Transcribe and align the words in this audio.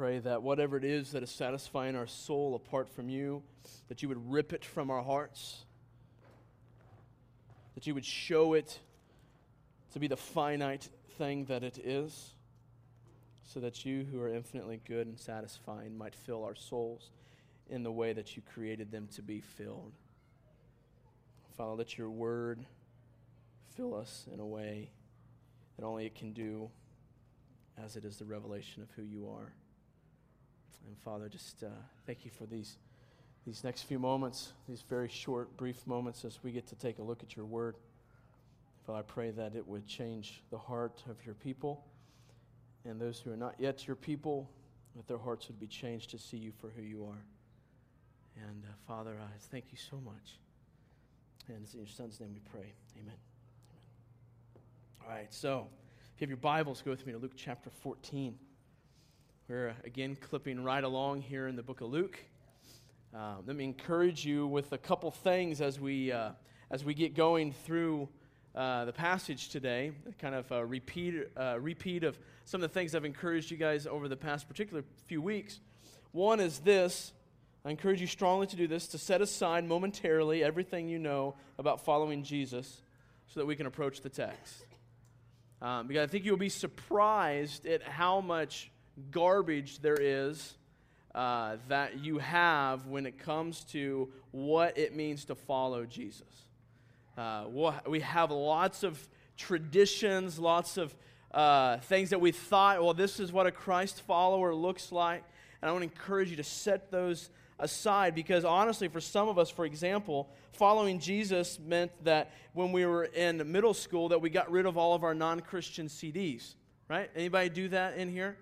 pray 0.00 0.18
that 0.18 0.42
whatever 0.42 0.78
it 0.78 0.84
is 0.84 1.12
that 1.12 1.22
is 1.22 1.30
satisfying 1.30 1.94
our 1.94 2.06
soul 2.06 2.54
apart 2.54 2.88
from 2.88 3.10
you, 3.10 3.42
that 3.88 4.00
you 4.00 4.08
would 4.08 4.32
rip 4.32 4.54
it 4.54 4.64
from 4.64 4.90
our 4.90 5.02
hearts, 5.02 5.66
that 7.74 7.86
you 7.86 7.92
would 7.92 8.06
show 8.06 8.54
it 8.54 8.78
to 9.92 9.98
be 9.98 10.06
the 10.06 10.16
finite 10.16 10.88
thing 11.18 11.44
that 11.44 11.62
it 11.62 11.76
is, 11.76 12.30
so 13.44 13.60
that 13.60 13.84
you, 13.84 14.06
who 14.10 14.18
are 14.22 14.30
infinitely 14.30 14.80
good 14.88 15.06
and 15.06 15.20
satisfying, 15.20 15.98
might 15.98 16.14
fill 16.14 16.44
our 16.44 16.54
souls 16.54 17.10
in 17.68 17.82
the 17.82 17.92
way 17.92 18.14
that 18.14 18.34
you 18.36 18.42
created 18.54 18.90
them 18.90 19.06
to 19.14 19.20
be 19.20 19.42
filled. 19.42 19.92
Father, 21.58 21.74
let 21.74 21.98
your 21.98 22.08
word 22.08 22.64
fill 23.76 23.94
us 23.94 24.24
in 24.32 24.40
a 24.40 24.46
way 24.46 24.92
that 25.76 25.84
only 25.84 26.06
it 26.06 26.14
can 26.14 26.32
do, 26.32 26.70
as 27.76 27.96
it 27.96 28.06
is 28.06 28.16
the 28.16 28.24
revelation 28.24 28.82
of 28.82 28.88
who 28.92 29.02
you 29.02 29.28
are. 29.28 29.52
And 30.86 30.96
Father, 30.98 31.28
just 31.28 31.62
uh, 31.62 31.68
thank 32.06 32.24
you 32.24 32.30
for 32.30 32.46
these, 32.46 32.76
these 33.46 33.64
next 33.64 33.82
few 33.82 33.98
moments, 33.98 34.52
these 34.68 34.82
very 34.82 35.08
short, 35.08 35.56
brief 35.56 35.86
moments 35.86 36.24
as 36.24 36.42
we 36.42 36.52
get 36.52 36.66
to 36.68 36.74
take 36.76 36.98
a 36.98 37.02
look 37.02 37.22
at 37.22 37.36
your 37.36 37.46
word. 37.46 37.76
Father, 38.86 38.98
I 38.98 39.02
pray 39.02 39.30
that 39.30 39.54
it 39.54 39.66
would 39.66 39.86
change 39.86 40.42
the 40.50 40.58
heart 40.58 41.02
of 41.08 41.24
your 41.24 41.34
people 41.34 41.84
and 42.84 43.00
those 43.00 43.20
who 43.20 43.30
are 43.30 43.36
not 43.36 43.54
yet 43.58 43.86
your 43.86 43.96
people, 43.96 44.50
that 44.96 45.06
their 45.06 45.18
hearts 45.18 45.48
would 45.48 45.60
be 45.60 45.66
changed 45.66 46.10
to 46.10 46.18
see 46.18 46.36
you 46.36 46.52
for 46.60 46.70
who 46.70 46.82
you 46.82 47.04
are. 47.04 47.24
And 48.36 48.64
uh, 48.64 48.72
Father, 48.86 49.16
I 49.20 49.38
thank 49.50 49.66
you 49.70 49.78
so 49.78 50.00
much. 50.04 50.38
And 51.48 51.58
it's 51.62 51.74
in 51.74 51.80
your 51.80 51.88
Son's 51.88 52.20
name 52.20 52.30
we 52.32 52.40
pray. 52.50 52.72
Amen. 52.96 53.06
Amen. 53.06 53.16
All 55.02 55.08
right, 55.08 55.32
so 55.32 55.66
if 56.14 56.20
you 56.20 56.24
have 56.24 56.30
your 56.30 56.36
Bibles, 56.38 56.82
go 56.82 56.90
with 56.90 57.06
me 57.06 57.12
to 57.12 57.18
Luke 57.18 57.32
chapter 57.36 57.70
14. 57.70 58.34
We're 59.50 59.74
again 59.82 60.16
clipping 60.20 60.62
right 60.62 60.84
along 60.84 61.22
here 61.22 61.48
in 61.48 61.56
the 61.56 61.62
book 61.64 61.80
of 61.80 61.90
Luke. 61.90 62.16
Uh, 63.12 63.34
let 63.44 63.56
me 63.56 63.64
encourage 63.64 64.24
you 64.24 64.46
with 64.46 64.70
a 64.70 64.78
couple 64.78 65.10
things 65.10 65.60
as 65.60 65.80
we, 65.80 66.12
uh, 66.12 66.30
as 66.70 66.84
we 66.84 66.94
get 66.94 67.16
going 67.16 67.50
through 67.50 68.08
uh, 68.54 68.84
the 68.84 68.92
passage 68.92 69.48
today, 69.48 69.90
kind 70.20 70.36
of 70.36 70.48
a 70.52 70.64
repeat, 70.64 71.26
uh, 71.36 71.58
repeat 71.58 72.04
of 72.04 72.16
some 72.44 72.62
of 72.62 72.70
the 72.70 72.72
things 72.72 72.94
I've 72.94 73.04
encouraged 73.04 73.50
you 73.50 73.56
guys 73.56 73.88
over 73.88 74.06
the 74.06 74.16
past 74.16 74.46
particular 74.46 74.84
few 75.06 75.20
weeks. 75.20 75.58
One 76.12 76.38
is 76.38 76.60
this 76.60 77.12
I 77.64 77.70
encourage 77.70 78.00
you 78.00 78.06
strongly 78.06 78.46
to 78.46 78.56
do 78.56 78.68
this 78.68 78.86
to 78.86 78.98
set 78.98 79.20
aside 79.20 79.64
momentarily 79.64 80.44
everything 80.44 80.88
you 80.88 81.00
know 81.00 81.34
about 81.58 81.84
following 81.84 82.22
Jesus 82.22 82.82
so 83.26 83.40
that 83.40 83.46
we 83.46 83.56
can 83.56 83.66
approach 83.66 84.00
the 84.00 84.10
text. 84.10 84.64
Um, 85.60 85.88
because 85.88 86.04
I 86.04 86.06
think 86.06 86.24
you'll 86.24 86.36
be 86.36 86.50
surprised 86.50 87.66
at 87.66 87.82
how 87.82 88.20
much 88.20 88.70
garbage 89.10 89.80
there 89.80 89.98
is 89.98 90.54
uh, 91.14 91.56
that 91.68 91.98
you 91.98 92.18
have 92.18 92.86
when 92.86 93.06
it 93.06 93.18
comes 93.18 93.64
to 93.64 94.08
what 94.30 94.78
it 94.78 94.94
means 94.94 95.24
to 95.26 95.34
follow 95.34 95.84
Jesus. 95.84 96.46
Uh, 97.18 97.44
we 97.86 98.00
have 98.00 98.30
lots 98.30 98.82
of 98.82 99.08
traditions, 99.36 100.38
lots 100.38 100.76
of 100.76 100.94
uh, 101.32 101.78
things 101.78 102.10
that 102.10 102.20
we 102.20 102.32
thought, 102.32 102.82
well, 102.82 102.94
this 102.94 103.20
is 103.20 103.32
what 103.32 103.46
a 103.46 103.50
Christ 103.50 104.02
follower 104.02 104.54
looks 104.54 104.92
like. 104.92 105.22
And 105.60 105.68
I 105.68 105.72
want 105.72 105.82
to 105.82 105.90
encourage 105.90 106.30
you 106.30 106.36
to 106.36 106.44
set 106.44 106.90
those 106.90 107.30
aside 107.58 108.14
because 108.14 108.44
honestly, 108.44 108.88
for 108.88 109.00
some 109.00 109.28
of 109.28 109.38
us, 109.38 109.50
for 109.50 109.64
example, 109.64 110.28
following 110.52 110.98
Jesus 110.98 111.58
meant 111.58 111.92
that 112.04 112.32
when 112.54 112.72
we 112.72 112.86
were 112.86 113.04
in 113.04 113.50
middle 113.50 113.74
school 113.74 114.08
that 114.08 114.20
we 114.20 114.30
got 114.30 114.50
rid 114.50 114.66
of 114.66 114.76
all 114.76 114.94
of 114.94 115.04
our 115.04 115.14
non-Christian 115.14 115.88
CDs. 115.88 116.54
Right? 116.88 117.10
Anybody 117.14 117.48
do 117.50 117.68
that 117.68 117.96
in 117.96 118.10
here? 118.10 118.36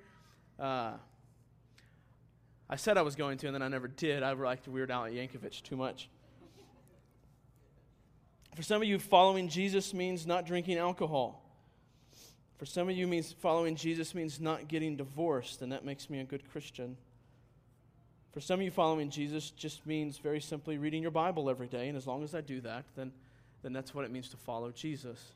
Uh, 0.58 0.92
I 2.68 2.76
said 2.76 2.98
I 2.98 3.02
was 3.02 3.16
going 3.16 3.38
to, 3.38 3.46
and 3.46 3.54
then 3.54 3.62
I 3.62 3.68
never 3.68 3.88
did. 3.88 4.22
I 4.22 4.32
liked 4.32 4.68
Weird 4.68 4.90
Al 4.90 5.04
Yankovic 5.04 5.62
too 5.62 5.76
much. 5.76 6.08
For 8.54 8.62
some 8.62 8.82
of 8.82 8.88
you, 8.88 8.98
following 8.98 9.48
Jesus 9.48 9.94
means 9.94 10.26
not 10.26 10.44
drinking 10.44 10.78
alcohol. 10.78 11.44
For 12.56 12.66
some 12.66 12.88
of 12.88 12.96
you, 12.96 13.06
means 13.06 13.32
following 13.32 13.76
Jesus 13.76 14.14
means 14.14 14.40
not 14.40 14.66
getting 14.66 14.96
divorced, 14.96 15.62
and 15.62 15.70
that 15.70 15.84
makes 15.84 16.10
me 16.10 16.18
a 16.18 16.24
good 16.24 16.50
Christian. 16.50 16.96
For 18.32 18.40
some 18.40 18.58
of 18.58 18.64
you, 18.64 18.72
following 18.72 19.10
Jesus 19.10 19.50
just 19.50 19.86
means 19.86 20.18
very 20.18 20.40
simply 20.40 20.76
reading 20.76 21.02
your 21.02 21.12
Bible 21.12 21.48
every 21.48 21.68
day, 21.68 21.88
and 21.88 21.96
as 21.96 22.06
long 22.06 22.24
as 22.24 22.34
I 22.34 22.40
do 22.40 22.60
that, 22.62 22.84
then, 22.96 23.12
then 23.62 23.72
that's 23.72 23.94
what 23.94 24.04
it 24.04 24.10
means 24.10 24.28
to 24.30 24.36
follow 24.36 24.72
Jesus. 24.72 25.34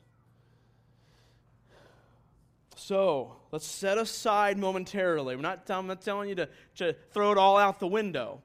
So 2.85 3.37
let's 3.53 3.65
set 3.65 3.97
aside 3.97 4.57
momentarily. 4.57 5.37
We're 5.37 5.41
not, 5.41 5.69
I'm 5.69 5.87
not 5.87 6.01
telling 6.01 6.27
you 6.27 6.35
to, 6.35 6.49
to 6.75 6.93
throw 7.11 7.31
it 7.31 7.37
all 7.37 7.57
out 7.57 7.79
the 7.79 7.87
window. 7.87 8.41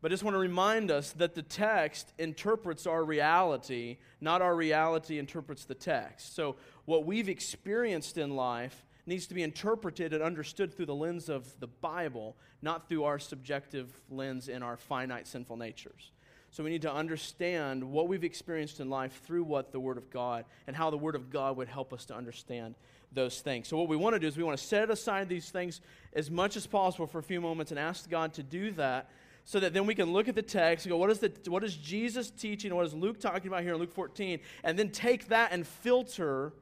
But 0.00 0.10
I 0.10 0.14
just 0.14 0.22
want 0.22 0.36
to 0.36 0.38
remind 0.38 0.92
us 0.92 1.10
that 1.14 1.34
the 1.34 1.42
text 1.42 2.12
interprets 2.16 2.86
our 2.86 3.02
reality, 3.02 3.98
not 4.20 4.42
our 4.42 4.54
reality 4.54 5.18
interprets 5.18 5.64
the 5.64 5.74
text. 5.74 6.36
So, 6.36 6.54
what 6.84 7.04
we've 7.04 7.28
experienced 7.28 8.16
in 8.16 8.36
life 8.36 8.86
needs 9.06 9.26
to 9.26 9.34
be 9.34 9.42
interpreted 9.42 10.12
and 10.12 10.22
understood 10.22 10.72
through 10.72 10.86
the 10.86 10.94
lens 10.94 11.28
of 11.28 11.58
the 11.58 11.66
Bible, 11.66 12.36
not 12.62 12.88
through 12.88 13.02
our 13.02 13.18
subjective 13.18 13.92
lens 14.08 14.48
in 14.48 14.62
our 14.62 14.76
finite 14.76 15.26
sinful 15.26 15.56
natures. 15.56 16.12
So, 16.52 16.62
we 16.62 16.70
need 16.70 16.82
to 16.82 16.92
understand 16.92 17.82
what 17.82 18.06
we've 18.06 18.24
experienced 18.24 18.78
in 18.78 18.88
life 18.88 19.20
through 19.26 19.42
what 19.42 19.72
the 19.72 19.80
Word 19.80 19.98
of 19.98 20.10
God 20.10 20.44
and 20.68 20.76
how 20.76 20.90
the 20.90 20.96
Word 20.96 21.16
of 21.16 21.28
God 21.28 21.56
would 21.56 21.68
help 21.68 21.92
us 21.92 22.04
to 22.06 22.14
understand 22.14 22.76
those 23.12 23.40
things. 23.40 23.68
So, 23.68 23.76
what 23.76 23.88
we 23.88 23.96
want 23.96 24.14
to 24.14 24.20
do 24.20 24.26
is 24.26 24.36
we 24.36 24.44
want 24.44 24.58
to 24.58 24.64
set 24.64 24.90
aside 24.90 25.28
these 25.28 25.50
things 25.50 25.80
as 26.12 26.30
much 26.30 26.56
as 26.56 26.66
possible 26.66 27.06
for 27.06 27.18
a 27.18 27.22
few 27.22 27.40
moments 27.40 27.72
and 27.72 27.78
ask 27.78 28.08
God 28.08 28.34
to 28.34 28.42
do 28.42 28.70
that 28.72 29.10
so 29.44 29.58
that 29.60 29.72
then 29.72 29.86
we 29.86 29.94
can 29.94 30.12
look 30.12 30.28
at 30.28 30.34
the 30.34 30.42
text 30.42 30.86
and 30.86 30.90
go, 30.90 30.96
what 30.96 31.10
is, 31.10 31.18
the, 31.18 31.32
what 31.48 31.64
is 31.64 31.76
Jesus 31.76 32.30
teaching? 32.30 32.74
What 32.74 32.86
is 32.86 32.94
Luke 32.94 33.18
talking 33.18 33.48
about 33.48 33.62
here 33.62 33.74
in 33.74 33.80
Luke 33.80 33.92
14? 33.92 34.38
And 34.62 34.78
then 34.78 34.90
take 34.90 35.28
that 35.28 35.52
and 35.52 35.66
filter 35.66 36.52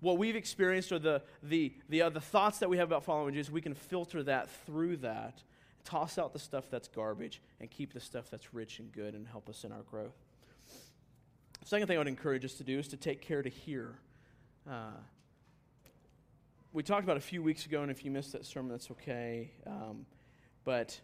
what 0.00 0.18
we've 0.18 0.36
experienced 0.36 0.92
or 0.92 0.98
the, 0.98 1.22
the, 1.42 1.72
the, 1.88 2.02
uh, 2.02 2.10
the 2.10 2.20
thoughts 2.20 2.58
that 2.58 2.68
we 2.68 2.78
have 2.78 2.88
about 2.88 3.04
following 3.04 3.34
Jesus. 3.34 3.50
We 3.50 3.60
can 3.60 3.74
filter 3.74 4.22
that 4.24 4.50
through 4.66 4.98
that, 4.98 5.42
toss 5.84 6.18
out 6.18 6.32
the 6.32 6.38
stuff 6.38 6.64
that's 6.70 6.88
garbage, 6.88 7.40
and 7.60 7.70
keep 7.70 7.92
the 7.92 8.00
stuff 8.00 8.30
that's 8.30 8.52
rich 8.52 8.80
and 8.80 8.90
good 8.92 9.14
and 9.14 9.26
help 9.26 9.48
us 9.48 9.64
in 9.64 9.72
our 9.72 9.82
growth. 9.82 10.16
The 11.60 11.66
second 11.66 11.86
thing 11.86 11.96
I 11.96 11.98
would 11.98 12.08
encourage 12.08 12.44
us 12.44 12.54
to 12.54 12.64
do 12.64 12.78
is 12.78 12.88
to 12.88 12.96
take 12.96 13.20
care 13.20 13.42
to 13.42 13.50
hear. 13.50 13.98
Uh, 14.68 14.92
we 16.72 16.82
talked 16.82 17.02
about 17.02 17.16
a 17.16 17.20
few 17.20 17.42
weeks 17.42 17.66
ago, 17.66 17.82
and 17.82 17.90
if 17.90 18.04
you 18.04 18.10
missed 18.10 18.32
that 18.32 18.46
sermon, 18.46 18.70
that's 18.70 18.90
okay. 18.92 19.50
Um, 19.66 20.06
but 20.64 21.00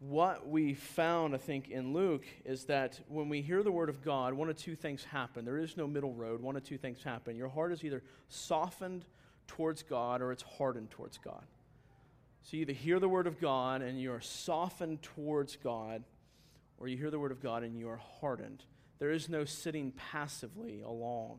what 0.00 0.48
we 0.48 0.74
found, 0.74 1.34
I 1.34 1.38
think, 1.38 1.68
in 1.68 1.92
Luke 1.92 2.24
is 2.44 2.64
that 2.64 2.98
when 3.08 3.28
we 3.28 3.42
hear 3.42 3.62
the 3.62 3.70
word 3.70 3.88
of 3.88 4.02
God, 4.02 4.32
one 4.32 4.48
of 4.48 4.56
two 4.56 4.74
things 4.74 5.04
happen. 5.04 5.44
There 5.44 5.58
is 5.58 5.76
no 5.76 5.86
middle 5.86 6.12
road. 6.14 6.40
One 6.40 6.56
of 6.56 6.64
two 6.64 6.78
things 6.78 7.02
happen. 7.02 7.36
Your 7.36 7.48
heart 7.48 7.72
is 7.72 7.84
either 7.84 8.02
softened 8.28 9.04
towards 9.46 9.82
God 9.82 10.22
or 10.22 10.32
it's 10.32 10.42
hardened 10.42 10.90
towards 10.90 11.18
God. 11.18 11.44
So 12.42 12.56
you 12.56 12.62
either 12.62 12.72
hear 12.72 12.98
the 12.98 13.08
word 13.08 13.26
of 13.26 13.40
God 13.40 13.82
and 13.82 14.00
you 14.00 14.12
are 14.12 14.20
softened 14.20 15.02
towards 15.02 15.56
God, 15.56 16.04
or 16.78 16.88
you 16.88 16.96
hear 16.96 17.10
the 17.10 17.18
word 17.18 17.32
of 17.32 17.42
God 17.42 17.62
and 17.62 17.78
you 17.78 17.88
are 17.88 18.00
hardened. 18.20 18.64
There 18.98 19.10
is 19.10 19.28
no 19.28 19.44
sitting 19.44 19.92
passively 19.92 20.80
along. 20.80 21.38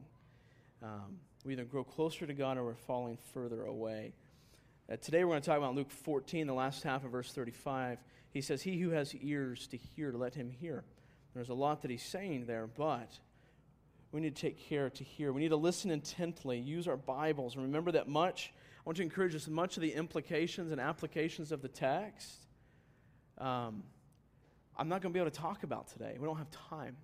Um, 0.81 1.19
we 1.46 1.54
either 1.54 1.64
grow 1.64 1.84
closer 1.84 2.26
to 2.26 2.34
God 2.34 2.58
or 2.58 2.64
we're 2.64 2.74
falling 2.74 3.18
further 3.34 3.66
away. 3.66 4.14
Uh, 4.92 4.96
today 4.98 5.24
we're 5.24 5.32
going 5.32 5.42
to 5.44 5.46
talk 5.48 5.60
about 5.60 5.76
Luke 5.76 5.92
14, 5.92 6.48
the 6.48 6.54
last 6.54 6.82
half 6.82 7.06
of 7.06 7.12
verse 7.12 7.32
35. 7.32 8.00
He 8.32 8.42
says, 8.42 8.64
He 8.64 8.80
who 8.80 8.90
has 8.90 9.14
ears 9.16 9.68
to 9.68 9.78
hear, 9.78 10.12
let 10.12 10.34
him 10.34 10.50
hear. 10.50 10.84
There's 11.36 11.50
a 11.50 11.54
lot 11.54 11.84
that 11.84 11.92
he's 11.92 12.04
saying 12.04 12.48
there, 12.48 12.66
but 12.66 13.12
we 14.12 14.22
need 14.22 14.36
to 14.36 14.42
take 14.42 14.68
care 14.68 14.90
to 14.90 15.04
hear. 15.04 15.32
We 15.32 15.42
need 15.42 15.50
to 15.50 15.56
listen 15.56 15.92
intently, 15.92 16.58
use 16.60 16.88
our 16.88 16.98
Bibles, 16.98 17.56
and 17.56 17.64
remember 17.64 17.92
that 17.92 18.08
much. 18.08 18.52
I 18.80 18.82
want 18.86 18.98
to 18.98 19.04
encourage 19.04 19.36
us 19.36 19.48
much 19.48 19.78
of 19.78 19.82
the 19.82 19.94
implications 19.94 20.72
and 20.72 20.82
applications 20.82 21.52
of 21.52 21.62
the 21.62 21.68
text. 21.68 22.48
Um, 23.38 23.84
I'm 24.78 24.90
not 24.90 25.02
going 25.02 25.14
to 25.14 25.18
be 25.18 25.20
able 25.20 25.32
to 25.32 25.40
talk 25.40 25.64
about 25.64 25.90
today. 25.90 26.16
We 26.20 26.26
don't 26.26 26.38
have 26.38 26.52
time. 26.70 26.98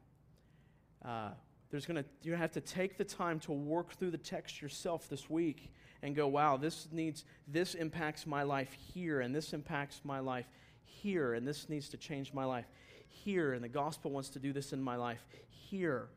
Uh, 1.06 1.30
there's 1.72 1.86
to 1.86 2.06
you 2.22 2.36
have 2.36 2.52
to 2.52 2.62
take 2.62 2.98
the 2.98 3.04
time 3.04 3.40
to 3.40 3.52
work 3.52 3.94
through 3.94 4.12
the 4.12 4.18
text 4.18 4.62
yourself 4.62 5.10
this 5.10 5.30
week 5.30 5.72
and 6.04 6.16
go, 6.16 6.28
wow, 6.28 6.58
this 6.58 6.88
needs 6.92 7.26
this 7.48 7.74
impacts 7.74 8.28
my 8.28 8.44
life 8.44 8.74
here, 8.74 9.22
and 9.22 9.34
this 9.34 9.54
impacts 9.54 10.02
my 10.04 10.20
life 10.20 10.48
here, 10.84 11.34
and 11.34 11.48
this 11.48 11.70
needs 11.70 11.90
to 11.90 11.98
change 11.98 12.34
my 12.34 12.46
life 12.46 12.66
here, 13.08 13.54
and 13.54 13.64
the 13.64 13.70
gospel 13.70 14.12
wants 14.12 14.30
to 14.30 14.40
do 14.40 14.54
this 14.54 14.74
in 14.74 14.82
my 14.82 14.96
life 14.96 15.26
here. 15.50 16.10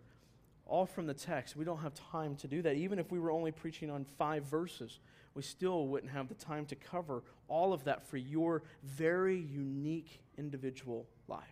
All 0.67 0.87
from 0.87 1.07
the 1.07 1.15
text. 1.15 1.57
We 1.57 1.65
don't 1.65 1.81
have 1.81 1.93
time 1.95 2.37
to 2.37 2.49
do 2.49 2.63
that. 2.63 2.77
Even 2.77 2.99
if 2.99 3.13
we 3.13 3.19
were 3.19 3.31
only 3.31 3.53
preaching 3.53 3.91
on 3.91 4.07
five 4.19 4.45
verses, 4.45 4.99
we 5.35 5.43
still 5.43 5.89
wouldn't 5.89 6.13
have 6.13 6.29
the 6.29 6.35
time 6.35 6.65
to 6.67 6.75
cover 6.75 7.23
all 7.49 7.73
of 7.73 7.85
that 7.85 8.09
for 8.09 8.17
your 8.17 8.63
very 8.83 9.39
unique 9.39 10.23
individual 10.39 11.07
life. 11.29 11.43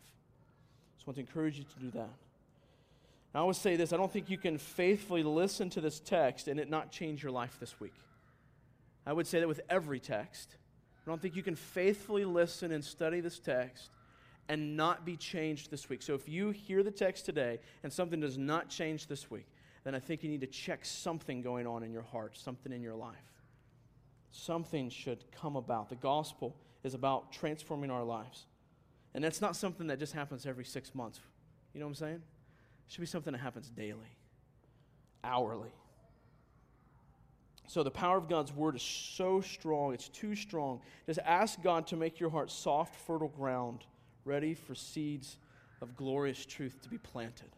So 0.97 1.05
I 1.07 1.11
want 1.11 1.17
to 1.17 1.21
encourage 1.21 1.59
you 1.59 1.65
to 1.65 1.81
do 1.81 1.91
that. 1.99 2.11
I 3.35 3.39
always 3.39 3.59
say 3.59 3.77
this 3.77 3.93
I 3.93 3.97
don't 3.97 4.13
think 4.13 4.31
you 4.31 4.39
can 4.39 4.59
faithfully 4.59 5.23
listen 5.23 5.71
to 5.71 5.81
this 5.81 6.01
text 6.01 6.49
and 6.49 6.61
it 6.61 6.69
not 6.69 6.91
change 6.91 7.23
your 7.23 7.33
life 7.33 7.57
this 7.59 7.81
week. 7.81 7.95
I 9.07 9.13
would 9.13 9.27
say 9.27 9.41
that 9.41 9.49
with 9.49 9.61
every 9.69 10.01
text 10.01 10.57
I 11.07 11.11
don't 11.11 11.21
think 11.21 11.35
you 11.35 11.43
can 11.43 11.57
faithfully 11.57 12.25
listen 12.25 12.71
and 12.73 12.85
study 12.85 13.21
this 13.21 13.39
text 13.39 13.91
and 14.49 14.77
not 14.77 15.05
be 15.05 15.17
changed 15.17 15.71
this 15.71 15.89
week. 15.89 16.03
So 16.03 16.15
if 16.15 16.29
you 16.29 16.51
hear 16.51 16.83
the 16.83 16.91
text 16.91 17.27
today 17.27 17.59
and 17.83 17.93
something 17.93 18.21
does 18.21 18.39
not 18.39 18.69
change 18.69 19.09
this 19.09 19.31
week, 19.31 19.47
then 19.85 19.95
I 19.95 19.99
think 19.99 20.23
you 20.23 20.29
need 20.29 20.43
to 20.43 20.47
check 20.47 20.85
something 20.85 21.43
going 21.43 21.67
on 21.67 21.83
in 21.83 21.93
your 21.93 22.03
heart, 22.03 22.37
something 22.37 22.73
in 22.73 22.83
your 22.83 22.95
life. 22.95 23.17
Something 24.31 24.89
should 24.89 25.25
come 25.33 25.57
about. 25.57 25.89
The 25.89 25.97
gospel 25.97 26.57
is 26.85 26.95
about 26.95 27.33
transforming 27.33 27.91
our 27.91 28.05
lives. 28.05 28.47
And 29.15 29.23
that's 29.23 29.41
not 29.41 29.57
something 29.57 29.89
that 29.89 29.99
just 29.99 30.13
happens 30.13 30.47
every 30.47 30.65
six 30.65 30.95
months. 30.95 31.21
You 31.75 31.81
know 31.81 31.87
what 31.87 31.91
I'm 31.91 31.95
saying? 31.97 32.23
Should 32.89 33.01
be 33.01 33.07
something 33.07 33.33
that 33.33 33.39
happens 33.39 33.71
daily, 33.71 34.17
hourly. 35.25 35.73
So 37.67 37.83
the 37.83 37.91
power 37.91 38.19
of 38.19 38.29
God's 38.29 38.53
word 38.53 38.77
is 38.77 38.83
so 38.83 39.41
strong, 39.41 39.95
it's 39.95 40.09
too 40.09 40.35
strong. 40.35 40.81
Just 41.07 41.21
ask 41.25 41.63
God 41.63 41.87
to 41.87 41.97
make 41.97 42.21
your 42.21 42.29
heart 42.29 42.51
soft, 42.51 42.95
fertile 43.07 43.29
ground, 43.29 43.85
ready 44.25 44.55
for 44.55 44.75
seeds 44.75 45.39
of 45.81 45.97
glorious 45.97 46.45
truth 46.45 46.81
to 46.83 46.89
be 46.89 46.99
planted. 46.99 47.49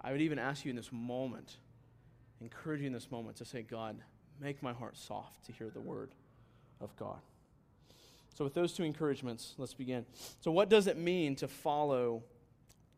I 0.00 0.12
would 0.12 0.20
even 0.20 0.38
ask 0.38 0.64
you 0.64 0.70
in 0.70 0.76
this 0.76 0.92
moment, 0.92 1.56
encourage 2.40 2.80
you 2.80 2.86
in 2.86 2.92
this 2.92 3.10
moment 3.10 3.36
to 3.38 3.44
say, 3.44 3.62
God, 3.62 3.96
make 4.40 4.62
my 4.62 4.72
heart 4.72 4.96
soft 4.96 5.44
to 5.46 5.52
hear 5.52 5.70
the 5.70 5.80
word 5.80 6.10
of 6.80 6.94
God. 6.96 7.18
So, 8.34 8.44
with 8.44 8.54
those 8.54 8.72
two 8.72 8.84
encouragements, 8.84 9.54
let's 9.58 9.74
begin. 9.74 10.06
So, 10.40 10.52
what 10.52 10.68
does 10.68 10.86
it 10.86 10.96
mean 10.96 11.34
to 11.36 11.48
follow 11.48 12.22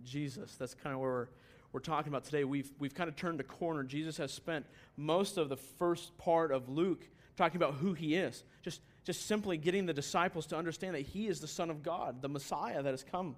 Jesus? 0.05 0.55
That's 0.57 0.75
kind 0.75 0.95
of 0.95 1.01
where 1.01 1.11
we're, 1.11 1.29
we're 1.73 1.81
talking 1.81 2.13
about 2.13 2.25
today. 2.25 2.45
We've, 2.45 2.71
we've 2.79 2.95
kind 2.95 3.09
of 3.09 3.17
turned 3.17 3.41
a 3.41 3.45
corner. 3.45 3.83
Jesus 3.83 4.17
has 4.17 4.33
spent 4.33 4.67
most 4.97 5.39
of 5.39 5.49
the 5.49 5.57
first 5.57 6.17
part 6.19 6.53
of 6.53 6.69
Luke 6.69 7.07
talking 7.37 7.57
about 7.57 7.75
who 7.75 7.95
he 7.95 8.17
is, 8.17 8.45
just, 8.63 8.81
just 9.05 9.27
simply 9.27 9.57
getting 9.57 9.87
the 9.87 9.95
disciples 9.95 10.47
to 10.47 10.57
understand 10.57 10.95
that 10.95 11.03
he 11.03 11.27
is 11.27 11.41
the 11.41 11.49
Son 11.49 11.71
of 11.71 11.83
God, 11.83 12.23
the 12.23 12.29
Messiah 12.29 12.83
that 12.83 12.91
has 12.91 13.05
come. 13.05 13.37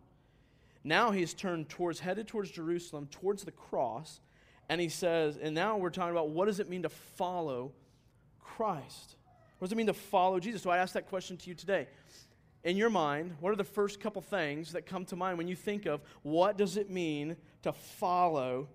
Now 0.85 1.13
he's 1.13 1.35
turned 1.35 1.69
towards, 1.69 2.01
headed 2.01 2.27
towards 2.27 2.51
Jerusalem, 2.51 3.09
towards 3.11 3.45
the 3.45 3.53
cross, 3.53 4.21
and 4.69 4.81
he 4.81 4.89
says, 4.89 5.37
and 5.37 5.55
now 5.55 5.77
we're 5.77 5.91
talking 5.91 6.13
about 6.13 6.31
what 6.31 6.47
does 6.47 6.59
it 6.59 6.69
mean 6.69 6.83
to 6.83 6.89
follow 6.89 7.73
Christ? 8.41 9.17
What 9.59 9.67
does 9.67 9.73
it 9.73 9.77
mean 9.77 9.87
to 9.87 9.95
follow 9.95 10.41
Jesus? 10.41 10.63
So 10.63 10.71
I 10.71 10.79
ask 10.79 10.95
that 10.95 11.09
question 11.09 11.37
to 11.37 11.49
you 11.49 11.55
today. 11.55 11.87
In 12.65 12.77
your 12.77 12.91
mind, 12.91 13.37
what 13.41 13.51
are 13.51 13.57
the 13.57 13.65
first 13.65 14.01
couple 14.01 14.23
things 14.23 14.73
that 14.73 14.87
come 14.87 15.05
to 15.07 15.17
mind 15.17 15.37
when 15.37 15.49
you 15.49 15.57
think 15.57 15.87
of 15.87 16.01
what 16.23 16.57
does 16.57 16.77
it 16.77 16.91
mean 16.91 17.37
to 17.63 17.73
follow 17.73 18.69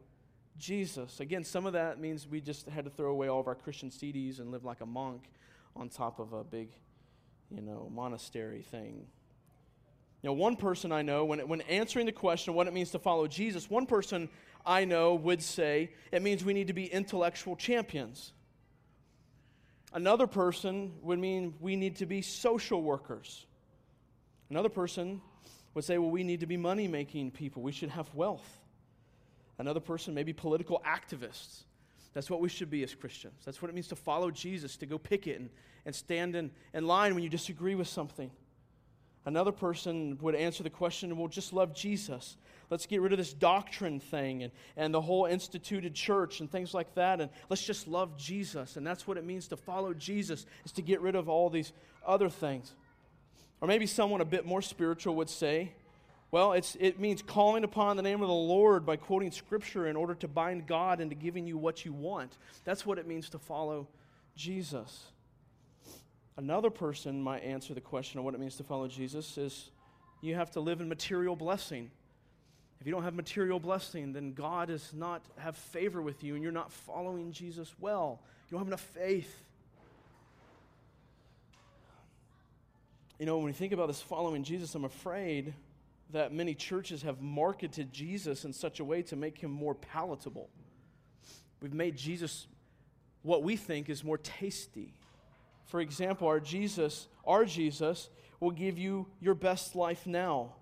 Jesus? 0.57 1.21
Again, 1.21 1.45
some 1.45 1.65
of 1.65 1.73
that 1.73 1.99
means 1.99 2.27
we 2.27 2.41
just 2.41 2.67
had 2.67 2.83
to 2.83 2.91
throw 2.91 3.11
away 3.11 3.29
all 3.29 3.39
of 3.39 3.47
our 3.47 3.55
Christian 3.55 3.89
CDs 3.89 4.39
and 4.39 4.51
live 4.51 4.65
like 4.65 4.81
a 4.81 4.85
monk 4.85 5.29
on 5.75 5.87
top 5.87 6.19
of 6.19 6.33
a 6.33 6.43
big, 6.43 6.69
you 7.49 7.61
know, 7.61 7.89
monastery 7.93 8.61
thing. 8.61 9.05
You 10.21 10.29
know, 10.29 10.33
one 10.33 10.57
person 10.57 10.91
I 10.91 11.01
know, 11.01 11.23
when, 11.23 11.47
when 11.47 11.61
answering 11.61 12.07
the 12.07 12.11
question 12.11 12.49
of 12.49 12.55
what 12.55 12.67
it 12.67 12.73
means 12.73 12.91
to 12.91 12.99
follow 12.99 13.27
Jesus, 13.27 13.69
one 13.69 13.85
person 13.85 14.27
I 14.65 14.83
know 14.83 15.15
would 15.15 15.41
say 15.41 15.91
it 16.11 16.21
means 16.21 16.43
we 16.43 16.53
need 16.53 16.67
to 16.67 16.73
be 16.73 16.87
intellectual 16.87 17.55
champions. 17.55 18.33
Another 19.93 20.27
person 20.27 20.91
would 21.03 21.19
mean 21.19 21.53
we 21.61 21.77
need 21.77 21.97
to 21.97 22.05
be 22.05 22.21
social 22.21 22.81
workers. 22.81 23.45
Another 24.49 24.69
person 24.69 25.21
would 25.73 25.83
say, 25.83 25.97
well, 25.97 26.09
we 26.09 26.23
need 26.23 26.39
to 26.39 26.45
be 26.45 26.57
money 26.57 26.87
making 26.87 27.31
people. 27.31 27.61
We 27.61 27.71
should 27.71 27.89
have 27.89 28.13
wealth. 28.15 28.47
Another 29.59 29.79
person, 29.79 30.13
maybe 30.13 30.33
political 30.33 30.81
activists. 30.85 31.63
That's 32.13 32.29
what 32.29 32.41
we 32.41 32.49
should 32.49 32.69
be 32.69 32.83
as 32.83 32.95
Christians. 32.95 33.41
That's 33.45 33.61
what 33.61 33.69
it 33.69 33.75
means 33.75 33.87
to 33.89 33.95
follow 33.95 34.31
Jesus, 34.31 34.77
to 34.77 34.85
go 34.85 34.97
picket 34.97 35.39
and, 35.39 35.49
and 35.85 35.93
stand 35.93 36.35
in, 36.35 36.51
in 36.73 36.87
line 36.87 37.13
when 37.13 37.23
you 37.23 37.29
disagree 37.29 37.75
with 37.75 37.87
something. 37.87 38.31
Another 39.25 39.51
person 39.51 40.17
would 40.21 40.35
answer 40.35 40.63
the 40.63 40.69
question, 40.69 41.17
well, 41.17 41.27
just 41.27 41.51
love 41.51 41.75
Jesus. 41.75 42.37
Let's 42.69 42.85
get 42.85 43.01
rid 43.01 43.11
of 43.11 43.17
this 43.17 43.33
doctrine 43.33 43.99
thing 43.99 44.43
and, 44.43 44.51
and 44.77 44.93
the 44.93 45.01
whole 45.01 45.25
instituted 45.25 45.93
church 45.93 46.39
and 46.39 46.49
things 46.49 46.73
like 46.73 46.95
that. 46.95 47.19
And 47.19 47.29
let's 47.49 47.63
just 47.63 47.87
love 47.87 48.17
Jesus. 48.17 48.77
And 48.77 48.87
that's 48.87 49.05
what 49.05 49.17
it 49.17 49.25
means 49.25 49.49
to 49.49 49.57
follow 49.57 49.93
Jesus, 49.93 50.45
is 50.65 50.71
to 50.71 50.81
get 50.81 51.01
rid 51.01 51.15
of 51.15 51.27
all 51.27 51.49
these 51.49 51.73
other 52.05 52.29
things. 52.29 52.73
Or 53.61 53.67
maybe 53.67 53.87
someone 53.87 54.21
a 54.21 54.25
bit 54.25 54.45
more 54.45 54.61
spiritual 54.61 55.15
would 55.15 55.29
say, 55.29 55.71
well, 56.29 56.53
it's, 56.53 56.75
it 56.79 56.99
means 56.99 57.21
calling 57.21 57.63
upon 57.63 57.95
the 57.95 58.03
name 58.03 58.21
of 58.21 58.27
the 58.27 58.33
Lord 58.33 58.85
by 58.85 58.97
quoting 58.97 59.31
Scripture 59.31 59.87
in 59.87 59.95
order 59.95 60.13
to 60.15 60.27
bind 60.27 60.67
God 60.67 60.99
into 60.99 61.15
giving 61.15 61.47
you 61.47 61.57
what 61.57 61.85
you 61.85 61.93
want. 61.93 62.37
That's 62.65 62.85
what 62.85 62.97
it 62.97 63.07
means 63.07 63.29
to 63.29 63.39
follow 63.39 63.87
Jesus. 64.35 65.05
Another 66.35 66.69
person 66.69 67.21
might 67.21 67.43
answer 67.43 67.73
the 67.73 67.81
question 67.81 68.19
of 68.19 68.25
what 68.25 68.33
it 68.33 68.39
means 68.39 68.57
to 68.57 68.63
follow 68.63 68.87
Jesus 68.87 69.37
is 69.37 69.71
you 70.21 70.35
have 70.35 70.51
to 70.51 70.59
live 70.59 70.81
in 70.81 70.89
material 70.89 71.35
blessing. 71.35 71.89
If 72.79 72.85
you 72.85 72.91
don't 72.91 73.03
have 73.03 73.15
material 73.15 73.59
blessing, 73.59 74.13
then 74.13 74.33
God 74.33 74.67
does 74.67 74.93
not 74.93 75.23
have 75.37 75.55
favor 75.55 76.01
with 76.01 76.23
you 76.23 76.35
and 76.35 76.43
you're 76.43 76.51
not 76.51 76.71
following 76.71 77.31
Jesus 77.31 77.73
well. 77.79 78.21
You 78.45 78.51
don't 78.51 78.59
have 78.59 78.67
enough 78.67 78.81
faith. 78.81 79.46
You 83.19 83.25
know, 83.25 83.37
when 83.37 83.45
we 83.47 83.51
think 83.51 83.73
about 83.73 83.87
this 83.87 84.01
following 84.01 84.43
Jesus, 84.43 84.75
I'm 84.75 84.85
afraid 84.85 85.53
that 86.11 86.31
many 86.31 86.53
churches 86.53 87.01
have 87.01 87.19
marketed 87.19 87.91
Jesus 87.91 88.45
in 88.45 88.53
such 88.53 88.79
a 88.79 88.85
way 88.85 89.01
to 89.03 89.15
make 89.15 89.39
him 89.39 89.51
more 89.51 89.73
palatable. 89.73 90.49
We've 91.61 91.73
made 91.73 91.97
Jesus 91.97 92.47
what 93.23 93.43
we 93.43 93.55
think 93.55 93.89
is 93.89 94.03
more 94.03 94.19
tasty. 94.19 94.93
For 95.65 95.81
example, 95.81 96.27
our 96.27 96.39
Jesus, 96.39 97.07
our 97.25 97.43
Jesus 97.43 98.09
will 98.39 98.51
give 98.51 98.77
you 98.77 99.07
your 99.19 99.33
best 99.33 99.75
life 99.75 100.05
now. 100.05 100.53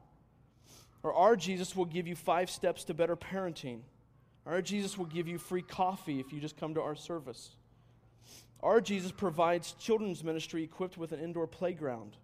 Or 1.03 1.13
our 1.13 1.35
Jesus 1.35 1.75
will 1.75 1.85
give 1.85 2.07
you 2.07 2.15
five 2.15 2.49
steps 2.49 2.85
to 2.85 2.93
better 2.93 3.15
parenting. 3.15 3.81
Our 4.45 4.61
Jesus 4.61 4.97
will 4.97 5.05
give 5.05 5.27
you 5.27 5.37
free 5.37 5.61
coffee 5.61 6.19
if 6.19 6.31
you 6.31 6.39
just 6.39 6.57
come 6.57 6.73
to 6.75 6.81
our 6.81 6.95
service. 6.95 7.51
Our 8.63 8.79
Jesus 8.79 9.11
provides 9.11 9.73
children's 9.73 10.23
ministry 10.23 10.63
equipped 10.63 10.97
with 10.97 11.11
an 11.11 11.19
indoor 11.19 11.45
playground. 11.45 12.15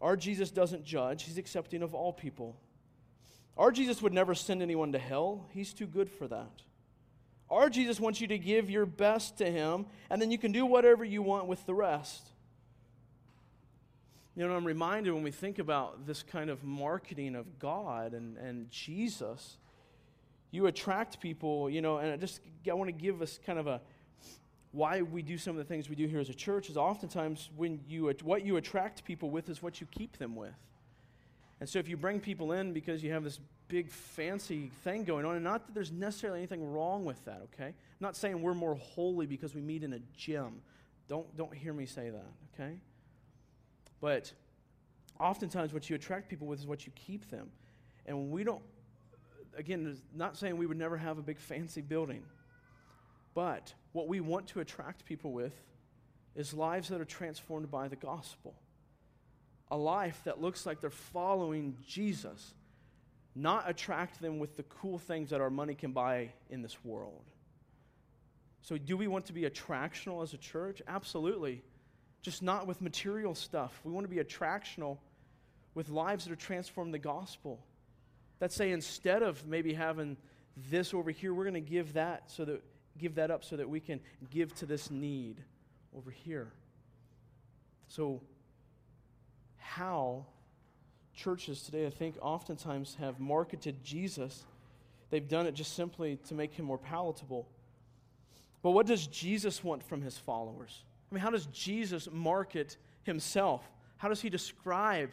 Our 0.00 0.16
Jesus 0.16 0.50
doesn't 0.50 0.84
judge, 0.84 1.24
He's 1.24 1.38
accepting 1.38 1.82
of 1.82 1.94
all 1.94 2.12
people. 2.12 2.56
Our 3.56 3.70
Jesus 3.70 4.00
would 4.00 4.14
never 4.14 4.34
send 4.34 4.62
anyone 4.62 4.92
to 4.92 4.98
hell, 4.98 5.46
He's 5.52 5.72
too 5.72 5.86
good 5.86 6.08
for 6.08 6.26
that. 6.28 6.62
Our 7.50 7.68
Jesus 7.68 7.98
wants 7.98 8.20
you 8.20 8.28
to 8.28 8.38
give 8.38 8.70
your 8.70 8.86
best 8.86 9.38
to 9.38 9.50
Him, 9.50 9.86
and 10.08 10.22
then 10.22 10.30
you 10.30 10.38
can 10.38 10.52
do 10.52 10.64
whatever 10.64 11.04
you 11.04 11.20
want 11.20 11.46
with 11.46 11.64
the 11.66 11.74
rest. 11.74 12.28
You 14.36 14.46
know, 14.46 14.54
I'm 14.54 14.64
reminded 14.64 15.12
when 15.12 15.24
we 15.24 15.32
think 15.32 15.58
about 15.58 16.06
this 16.06 16.22
kind 16.22 16.48
of 16.48 16.62
marketing 16.62 17.34
of 17.34 17.58
God 17.58 18.14
and, 18.14 18.38
and 18.38 18.70
Jesus, 18.70 19.58
you 20.52 20.66
attract 20.66 21.20
people, 21.20 21.68
you 21.68 21.82
know, 21.82 21.98
and 21.98 22.12
I 22.12 22.16
just 22.16 22.40
I 22.68 22.72
want 22.74 22.88
to 22.88 22.92
give 22.92 23.20
us 23.20 23.38
kind 23.44 23.58
of 23.58 23.66
a 23.66 23.80
why 24.72 25.02
we 25.02 25.22
do 25.22 25.36
some 25.36 25.52
of 25.52 25.58
the 25.58 25.64
things 25.64 25.88
we 25.88 25.96
do 25.96 26.06
here 26.06 26.20
as 26.20 26.28
a 26.28 26.34
church 26.34 26.70
is 26.70 26.76
oftentimes 26.76 27.50
when 27.56 27.80
you 27.88 28.12
what 28.22 28.44
you 28.44 28.56
attract 28.56 29.04
people 29.04 29.30
with 29.30 29.48
is 29.48 29.62
what 29.62 29.80
you 29.80 29.86
keep 29.90 30.18
them 30.18 30.36
with. 30.36 30.54
And 31.58 31.68
so 31.68 31.78
if 31.78 31.88
you 31.88 31.96
bring 31.96 32.20
people 32.20 32.52
in 32.52 32.72
because 32.72 33.02
you 33.02 33.12
have 33.12 33.24
this 33.24 33.40
big 33.68 33.90
fancy 33.90 34.70
thing 34.82 35.04
going 35.04 35.26
on, 35.26 35.34
and 35.34 35.44
not 35.44 35.66
that 35.66 35.74
there's 35.74 35.92
necessarily 35.92 36.40
anything 36.40 36.72
wrong 36.72 37.04
with 37.04 37.22
that, 37.24 37.42
okay? 37.54 37.66
I'm 37.66 37.74
not 38.00 38.16
saying 38.16 38.40
we're 38.40 38.54
more 38.54 38.76
holy 38.76 39.26
because 39.26 39.54
we 39.54 39.60
meet 39.60 39.82
in 39.82 39.92
a 39.92 40.00
gym. 40.16 40.62
Don't 41.08 41.36
don't 41.36 41.52
hear 41.54 41.72
me 41.72 41.86
say 41.86 42.10
that, 42.10 42.26
okay? 42.54 42.78
But 44.00 44.32
oftentimes, 45.18 45.72
what 45.72 45.90
you 45.90 45.96
attract 45.96 46.28
people 46.28 46.46
with 46.46 46.60
is 46.60 46.66
what 46.66 46.86
you 46.86 46.92
keep 46.94 47.30
them. 47.30 47.50
And 48.06 48.30
we 48.30 48.44
don't, 48.44 48.62
again, 49.56 49.96
not 50.14 50.36
saying 50.36 50.56
we 50.56 50.66
would 50.66 50.78
never 50.78 50.96
have 50.96 51.18
a 51.18 51.22
big 51.22 51.38
fancy 51.38 51.82
building, 51.82 52.22
but 53.34 53.74
what 53.92 54.08
we 54.08 54.20
want 54.20 54.48
to 54.48 54.60
attract 54.60 55.04
people 55.04 55.32
with 55.32 55.54
is 56.34 56.54
lives 56.54 56.88
that 56.88 57.00
are 57.00 57.06
transformed 57.06 57.70
by 57.70 57.88
the 57.88 57.96
gospel. 57.96 58.54
A 59.70 59.76
life 59.76 60.20
that 60.24 60.40
looks 60.40 60.66
like 60.66 60.80
they're 60.80 60.90
following 60.90 61.76
Jesus, 61.86 62.54
not 63.34 63.68
attract 63.68 64.20
them 64.20 64.38
with 64.38 64.56
the 64.56 64.64
cool 64.64 64.98
things 64.98 65.30
that 65.30 65.40
our 65.40 65.50
money 65.50 65.74
can 65.74 65.92
buy 65.92 66.30
in 66.48 66.62
this 66.62 66.84
world. 66.84 67.24
So, 68.62 68.76
do 68.76 68.96
we 68.96 69.06
want 69.06 69.26
to 69.26 69.32
be 69.32 69.42
attractional 69.42 70.22
as 70.22 70.34
a 70.34 70.38
church? 70.38 70.82
Absolutely 70.86 71.62
just 72.22 72.42
not 72.42 72.66
with 72.66 72.80
material 72.80 73.34
stuff. 73.34 73.78
We 73.84 73.92
want 73.92 74.04
to 74.04 74.14
be 74.14 74.22
attractional 74.22 74.98
with 75.74 75.88
lives 75.88 76.24
that 76.24 76.32
are 76.32 76.36
transformed 76.36 76.92
the 76.92 76.98
gospel. 76.98 77.64
That 78.40 78.52
say 78.52 78.72
instead 78.72 79.22
of 79.22 79.46
maybe 79.46 79.74
having 79.74 80.16
this 80.70 80.92
over 80.92 81.10
here, 81.10 81.32
we're 81.32 81.44
going 81.44 81.54
to 81.54 81.60
give 81.60 81.94
that 81.94 82.30
so 82.30 82.44
that 82.44 82.62
give 83.00 83.14
that 83.16 83.30
up 83.30 83.44
so 83.44 83.56
that 83.56 83.68
we 83.68 83.80
can 83.80 84.00
give 84.30 84.54
to 84.56 84.66
this 84.66 84.90
need 84.90 85.42
over 85.96 86.10
here. 86.10 86.52
So 87.88 88.20
how 89.56 90.26
churches 91.14 91.62
today 91.62 91.86
I 91.86 91.90
think 91.90 92.16
oftentimes 92.20 92.96
have 93.00 93.20
marketed 93.20 93.82
Jesus, 93.82 94.44
they've 95.10 95.28
done 95.28 95.46
it 95.46 95.54
just 95.54 95.74
simply 95.74 96.18
to 96.28 96.34
make 96.34 96.54
him 96.54 96.64
more 96.64 96.78
palatable. 96.78 97.48
But 98.62 98.70
what 98.70 98.86
does 98.86 99.06
Jesus 99.06 99.64
want 99.64 99.82
from 99.82 100.02
his 100.02 100.18
followers? 100.18 100.84
I 101.10 101.14
mean, 101.14 101.22
how 101.22 101.30
does 101.30 101.46
Jesus 101.46 102.08
market 102.12 102.76
himself? 103.02 103.62
How 103.96 104.08
does 104.08 104.20
he 104.20 104.30
describe 104.30 105.10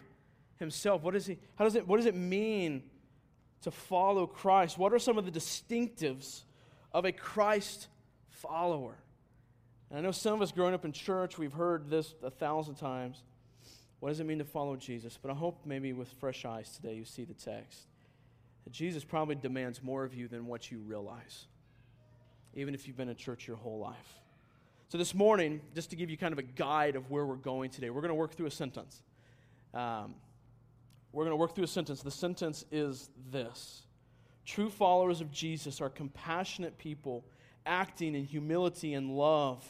himself? 0.60 1.01
What, 1.01 1.15
is 1.15 1.25
he, 1.25 1.38
how 1.56 1.63
does 1.63 1.75
it, 1.75 1.88
what 1.88 1.98
does 1.98 2.06
it 2.06 2.15
mean 2.15 2.84
to 3.62 3.72
follow 3.72 4.27
Christ? 4.27 4.77
What 4.77 4.94
are 4.94 5.00
some 5.00 5.17
of 5.17 5.25
the 5.25 5.32
distinctives 5.32 6.44
of 6.94 7.06
a 7.06 7.12
Christ 7.12 7.88
follower? 8.29 8.96
And 9.89 10.00
I 10.00 10.01
know 10.01 10.12
some 10.12 10.34
of 10.34 10.41
us 10.41 10.51
growing 10.51 10.74
up 10.74 10.86
in 10.86 10.91
church, 10.91 11.38
we've 11.38 11.53
heard 11.53 11.89
this 11.89 12.13
a 12.24 12.29
thousand 12.29 12.75
times. 12.75 13.24
What 14.00 14.10
does 14.10 14.20
it 14.20 14.25
mean 14.25 14.39
to 14.39 14.46
follow 14.46 14.75
Jesus? 14.75 15.17
But 15.22 15.32
I 15.32 15.34
hope 15.34 15.62
maybe 15.65 15.94
with 15.94 16.10
fresh 16.20 16.46
eyes 16.46 16.70
today 16.70 16.96
you 16.96 17.06
see 17.06 17.24
the 17.24 17.34
text. 17.34 17.88
That 18.63 18.74
Jesus 18.74 19.03
probably 19.03 19.36
demands 19.36 19.82
more 19.82 20.03
of 20.03 20.13
you 20.13 20.27
than 20.27 20.46
what 20.46 20.70
you 20.72 20.79
realize, 20.79 21.46
even 22.53 22.74
if 22.74 22.86
you've 22.86 22.98
been 22.98 23.10
in 23.10 23.15
church 23.15 23.48
your 23.48 23.58
whole 23.58 23.79
life. 23.79 24.20
So, 24.89 24.98
this 24.98 25.13
morning, 25.13 25.62
just 25.74 25.89
to 25.89 25.96
give 25.96 26.10
you 26.10 26.17
kind 26.17 26.34
of 26.34 26.39
a 26.39 26.44
guide 26.44 26.96
of 26.96 27.10
where 27.10 27.25
we're 27.25 27.36
going 27.36 27.70
today, 27.70 27.89
we're 27.89 28.01
going 28.01 28.10
to 28.10 28.15
work 28.15 28.36
through 28.36 28.46
a 28.46 28.51
sentence. 28.51 29.01
Um, 29.74 30.15
we're 31.12 31.24
going 31.24 31.32
to 31.32 31.38
work 31.38 31.56
through 31.56 31.63
a 31.63 31.67
sentence. 31.67 32.01
The 32.01 32.12
sentence 32.12 32.65
is 32.72 33.10
this 33.32 33.84
True 34.48 34.70
followers 34.70 35.20
of 35.20 35.30
Jesus 35.30 35.82
are 35.82 35.89
compassionate 35.89 36.77
people 36.77 37.25
acting 37.66 38.16
in 38.16 38.24
humility 38.24 38.94
and 38.94 39.18
love, 39.18 39.63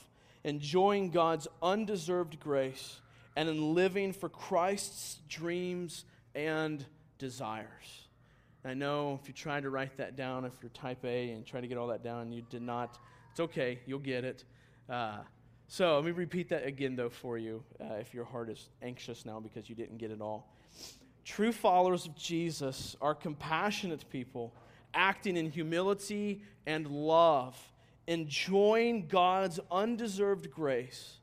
enjoying 0.43 1.09
God's 1.09 1.47
undeserved 1.63 2.39
grace, 2.39 3.01
and 3.35 3.49
in 3.49 3.73
living 3.73 4.13
for 4.13 4.29
Christ's 4.29 5.17
dreams 5.27 6.05
and 6.35 6.85
desires. 7.17 8.07
And 8.63 8.69
I 8.69 8.75
know 8.75 9.19
if 9.19 9.27
you're 9.27 9.33
trying 9.33 9.63
to 9.63 9.71
write 9.71 9.97
that 9.97 10.15
down, 10.15 10.45
if 10.45 10.53
you're 10.61 10.69
type 10.69 11.03
A 11.03 11.31
and 11.31 11.43
trying 11.43 11.63
to 11.63 11.67
get 11.67 11.79
all 11.79 11.87
that 11.87 12.03
down, 12.03 12.31
you 12.31 12.43
did 12.47 12.61
not, 12.61 12.99
it's 13.31 13.39
okay, 13.39 13.79
you'll 13.87 13.97
get 13.97 14.23
it. 14.23 14.43
Uh, 14.87 15.17
so 15.67 15.95
let 15.95 16.05
me 16.05 16.11
repeat 16.11 16.49
that 16.49 16.67
again, 16.67 16.95
though, 16.95 17.09
for 17.09 17.39
you, 17.39 17.63
uh, 17.81 17.95
if 17.95 18.13
your 18.13 18.25
heart 18.25 18.49
is 18.49 18.69
anxious 18.83 19.25
now 19.25 19.39
because 19.39 19.69
you 19.69 19.75
didn't 19.75 19.97
get 19.97 20.11
it 20.11 20.21
all. 20.21 20.53
True 21.25 21.51
followers 21.51 22.05
of 22.05 22.15
Jesus 22.15 22.95
are 23.01 23.15
compassionate 23.15 24.07
people, 24.09 24.53
acting 24.97 25.37
in 25.37 25.49
humility 25.51 26.41
and 26.65 26.87
love, 26.87 27.55
enjoying 28.07 29.07
God's 29.07 29.59
undeserved 29.71 30.51
grace, 30.51 31.19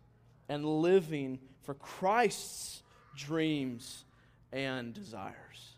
and 0.48 0.64
living 0.64 1.38
for 1.62 1.74
Christ's 1.74 2.82
dreams 3.16 4.04
and 4.52 4.94
desires. 4.94 5.74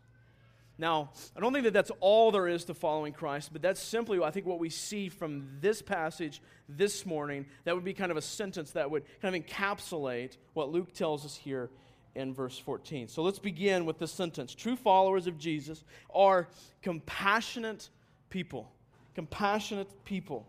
Now, 0.78 1.10
I 1.34 1.40
don't 1.40 1.54
think 1.54 1.64
that 1.64 1.72
that's 1.72 1.90
all 2.00 2.30
there 2.30 2.48
is 2.48 2.64
to 2.64 2.74
following 2.74 3.14
Christ, 3.14 3.50
but 3.52 3.62
that's 3.62 3.80
simply, 3.80 4.22
I 4.22 4.30
think, 4.30 4.44
what 4.44 4.58
we 4.58 4.68
see 4.68 5.08
from 5.08 5.48
this 5.60 5.80
passage 5.80 6.42
this 6.68 7.06
morning. 7.06 7.46
That 7.64 7.74
would 7.74 7.84
be 7.84 7.94
kind 7.94 8.10
of 8.10 8.18
a 8.18 8.22
sentence 8.22 8.72
that 8.72 8.90
would 8.90 9.04
kind 9.22 9.34
of 9.34 9.42
encapsulate 9.42 10.36
what 10.52 10.70
Luke 10.70 10.92
tells 10.92 11.24
us 11.24 11.34
here 11.34 11.70
in 12.16 12.32
verse 12.32 12.58
14. 12.58 13.08
So 13.08 13.22
let's 13.22 13.38
begin 13.38 13.84
with 13.84 13.98
this 13.98 14.10
sentence. 14.10 14.54
True 14.54 14.74
followers 14.74 15.26
of 15.26 15.38
Jesus 15.38 15.84
are 16.12 16.48
compassionate 16.82 17.90
people. 18.30 18.72
Compassionate 19.14 19.88
people. 20.04 20.46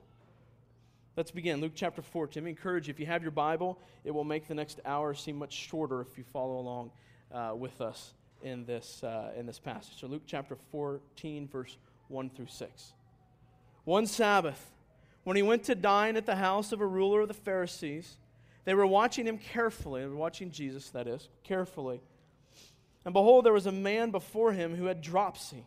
Let's 1.17 1.31
begin. 1.31 1.61
Luke 1.61 1.73
chapter 1.75 2.01
14. 2.01 2.41
Let 2.41 2.45
me 2.45 2.51
encourage 2.51 2.87
you, 2.87 2.91
if 2.91 2.99
you 2.99 3.05
have 3.05 3.21
your 3.21 3.31
Bible, 3.31 3.77
it 4.05 4.11
will 4.11 4.23
make 4.23 4.47
the 4.47 4.55
next 4.55 4.79
hour 4.85 5.13
seem 5.13 5.37
much 5.37 5.53
shorter 5.53 6.01
if 6.01 6.17
you 6.17 6.23
follow 6.23 6.59
along 6.59 6.91
uh, 7.31 7.53
with 7.55 7.81
us 7.81 8.13
in 8.43 8.65
this, 8.65 9.03
uh, 9.03 9.31
in 9.37 9.45
this 9.45 9.59
passage. 9.59 9.99
So, 9.99 10.07
Luke 10.07 10.23
chapter 10.25 10.55
14, 10.71 11.47
verse 11.47 11.77
1 12.07 12.29
through 12.29 12.47
6. 12.47 12.93
One 13.83 14.05
Sabbath, 14.05 14.71
when 15.23 15.35
he 15.35 15.41
went 15.41 15.63
to 15.63 15.75
dine 15.75 16.15
at 16.15 16.25
the 16.25 16.35
house 16.35 16.71
of 16.71 16.81
a 16.81 16.87
ruler 16.87 17.21
of 17.21 17.27
the 17.27 17.33
Pharisees, 17.33 18.17
they 18.67 18.73
were 18.73 18.85
watching 18.85 19.25
him 19.25 19.37
carefully. 19.37 20.01
They 20.01 20.07
were 20.07 20.17
watching 20.17 20.51
Jesus, 20.51 20.89
that 20.89 21.07
is, 21.07 21.29
carefully. 21.45 22.01
And 23.05 23.13
behold, 23.13 23.45
there 23.45 23.53
was 23.53 23.65
a 23.65 23.71
man 23.71 24.11
before 24.11 24.51
him 24.51 24.75
who 24.75 24.87
had 24.87 24.99
dropsy. 24.99 25.65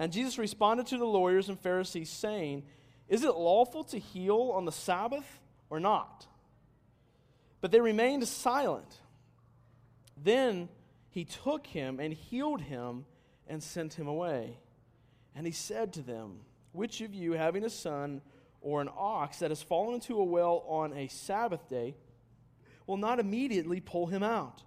And 0.00 0.12
Jesus 0.12 0.36
responded 0.36 0.88
to 0.88 0.98
the 0.98 1.04
lawyers 1.04 1.48
and 1.48 1.56
Pharisees, 1.56 2.10
saying, 2.10 2.64
Is 3.08 3.22
it 3.22 3.36
lawful 3.36 3.84
to 3.84 4.00
heal 4.00 4.50
on 4.52 4.64
the 4.64 4.72
Sabbath 4.72 5.38
or 5.70 5.78
not? 5.78 6.26
But 7.60 7.70
they 7.70 7.80
remained 7.80 8.26
silent. 8.26 9.02
Then 10.20 10.68
he 11.10 11.24
took 11.24 11.64
him 11.68 12.00
and 12.00 12.12
healed 12.12 12.62
him 12.62 13.04
and 13.46 13.62
sent 13.62 13.94
him 13.94 14.08
away. 14.08 14.58
And 15.36 15.46
he 15.46 15.52
said 15.52 15.92
to 15.92 16.02
them, 16.02 16.40
Which 16.72 17.02
of 17.02 17.14
you, 17.14 17.34
having 17.34 17.62
a 17.62 17.70
son 17.70 18.20
or 18.60 18.80
an 18.80 18.88
ox 18.96 19.38
that 19.38 19.52
has 19.52 19.62
fallen 19.62 19.94
into 19.94 20.18
a 20.18 20.24
well 20.24 20.64
on 20.66 20.92
a 20.92 21.06
Sabbath 21.06 21.68
day, 21.68 21.94
will 22.86 22.96
not 22.96 23.18
immediately 23.18 23.80
pull 23.80 24.06
him 24.06 24.22
out. 24.22 24.62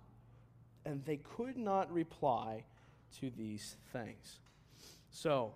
And 0.86 1.04
they 1.06 1.18
could 1.18 1.58
not 1.58 1.92
reply 1.94 2.66
to 3.20 3.30
these 3.30 3.76
things. 3.92 4.40
So, 5.12 5.54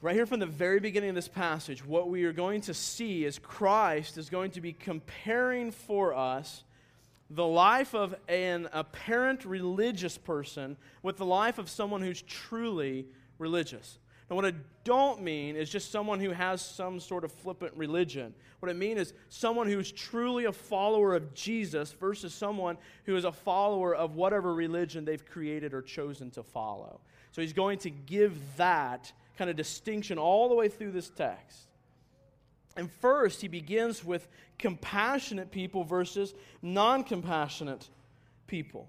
right 0.00 0.14
here 0.14 0.26
from 0.26 0.40
the 0.40 0.46
very 0.46 0.80
beginning 0.80 1.10
of 1.10 1.14
this 1.14 1.28
passage, 1.28 1.84
what 1.84 2.08
we 2.08 2.24
are 2.24 2.32
going 2.32 2.60
to 2.62 2.74
see 2.74 3.24
is 3.24 3.38
Christ 3.38 4.18
is 4.18 4.30
going 4.30 4.52
to 4.52 4.60
be 4.60 4.72
comparing 4.72 5.70
for 5.70 6.14
us 6.14 6.64
the 7.28 7.46
life 7.46 7.94
of 7.94 8.14
an 8.28 8.68
apparent 8.72 9.44
religious 9.44 10.16
person 10.16 10.76
with 11.02 11.16
the 11.16 11.26
life 11.26 11.58
of 11.58 11.68
someone 11.68 12.02
who's 12.02 12.22
truly 12.22 13.06
religious. 13.38 13.98
Now, 14.28 14.36
what 14.36 14.44
I 14.44 14.54
don't 14.82 15.22
mean 15.22 15.54
is 15.54 15.70
just 15.70 15.92
someone 15.92 16.18
who 16.18 16.30
has 16.30 16.60
some 16.60 16.98
sort 16.98 17.24
of 17.24 17.30
flippant 17.30 17.72
religion. 17.76 18.34
What 18.58 18.70
I 18.70 18.72
mean 18.72 18.98
is 18.98 19.12
someone 19.28 19.68
who's 19.68 19.92
truly 19.92 20.46
a 20.46 20.52
follower 20.52 21.14
of 21.14 21.32
Jesus 21.32 21.92
versus 21.92 22.34
someone 22.34 22.76
who 23.04 23.14
is 23.16 23.24
a 23.24 23.30
follower 23.30 23.94
of 23.94 24.16
whatever 24.16 24.52
religion 24.52 25.04
they've 25.04 25.24
created 25.24 25.74
or 25.74 25.82
chosen 25.82 26.30
to 26.32 26.42
follow. 26.42 27.00
So 27.30 27.40
he's 27.40 27.52
going 27.52 27.78
to 27.80 27.90
give 27.90 28.36
that 28.56 29.12
kind 29.38 29.48
of 29.48 29.56
distinction 29.56 30.18
all 30.18 30.48
the 30.48 30.54
way 30.54 30.68
through 30.68 30.92
this 30.92 31.10
text. 31.10 31.68
And 32.76 32.90
first, 32.90 33.40
he 33.40 33.48
begins 33.48 34.04
with 34.04 34.26
compassionate 34.58 35.50
people 35.50 35.84
versus 35.84 36.34
non 36.62 37.04
compassionate 37.04 37.88
people. 38.46 38.88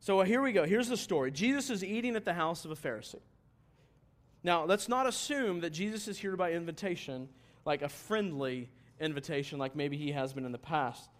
So 0.00 0.22
here 0.22 0.40
we 0.40 0.52
go. 0.52 0.64
Here's 0.64 0.88
the 0.88 0.96
story 0.96 1.30
Jesus 1.30 1.68
is 1.70 1.84
eating 1.84 2.16
at 2.16 2.24
the 2.24 2.34
house 2.34 2.64
of 2.64 2.70
a 2.70 2.76
Pharisee. 2.76 3.20
Now, 4.48 4.64
let's 4.64 4.88
not 4.88 5.06
assume 5.06 5.60
that 5.60 5.74
Jesus 5.74 6.08
is 6.08 6.16
here 6.16 6.34
by 6.34 6.52
invitation, 6.52 7.28
like 7.66 7.82
a 7.82 7.88
friendly 7.90 8.70
invitation, 8.98 9.58
like 9.58 9.76
maybe 9.76 9.98
he 9.98 10.10
has 10.12 10.32
been 10.32 10.46
in 10.46 10.52
the 10.52 10.56
past. 10.56 11.10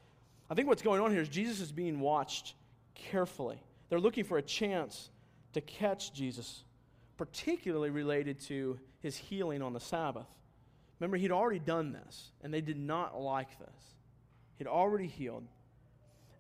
I 0.49 0.55
think 0.55 0.67
what's 0.67 0.81
going 0.81 1.03
on 1.03 1.11
here 1.11 1.21
is 1.21 1.29
Jesus 1.29 1.61
is 1.61 1.71
being 1.71 2.01
watched 2.01 2.55
carefully. 2.95 3.63
They're 3.91 4.01
looking 4.01 4.25
for 4.25 4.39
a 4.39 4.43
chance 4.43 5.11
to 5.53 5.61
catch 5.61 6.15
Jesus, 6.15 6.65
particularly 7.19 7.91
related 7.91 8.41
to 8.47 8.81
his 9.01 9.15
healing 9.15 9.61
on 9.61 9.75
the 9.75 9.81
Sabbath. 9.81 10.31
Remember, 10.99 11.19
he'd 11.19 11.31
already 11.31 11.59
done 11.59 11.93
this, 11.93 12.31
and 12.43 12.55
they 12.55 12.63
did 12.63 12.79
not 12.79 13.21
like 13.21 13.59
this. 13.59 13.95
He'd 14.57 14.67
already 14.67 15.07
healed. 15.07 15.45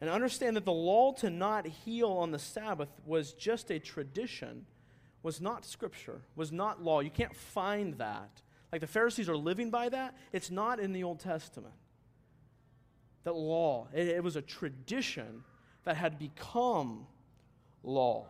And 0.00 0.08
understand 0.08 0.56
that 0.56 0.64
the 0.64 0.72
law 0.72 1.12
to 1.16 1.28
not 1.28 1.66
heal 1.66 2.12
on 2.12 2.30
the 2.30 2.38
Sabbath 2.38 2.88
was 3.04 3.34
just 3.34 3.70
a 3.70 3.78
tradition 3.78 4.64
was 5.22 5.40
not 5.40 5.64
scripture, 5.64 6.20
was 6.36 6.52
not 6.52 6.82
law. 6.82 7.00
You 7.00 7.10
can't 7.10 7.34
find 7.34 7.94
that. 7.94 8.30
Like 8.72 8.80
the 8.80 8.86
Pharisees 8.86 9.28
are 9.28 9.36
living 9.36 9.70
by 9.70 9.88
that. 9.88 10.16
It's 10.32 10.50
not 10.50 10.80
in 10.80 10.92
the 10.92 11.04
Old 11.04 11.20
Testament. 11.20 11.74
That 13.24 13.34
law, 13.34 13.88
it, 13.92 14.08
it 14.08 14.24
was 14.24 14.36
a 14.36 14.42
tradition 14.42 15.42
that 15.84 15.96
had 15.96 16.18
become 16.18 17.06
law. 17.82 18.26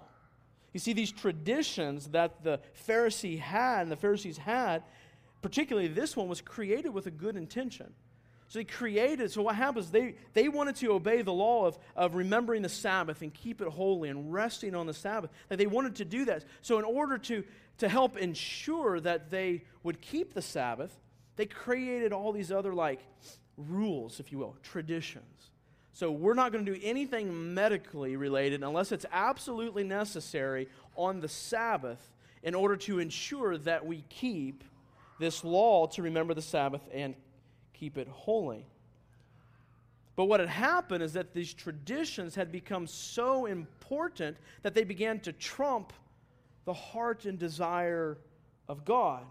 You 0.73 0.81
see, 0.81 0.93
these 0.93 1.13
traditions 1.13 2.09
that 2.09 2.43
the 2.45 2.61
Pharisee 2.87 3.39
had 3.39 3.83
and 3.83 3.91
the 3.91 3.97
Pharisees 3.97 4.39
had, 4.39 4.83
particularly 5.43 5.89
this 5.89 6.17
one, 6.17 6.29
was 6.29 6.41
created 6.41 6.91
with 6.91 7.07
a 7.07 7.11
good 7.11 7.37
intention. 7.37 7.93
So 8.49 8.59
he 8.59 8.65
created, 8.65 9.31
so 9.31 9.43
what 9.43 9.57
happens? 9.57 9.91
They, 9.91 10.15
they 10.33 10.49
wanted 10.49 10.77
to 10.77 10.93
obey 10.93 11.21
the 11.21 11.33
law 11.33 11.67
of, 11.67 11.79
of 11.95 12.15
remembering 12.15 12.63
the 12.63 12.71
Sabbath 12.71 13.21
and 13.21 13.33
keep 13.33 13.61
it 13.61 13.69
holy 13.69 14.09
and 14.09 14.33
resting 14.33 14.75
on 14.75 14.87
the 14.87 14.95
Sabbath. 14.95 15.31
Like 15.51 15.59
they 15.59 15.67
wanted 15.67 15.97
to 15.97 16.07
do 16.07 16.25
that. 16.25 16.45
So, 16.63 16.79
in 16.79 16.85
order 16.85 17.19
to, 17.19 17.45
to 17.79 17.89
help 17.89 18.17
ensure 18.17 19.01
that 19.01 19.31
they 19.31 19.65
would 19.83 20.01
keep 20.01 20.33
the 20.33 20.41
Sabbath, 20.41 20.99
they 21.37 21.45
created 21.45 22.15
all 22.15 22.33
these 22.33 22.51
other, 22.51 22.73
like, 22.73 23.01
rules, 23.59 24.19
if 24.19 24.33
you 24.33 24.39
will, 24.39 24.57
traditions. 24.63 25.51
So, 25.93 26.11
we're 26.11 26.33
not 26.33 26.51
going 26.51 26.65
to 26.65 26.75
do 26.75 26.81
anything 26.83 27.53
medically 27.53 28.17
related 28.17 28.63
unless 28.63 28.93
it's 28.93 29.07
absolutely 29.13 29.85
necessary 29.85 30.69
on 30.97 31.21
the 31.21 31.29
Sabbath 31.29 32.01
in 32.43 32.55
order 32.55 32.77
to 32.77 32.99
ensure 32.99 33.59
that 33.59 33.85
we 33.85 34.05
keep 34.09 34.65
this 35.19 35.45
law 35.45 35.87
to 35.89 36.03
remember 36.03 36.33
the 36.33 36.41
Sabbath 36.41 36.81
and 36.95 37.15
keep 37.79 37.99
it 37.99 38.09
holy. 38.09 38.67
But 40.17 40.25
what 40.25 40.41
had 40.41 40.49
happened 40.49 41.03
is 41.03 41.13
that 41.13 41.33
these 41.33 41.55
traditions 41.55 42.35
had 42.35 42.51
become 42.51 42.87
so 42.87 43.47
important 43.47 44.37
that 44.63 44.75
they 44.75 44.85
began 44.85 45.21
to 45.21 45.33
trump 45.33 45.93
the 46.65 46.73
heart 46.73 47.25
and 47.25 47.39
desire 47.39 48.19
of 48.69 48.85
God. 48.85 49.25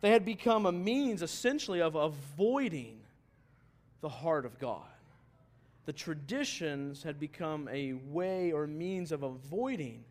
They 0.00 0.10
had 0.10 0.24
become 0.24 0.66
a 0.66 0.72
means, 0.72 1.22
essentially, 1.22 1.80
of 1.80 1.96
avoiding 1.96 3.00
the 4.00 4.08
heart 4.08 4.46
of 4.46 4.58
God. 4.60 4.86
the 5.88 5.92
traditions 5.94 7.02
had 7.02 7.18
become 7.18 7.66
a 7.72 7.94
way 7.94 8.52
or 8.52 8.66
means 8.66 9.10
of 9.10 9.22
avoiding 9.22 10.04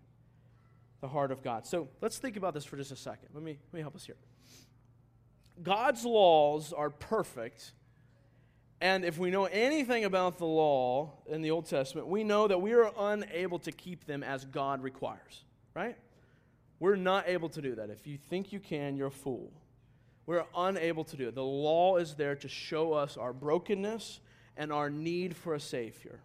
the 1.01 1.07
heart 1.07 1.31
of 1.31 1.43
God. 1.43 1.67
So 1.67 1.87
let's 2.01 2.17
think 2.17 2.35
about 2.35 2.55
this 2.55 2.65
for 2.65 2.77
just 2.77 2.91
a 2.91 2.95
second. 2.95 3.29
Let 3.31 3.43
me, 3.43 3.59
let 3.71 3.73
me 3.75 3.81
help 3.81 3.95
us 3.95 4.03
here. 4.03 4.15
God's 5.63 6.05
laws 6.05 6.73
are 6.73 6.89
perfect. 6.89 7.71
And 8.79 9.03
if 9.03 9.17
we 9.17 9.31
know 9.31 9.45
anything 9.45 10.05
about 10.05 10.37
the 10.37 10.45
law 10.45 11.13
in 11.27 11.41
the 11.41 11.51
Old 11.51 11.65
Testament, 11.65 12.07
we 12.07 12.23
know 12.23 12.47
that 12.47 12.61
we 12.61 12.73
are 12.73 12.91
unable 12.97 13.59
to 13.59 13.71
keep 13.71 14.05
them 14.05 14.23
as 14.23 14.45
God 14.45 14.83
requires, 14.83 15.43
right? 15.73 15.97
We're 16.79 16.95
not 16.95 17.27
able 17.27 17.49
to 17.49 17.61
do 17.61 17.75
that. 17.75 17.89
If 17.89 18.05
you 18.05 18.17
think 18.17 18.51
you 18.51 18.59
can, 18.59 18.95
you're 18.95 19.07
a 19.07 19.11
fool. 19.11 19.51
We're 20.27 20.45
unable 20.55 21.05
to 21.05 21.17
do 21.17 21.29
it. 21.29 21.35
The 21.35 21.43
law 21.43 21.97
is 21.97 22.15
there 22.15 22.35
to 22.35 22.47
show 22.47 22.93
us 22.93 23.17
our 23.17 23.33
brokenness 23.33 24.19
and 24.57 24.71
our 24.71 24.89
need 24.89 25.35
for 25.35 25.55
a 25.55 25.59
Savior. 25.59 26.19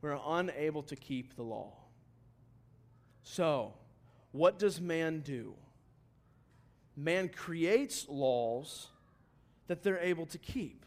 We're 0.00 0.18
unable 0.24 0.82
to 0.84 0.96
keep 0.96 1.36
the 1.36 1.42
law. 1.42 1.72
So, 3.22 3.74
what 4.32 4.58
does 4.58 4.80
man 4.80 5.20
do? 5.20 5.54
Man 6.96 7.28
creates 7.28 8.06
laws 8.08 8.88
that 9.68 9.82
they're 9.82 10.00
able 10.00 10.26
to 10.26 10.38
keep. 10.38 10.84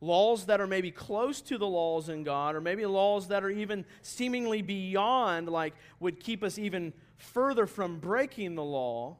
Laws 0.00 0.46
that 0.46 0.60
are 0.60 0.66
maybe 0.66 0.90
close 0.90 1.40
to 1.42 1.56
the 1.56 1.66
laws 1.66 2.08
in 2.08 2.24
God, 2.24 2.56
or 2.56 2.60
maybe 2.60 2.84
laws 2.84 3.28
that 3.28 3.42
are 3.42 3.50
even 3.50 3.84
seemingly 4.02 4.60
beyond, 4.60 5.48
like 5.48 5.74
would 6.00 6.20
keep 6.20 6.42
us 6.42 6.58
even 6.58 6.92
further 7.16 7.66
from 7.66 7.98
breaking 7.98 8.54
the 8.54 8.64
law. 8.64 9.16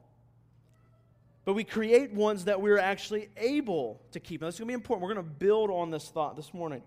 But 1.45 1.53
we 1.53 1.63
create 1.63 2.11
ones 2.11 2.45
that 2.45 2.59
we're 2.59 2.79
actually 2.79 3.29
able 3.37 4.01
to 4.11 4.19
keep. 4.19 4.41
This 4.41 4.55
is 4.55 4.59
going 4.59 4.67
to 4.67 4.71
be 4.71 4.73
important. 4.73 5.07
We're 5.07 5.13
going 5.13 5.25
to 5.25 5.31
build 5.31 5.69
on 5.69 5.91
this 5.91 6.09
thought 6.09 6.35
this 6.35 6.53
morning. 6.53 6.81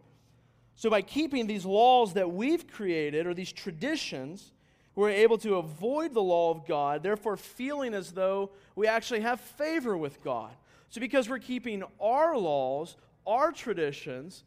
So, 0.76 0.90
by 0.90 1.02
keeping 1.02 1.46
these 1.46 1.64
laws 1.64 2.12
that 2.14 2.30
we've 2.30 2.68
created, 2.68 3.26
or 3.26 3.34
these 3.34 3.52
traditions, 3.52 4.52
we're 4.98 5.10
able 5.10 5.38
to 5.38 5.54
avoid 5.54 6.12
the 6.12 6.20
law 6.20 6.50
of 6.50 6.66
God, 6.66 7.04
therefore, 7.04 7.36
feeling 7.36 7.94
as 7.94 8.10
though 8.10 8.50
we 8.74 8.88
actually 8.88 9.20
have 9.20 9.40
favor 9.40 9.96
with 9.96 10.20
God. 10.24 10.50
So, 10.90 11.00
because 11.00 11.28
we're 11.28 11.38
keeping 11.38 11.84
our 12.00 12.36
laws, 12.36 12.96
our 13.24 13.52
traditions, 13.52 14.42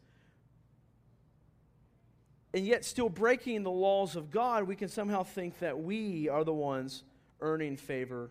and 2.52 2.66
yet 2.66 2.84
still 2.84 3.08
breaking 3.08 3.62
the 3.62 3.70
laws 3.70 4.14
of 4.14 4.30
God, 4.30 4.64
we 4.64 4.76
can 4.76 4.90
somehow 4.90 5.22
think 5.22 5.58
that 5.60 5.82
we 5.82 6.28
are 6.28 6.44
the 6.44 6.52
ones 6.52 7.04
earning 7.40 7.78
favor 7.78 8.30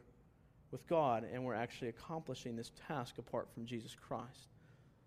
with 0.70 0.88
God, 0.88 1.25
and 1.34 1.44
we're 1.44 1.56
actually 1.56 1.88
accomplishing 1.88 2.56
this 2.56 2.72
task 2.88 3.18
apart 3.18 3.50
from 3.51 3.66
Jesus 3.66 3.96
Christ. 4.00 4.50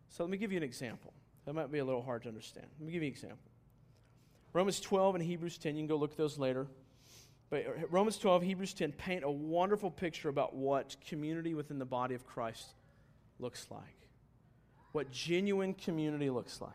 So, 0.08 0.24
let 0.24 0.30
me 0.30 0.36
give 0.36 0.50
you 0.50 0.56
an 0.58 0.64
example. 0.64 1.12
That 1.44 1.52
might 1.52 1.70
be 1.70 1.78
a 1.78 1.84
little 1.84 2.02
hard 2.02 2.22
to 2.22 2.28
understand. 2.28 2.66
Let 2.80 2.86
me 2.86 2.92
give 2.92 3.04
you 3.04 3.08
an 3.08 3.12
example. 3.12 3.52
Romans 4.52 4.80
12 4.80 5.14
and 5.14 5.24
Hebrews 5.24 5.58
10, 5.58 5.76
you 5.76 5.82
can 5.82 5.86
go 5.86 5.94
look 5.94 6.10
at 6.10 6.16
those 6.16 6.40
later. 6.40 6.66
But 7.54 7.92
Romans 7.92 8.18
12, 8.18 8.42
Hebrews 8.42 8.74
10 8.74 8.90
paint 8.90 9.22
a 9.22 9.30
wonderful 9.30 9.88
picture 9.88 10.28
about 10.28 10.56
what 10.56 10.96
community 11.06 11.54
within 11.54 11.78
the 11.78 11.84
body 11.84 12.16
of 12.16 12.26
Christ 12.26 12.66
looks 13.38 13.68
like. 13.70 14.08
What 14.90 15.12
genuine 15.12 15.72
community 15.72 16.30
looks 16.30 16.60
like. 16.60 16.72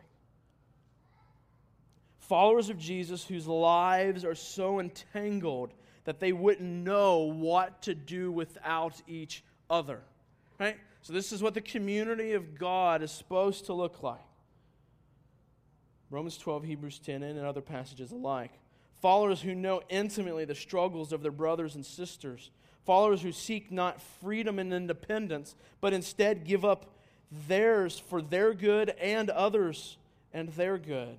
Followers 2.20 2.70
of 2.70 2.78
Jesus 2.80 3.26
whose 3.26 3.46
lives 3.46 4.24
are 4.24 4.36
so 4.36 4.80
entangled 4.80 5.74
that 6.06 6.22
they 6.22 6.32
wouldn't 6.32 6.70
know 6.70 7.24
what 7.24 7.82
to 7.82 7.94
do 7.94 8.32
without 8.32 9.02
each 9.06 9.44
other. 9.70 10.00
Right? 10.62 10.78
So, 11.02 11.12
this 11.12 11.34
is 11.34 11.44
what 11.44 11.56
the 11.56 11.62
community 11.62 12.32
of 12.32 12.58
God 12.58 13.04
is 13.04 13.12
supposed 13.12 13.66
to 13.66 13.74
look 13.74 14.02
like. 14.02 14.22
Romans 16.10 16.38
12, 16.38 16.64
Hebrews 16.64 17.00
10, 17.00 17.22
and 17.22 17.38
other 17.40 17.60
passages 17.60 18.14
alike 18.14 18.54
followers 19.02 19.42
who 19.42 19.56
know 19.56 19.82
intimately 19.90 20.46
the 20.46 20.56
struggles 20.56 21.12
of 21.12 21.22
their 21.22 21.32
brothers 21.32 21.76
and 21.76 21.86
sisters, 21.86 22.52
followers 22.86 23.22
who 23.22 23.32
seek 23.32 23.72
not 23.72 24.02
freedom 24.22 24.60
and 24.60 24.74
independence, 24.74 25.56
but 25.82 25.94
instead 25.94 26.46
give 26.46 26.66
up 26.66 26.94
theirs 27.48 28.00
for 28.00 28.22
their 28.22 28.54
good 28.54 28.90
and 29.00 29.30
others 29.30 29.98
and 30.34 30.50
their 30.50 30.78
good. 30.78 31.18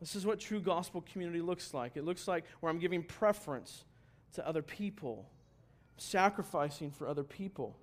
This 0.00 0.16
is 0.16 0.24
what 0.24 0.40
true 0.40 0.60
gospel 0.60 1.04
community 1.12 1.40
looks 1.40 1.74
like. 1.74 1.96
It 1.96 2.04
looks 2.04 2.26
like 2.26 2.44
where 2.60 2.70
I'm 2.70 2.78
giving 2.78 3.02
preference 3.02 3.84
to 4.34 4.46
other 4.46 4.62
people, 4.62 5.28
sacrificing 5.98 6.90
for 6.90 7.06
other 7.06 7.24
people. 7.24 7.76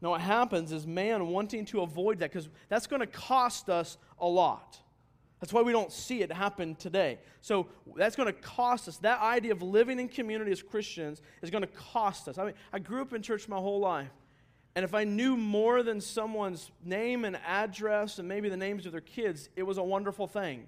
Now, 0.00 0.10
what 0.10 0.20
happens 0.20 0.72
is 0.72 0.86
man 0.86 1.28
wanting 1.28 1.64
to 1.66 1.80
avoid 1.80 2.18
that 2.18 2.30
because 2.30 2.48
that's 2.68 2.86
going 2.86 3.00
to 3.00 3.06
cost 3.06 3.68
us 3.68 3.98
a 4.18 4.26
lot. 4.26 4.78
That's 5.44 5.52
why 5.52 5.60
we 5.60 5.72
don't 5.72 5.92
see 5.92 6.22
it 6.22 6.32
happen 6.32 6.74
today. 6.74 7.18
So 7.42 7.66
that's 7.96 8.16
going 8.16 8.28
to 8.28 8.32
cost 8.32 8.88
us. 8.88 8.96
That 8.96 9.20
idea 9.20 9.52
of 9.52 9.60
living 9.60 10.00
in 10.00 10.08
community 10.08 10.50
as 10.50 10.62
Christians 10.62 11.20
is 11.42 11.50
going 11.50 11.60
to 11.60 11.68
cost 11.68 12.28
us. 12.28 12.38
I 12.38 12.46
mean, 12.46 12.54
I 12.72 12.78
grew 12.78 13.02
up 13.02 13.12
in 13.12 13.20
church 13.20 13.46
my 13.46 13.58
whole 13.58 13.78
life. 13.78 14.08
And 14.74 14.86
if 14.86 14.94
I 14.94 15.04
knew 15.04 15.36
more 15.36 15.82
than 15.82 16.00
someone's 16.00 16.70
name 16.82 17.26
and 17.26 17.36
address 17.46 18.18
and 18.18 18.26
maybe 18.26 18.48
the 18.48 18.56
names 18.56 18.86
of 18.86 18.92
their 18.92 19.02
kids, 19.02 19.50
it 19.54 19.64
was 19.64 19.76
a 19.76 19.82
wonderful 19.82 20.26
thing. 20.26 20.66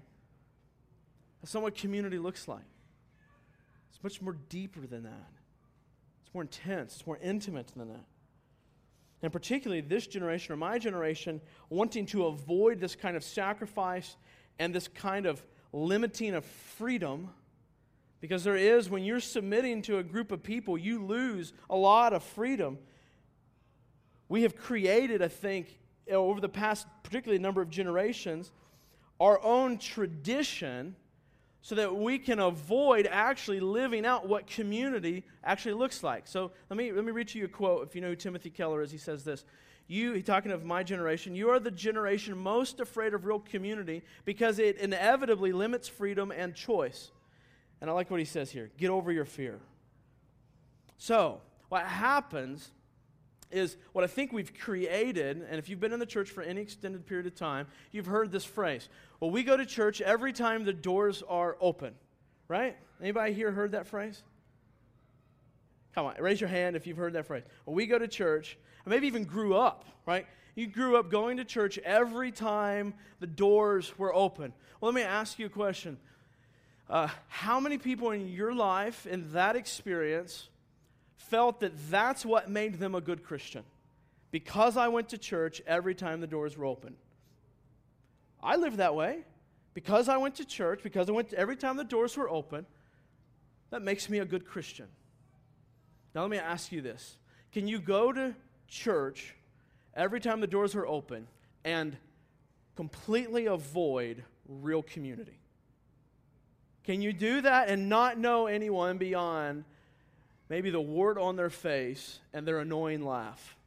That's 1.41 1.55
not 1.55 1.63
what 1.63 1.73
community 1.73 2.19
looks 2.19 2.47
like. 2.47 2.69
It's 3.89 4.03
much 4.03 4.21
more 4.21 4.37
deeper 4.47 4.81
than 4.81 5.01
that. 5.05 5.31
It's 6.23 6.31
more 6.35 6.43
intense, 6.43 6.97
it's 6.97 7.07
more 7.07 7.17
intimate 7.23 7.71
than 7.75 7.87
that. 7.87 8.05
And 9.23 9.33
particularly 9.33 9.81
this 9.81 10.05
generation 10.05 10.53
or 10.53 10.57
my 10.57 10.77
generation 10.77 11.41
wanting 11.71 12.05
to 12.07 12.27
avoid 12.27 12.79
this 12.79 12.95
kind 12.95 13.17
of 13.17 13.23
sacrifice 13.23 14.15
and 14.59 14.73
this 14.73 14.87
kind 14.87 15.25
of 15.25 15.43
limiting 15.71 16.33
of 16.33 16.45
freedom. 16.45 17.29
Because 18.19 18.43
there 18.43 18.55
is, 18.55 18.89
when 18.89 19.03
you're 19.03 19.19
submitting 19.19 19.81
to 19.83 19.99
a 19.99 20.03
group 20.03 20.31
of 20.31 20.41
people, 20.41 20.77
you 20.77 21.03
lose 21.03 21.53
a 21.69 21.75
lot 21.75 22.13
of 22.13 22.23
freedom. 22.23 22.79
We 24.27 24.41
have 24.41 24.55
created, 24.55 25.21
I 25.21 25.27
think, 25.27 25.77
over 26.09 26.41
the 26.41 26.49
past, 26.49 26.87
particularly 27.03 27.37
a 27.37 27.41
number 27.41 27.61
of 27.61 27.69
generations, 27.69 28.51
our 29.19 29.43
own 29.43 29.77
tradition 29.77 30.95
so 31.61 31.75
that 31.75 31.95
we 31.95 32.17
can 32.17 32.39
avoid 32.39 33.07
actually 33.07 33.59
living 33.59 34.05
out 34.05 34.27
what 34.27 34.47
community 34.47 35.25
actually 35.43 35.73
looks 35.73 36.01
like. 36.01 36.25
So 36.25 36.51
let 36.69 36.77
me, 36.77 36.91
let 36.91 37.03
me 37.03 37.11
read 37.11 37.27
to 37.29 37.39
you 37.39 37.45
a 37.45 37.49
quote. 37.49 37.85
If 37.87 37.93
you 37.93 38.01
know 38.01 38.09
who 38.09 38.15
Timothy 38.15 38.49
Keller 38.49 38.81
is, 38.81 38.91
he 38.91 38.97
says 38.97 39.23
this 39.23 39.43
you, 39.87 40.21
talking 40.21 40.51
of 40.51 40.65
my 40.65 40.83
generation, 40.83 41.33
you 41.33 41.49
are 41.49 41.59
the 41.59 41.71
generation 41.71 42.37
most 42.37 42.79
afraid 42.79 43.13
of 43.13 43.25
real 43.25 43.39
community 43.39 44.03
because 44.25 44.59
it 44.59 44.77
inevitably 44.77 45.53
limits 45.53 45.87
freedom 45.87 46.31
and 46.31 46.53
choice. 46.53 47.11
And 47.79 47.89
I 47.89 47.93
like 47.93 48.11
what 48.11 48.19
he 48.19 48.25
says 48.25 48.51
here 48.51 48.69
get 48.77 48.89
over 48.89 49.11
your 49.11 49.25
fear. 49.25 49.59
So, 50.97 51.41
what 51.69 51.85
happens 51.85 52.71
is 53.51 53.77
what 53.93 54.03
I 54.03 54.07
think 54.07 54.33
we've 54.33 54.53
created, 54.57 55.45
and 55.49 55.57
if 55.57 55.69
you've 55.69 55.79
been 55.79 55.93
in 55.93 55.99
the 55.99 56.05
church 56.05 56.29
for 56.29 56.41
any 56.43 56.61
extended 56.61 57.05
period 57.05 57.27
of 57.27 57.35
time, 57.35 57.67
you've 57.91 58.05
heard 58.05 58.31
this 58.31 58.43
phrase. 58.43 58.89
Well, 59.19 59.31
we 59.31 59.43
go 59.43 59.55
to 59.55 59.65
church 59.65 60.01
every 60.01 60.33
time 60.33 60.65
the 60.65 60.73
doors 60.73 61.23
are 61.27 61.55
open, 61.61 61.93
right? 62.47 62.75
Anybody 63.01 63.33
here 63.33 63.51
heard 63.51 63.71
that 63.71 63.87
phrase? 63.87 64.23
Come 65.97 66.05
on, 66.05 66.13
raise 66.19 66.39
your 66.39 66.47
hand 66.47 66.75
if 66.75 66.85
you've 66.85 66.97
heard 66.97 67.13
that 67.13 67.25
phrase. 67.25 67.41
Well, 67.65 67.73
we 67.73 67.87
go 67.87 67.97
to 67.97 68.07
church 68.07 68.55
or 68.85 68.91
maybe 68.91 69.07
even 69.07 69.23
grew 69.23 69.55
up, 69.55 69.83
right? 70.05 70.27
You 70.53 70.67
grew 70.67 70.95
up 70.95 71.09
going 71.09 71.37
to 71.37 71.43
church 71.43 71.79
every 71.79 72.31
time 72.31 72.93
the 73.19 73.25
doors 73.25 73.97
were 73.97 74.13
open. 74.13 74.53
Well, 74.79 74.91
let 74.91 74.95
me 74.95 75.01
ask 75.01 75.39
you 75.39 75.47
a 75.47 75.49
question. 75.49 75.97
Uh, 76.87 77.07
how 77.29 77.59
many 77.59 77.79
people 77.79 78.11
in 78.11 78.27
your 78.27 78.53
life, 78.53 79.07
in 79.07 79.33
that 79.33 79.55
experience, 79.55 80.49
felt 81.15 81.61
that 81.61 81.71
that's 81.89 82.23
what 82.23 82.47
made 82.47 82.77
them 82.77 82.93
a 82.93 83.01
good 83.01 83.23
Christian? 83.23 83.63
Because 84.29 84.77
I 84.77 84.89
went 84.89 85.09
to 85.09 85.17
church 85.17 85.63
every 85.65 85.95
time 85.95 86.21
the 86.21 86.27
doors 86.27 86.55
were 86.55 86.65
open. 86.65 86.95
I 88.43 88.57
lived 88.57 88.77
that 88.77 88.93
way. 88.93 89.21
Because 89.73 90.09
I 90.09 90.17
went 90.17 90.35
to 90.35 90.45
church, 90.45 90.81
because 90.83 91.09
I 91.09 91.13
went 91.13 91.31
to, 91.31 91.39
every 91.39 91.55
time 91.55 91.75
the 91.75 91.83
doors 91.83 92.15
were 92.15 92.29
open, 92.29 92.67
that 93.71 93.81
makes 93.81 94.11
me 94.11 94.19
a 94.19 94.25
good 94.25 94.45
Christian. 94.45 94.85
Now, 96.13 96.21
let 96.21 96.29
me 96.29 96.37
ask 96.37 96.71
you 96.71 96.81
this 96.81 97.17
Can 97.51 97.67
you 97.67 97.79
go 97.79 98.11
to 98.11 98.35
church 98.67 99.35
every 99.93 100.19
time 100.19 100.41
the 100.41 100.47
doors 100.47 100.75
are 100.75 100.85
open 100.85 101.27
and 101.63 101.97
completely 102.75 103.47
avoid 103.47 104.23
real 104.47 104.83
community? 104.83 105.39
Can 106.83 107.01
you 107.01 107.11
do 107.11 107.41
that 107.41 107.69
and 107.69 107.89
not 107.89 108.17
know 108.17 108.47
anyone 108.47 108.97
beyond 108.97 109.65
maybe 110.47 110.69
the 110.69 110.79
wart 110.79 111.17
on 111.17 111.35
their 111.35 111.49
face 111.49 112.19
and 112.33 112.47
their 112.47 112.59
annoying 112.59 113.03
laugh? 113.03 113.57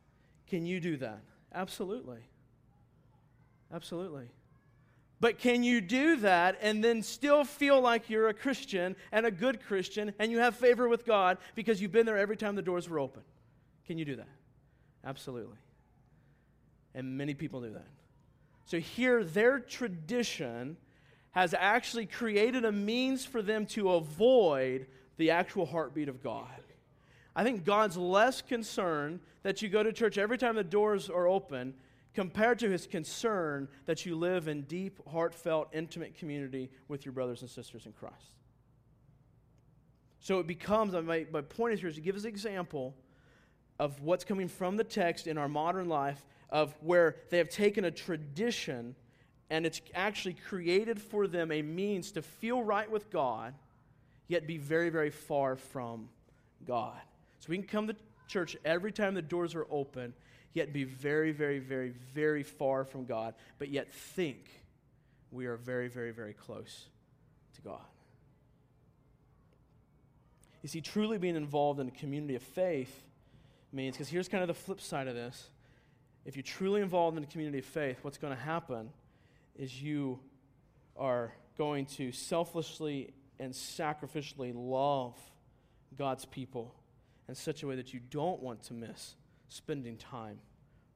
Can 0.46 0.64
you 0.64 0.81
do 0.81 0.96
that? 0.96 1.20
Absolutely. 1.55 2.20
Absolutely. 3.72 4.29
But 5.20 5.38
can 5.38 5.62
you 5.62 5.83
do 5.83 6.16
that 6.16 6.59
and 6.62 6.83
then 6.83 7.02
still 7.02 7.44
feel 7.44 7.80
like 7.80 8.09
you're 8.09 8.28
a 8.28 8.35
Christian 8.35 8.96
and 9.12 9.26
a 9.26 9.30
good 9.30 9.62
Christian 9.62 10.14
and 10.18 10.33
you 10.33 10.38
have 10.38 10.56
favor 10.56 10.88
with 10.88 11.04
God 11.04 11.37
because 11.54 11.80
you've 11.80 11.92
been 11.92 12.06
there 12.06 12.16
every 12.16 12.38
time 12.38 12.56
the 12.56 12.62
doors 12.62 12.88
were 12.88 12.98
open? 12.98 13.22
Can 13.87 13.98
you 13.98 14.06
do 14.06 14.16
that? 14.16 14.28
Absolutely. 15.04 15.59
And 16.94 17.18
many 17.18 17.35
people 17.35 17.61
do 17.61 17.70
that. 17.70 17.87
So 18.64 18.78
here, 18.78 19.22
their 19.24 19.59
tradition 19.59 20.76
has 21.33 21.54
actually 21.54 22.06
created 22.06 22.64
a 22.64 22.72
means 22.72 23.24
for 23.24 23.42
them 23.42 23.66
to 23.66 23.90
avoid 23.90 24.87
the 25.16 25.30
actual 25.30 25.66
heartbeat 25.66 26.09
of 26.09 26.22
God. 26.22 26.46
I 27.37 27.44
think 27.44 27.64
God's 27.64 27.96
less 27.96 28.42
concerned 28.42 29.20
that 29.42 29.62
you 29.62 29.68
go 29.68 29.83
to 29.83 29.92
church 29.92 30.18
every 30.18 30.38
time 30.38 30.56
the 30.56 30.64
doors 30.64 31.11
are 31.11 31.26
open 31.26 31.74
compared 32.14 32.59
to 32.59 32.70
his 32.70 32.87
concern 32.87 33.68
that 33.87 34.05
you 34.05 34.16
live 34.16 34.49
in 34.49 34.62
deep, 34.62 35.01
heartfelt, 35.09 35.68
intimate 35.73 36.18
community 36.18 36.70
with 36.88 37.05
your 37.05 37.12
brothers 37.12 37.42
and 37.42 37.51
sisters 37.51 37.87
in 37.87 37.92
Christ. 37.92 38.35
So 40.18 40.38
it 40.38 40.46
becomes, 40.46 40.92
my, 40.92 41.27
my 41.33 41.40
point 41.40 41.75
is 41.75 41.81
here 41.81 41.88
is 41.88 41.94
to 41.94 42.01
give 42.01 42.16
us 42.16 42.25
an 42.25 42.29
example 42.29 42.94
of 43.79 44.01
what's 44.03 44.25
coming 44.25 44.49
from 44.49 44.77
the 44.77 44.85
text 44.85 45.27
in 45.27 45.38
our 45.38 45.49
modern 45.49 45.88
life 45.88 46.25
of 46.51 46.75
where 46.81 47.16
they 47.31 47.38
have 47.38 47.49
taken 47.49 47.85
a 47.85 47.90
tradition 47.90 48.94
and 49.49 49.66
it's 49.66 49.81
actually 49.94 50.35
created 50.35 51.01
for 51.01 51.27
them 51.27 51.51
a 51.51 51.61
means 51.61 52.12
to 52.12 52.23
feel 52.23 52.62
right 52.62 52.88
with 52.88 53.11
God, 53.11 53.53
yet 54.29 54.46
be 54.46 54.59
very, 54.59 54.90
very 54.90 55.11
far 55.11 55.57
from 55.57 56.09
God. 56.66 57.01
So 57.40 57.46
we 57.49 57.59
can 57.59 57.66
come 57.66 57.88
to 57.88 57.96
church 58.29 58.57
every 58.64 58.92
time 58.92 59.14
the 59.14 59.23
doors 59.23 59.57
are 59.57 59.66
open, 59.70 60.14
yet 60.52 60.72
be 60.72 60.84
very, 60.84 61.32
very, 61.32 61.58
very, 61.58 61.92
very 62.14 62.42
far 62.42 62.84
from 62.84 63.04
God, 63.04 63.34
but 63.58 63.68
yet 63.68 63.92
think 63.92 64.50
we 65.30 65.46
are 65.46 65.56
very, 65.56 65.88
very, 65.88 66.10
very 66.10 66.32
close 66.32 66.86
to 67.54 67.62
God. 67.62 67.80
You 70.62 70.68
see, 70.68 70.80
truly 70.80 71.18
being 71.18 71.36
involved 71.36 71.80
in 71.80 71.88
a 71.88 71.92
community 71.92 72.34
of 72.34 72.42
faith 72.42 73.04
means, 73.72 73.96
because 73.96 74.08
here's 74.08 74.28
kind 74.28 74.42
of 74.42 74.48
the 74.48 74.54
flip 74.54 74.80
side 74.80 75.08
of 75.08 75.14
this. 75.14 75.48
If 76.26 76.36
you're 76.36 76.42
truly 76.42 76.82
involved 76.82 77.16
in 77.16 77.22
a 77.22 77.26
community 77.26 77.60
of 77.60 77.64
faith, 77.64 77.98
what's 78.02 78.18
going 78.18 78.36
to 78.36 78.42
happen 78.42 78.90
is 79.56 79.80
you 79.80 80.18
are 80.96 81.32
going 81.56 81.86
to 81.86 82.12
selflessly 82.12 83.14
and 83.38 83.54
sacrificially 83.54 84.52
love 84.54 85.14
God's 85.96 86.26
people 86.26 86.74
in 87.28 87.34
such 87.34 87.62
a 87.62 87.66
way 87.66 87.76
that 87.76 87.94
you 87.94 88.00
don't 88.10 88.42
want 88.42 88.64
to 88.64 88.74
miss 88.74 89.14
spending 89.50 89.96
time 89.96 90.38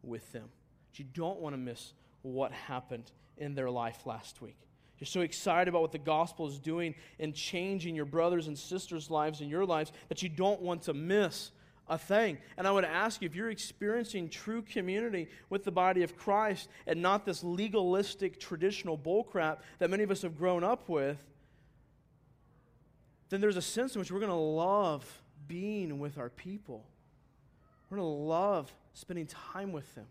with 0.03 0.33
them. 0.33 0.49
You 0.95 1.05
don't 1.13 1.41
want 1.41 1.55
to 1.55 1.59
miss 1.59 1.93
what 2.23 2.53
happened 2.53 3.11
in 3.37 3.55
their 3.55 3.69
life 3.69 4.07
last 4.07 4.41
week. 4.41 4.57
You're 4.99 5.07
so 5.07 5.23
excited 5.23 5.69
about 5.69 5.83
what 5.83 5.93
the 5.93 5.99
gospel 5.99 6.47
is 6.47 6.59
doing 6.59 6.95
and 7.19 7.35
changing 7.35 7.97
your 7.97 8.05
brothers 8.05 8.47
and 8.47 8.57
sisters' 8.57 9.11
lives 9.11 9.41
and 9.41 9.51
your 9.51 9.67
lives 9.67 9.93
that 10.09 10.23
you 10.23 10.29
don't 10.29 10.63
want 10.63 10.83
to 10.83 10.95
miss 10.95 11.51
a 11.89 11.99
thing. 11.99 12.39
And 12.57 12.67
I 12.67 12.71
would 12.71 12.85
ask 12.85 13.21
you 13.21 13.27
if 13.27 13.35
you're 13.35 13.51
experiencing 13.51 14.29
true 14.29 14.63
community 14.63 15.29
with 15.51 15.65
the 15.65 15.73
body 15.73 16.05
of 16.05 16.17
Christ 16.17 16.69
and 16.87 17.03
not 17.03 17.27
this 17.27 17.43
legalistic 17.43 18.39
traditional 18.39 18.97
bullcrap 18.97 19.59
that 19.81 19.91
many 19.91 20.05
of 20.05 20.11
us 20.13 20.23
have 20.23 20.39
grown 20.39 20.63
up 20.63 20.89
with, 20.89 21.19
then 23.31 23.41
there's 23.41 23.57
a 23.57 23.63
sense 23.63 23.97
in 23.97 23.99
which 23.99 24.13
we're 24.13 24.21
going 24.21 24.31
to 24.31 24.37
love 24.37 25.23
being 25.49 25.99
with 25.99 26.19
our 26.19 26.31
people. 26.31 26.87
We're 27.95 28.01
going 28.01 28.13
to 28.13 28.25
love 28.25 28.73
spending 28.95 29.27
time 29.27 29.71
with 29.71 29.95
them 29.95 30.07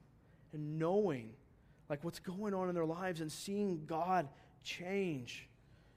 and 0.53 0.79
knowing 0.79 1.31
like 1.89 2.01
what's 2.01 2.19
going 2.19 2.53
on 2.53 2.69
in 2.69 2.75
their 2.75 2.85
lives 2.85 3.19
and 3.19 3.29
seeing 3.29 3.83
God 3.85 4.29
change 4.63 5.49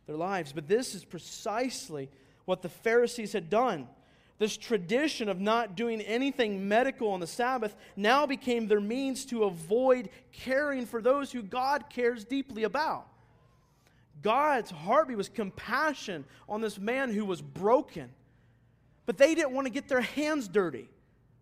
their 0.09 0.17
lives. 0.17 0.53
But 0.53 0.67
this 0.67 0.97
is 0.97 1.05
precisely 1.05 2.11
what 2.45 2.61
the 2.61 2.69
Pharisees 2.69 3.33
had 3.33 3.49
done. 3.49 3.87
This 4.41 4.57
tradition 4.57 5.29
of 5.29 5.41
not 5.41 5.77
doing 5.77 6.01
anything 6.01 6.67
medical 6.67 7.13
on 7.13 7.21
the 7.21 7.27
Sabbath 7.29 7.77
now 7.95 8.27
became 8.27 8.67
their 8.67 8.81
means 8.81 9.25
to 9.27 9.45
avoid 9.45 10.09
caring 10.33 10.87
for 10.87 11.01
those 11.01 11.31
who 11.31 11.41
God 11.41 11.89
cares 11.89 12.25
deeply 12.25 12.65
about. 12.65 13.07
God's 14.23 14.73
heartbeat 14.73 15.17
was 15.17 15.29
compassion 15.29 16.25
on 16.49 16.61
this 16.61 16.81
man 16.81 17.13
who 17.13 17.25
was 17.25 17.41
broken. 17.41 18.11
But 19.05 19.19
they 19.19 19.37
didn't 19.37 19.53
want 19.53 19.69
to 19.69 19.73
get 19.73 19.87
their 19.87 20.01
hands 20.01 20.49
dirty 20.49 20.89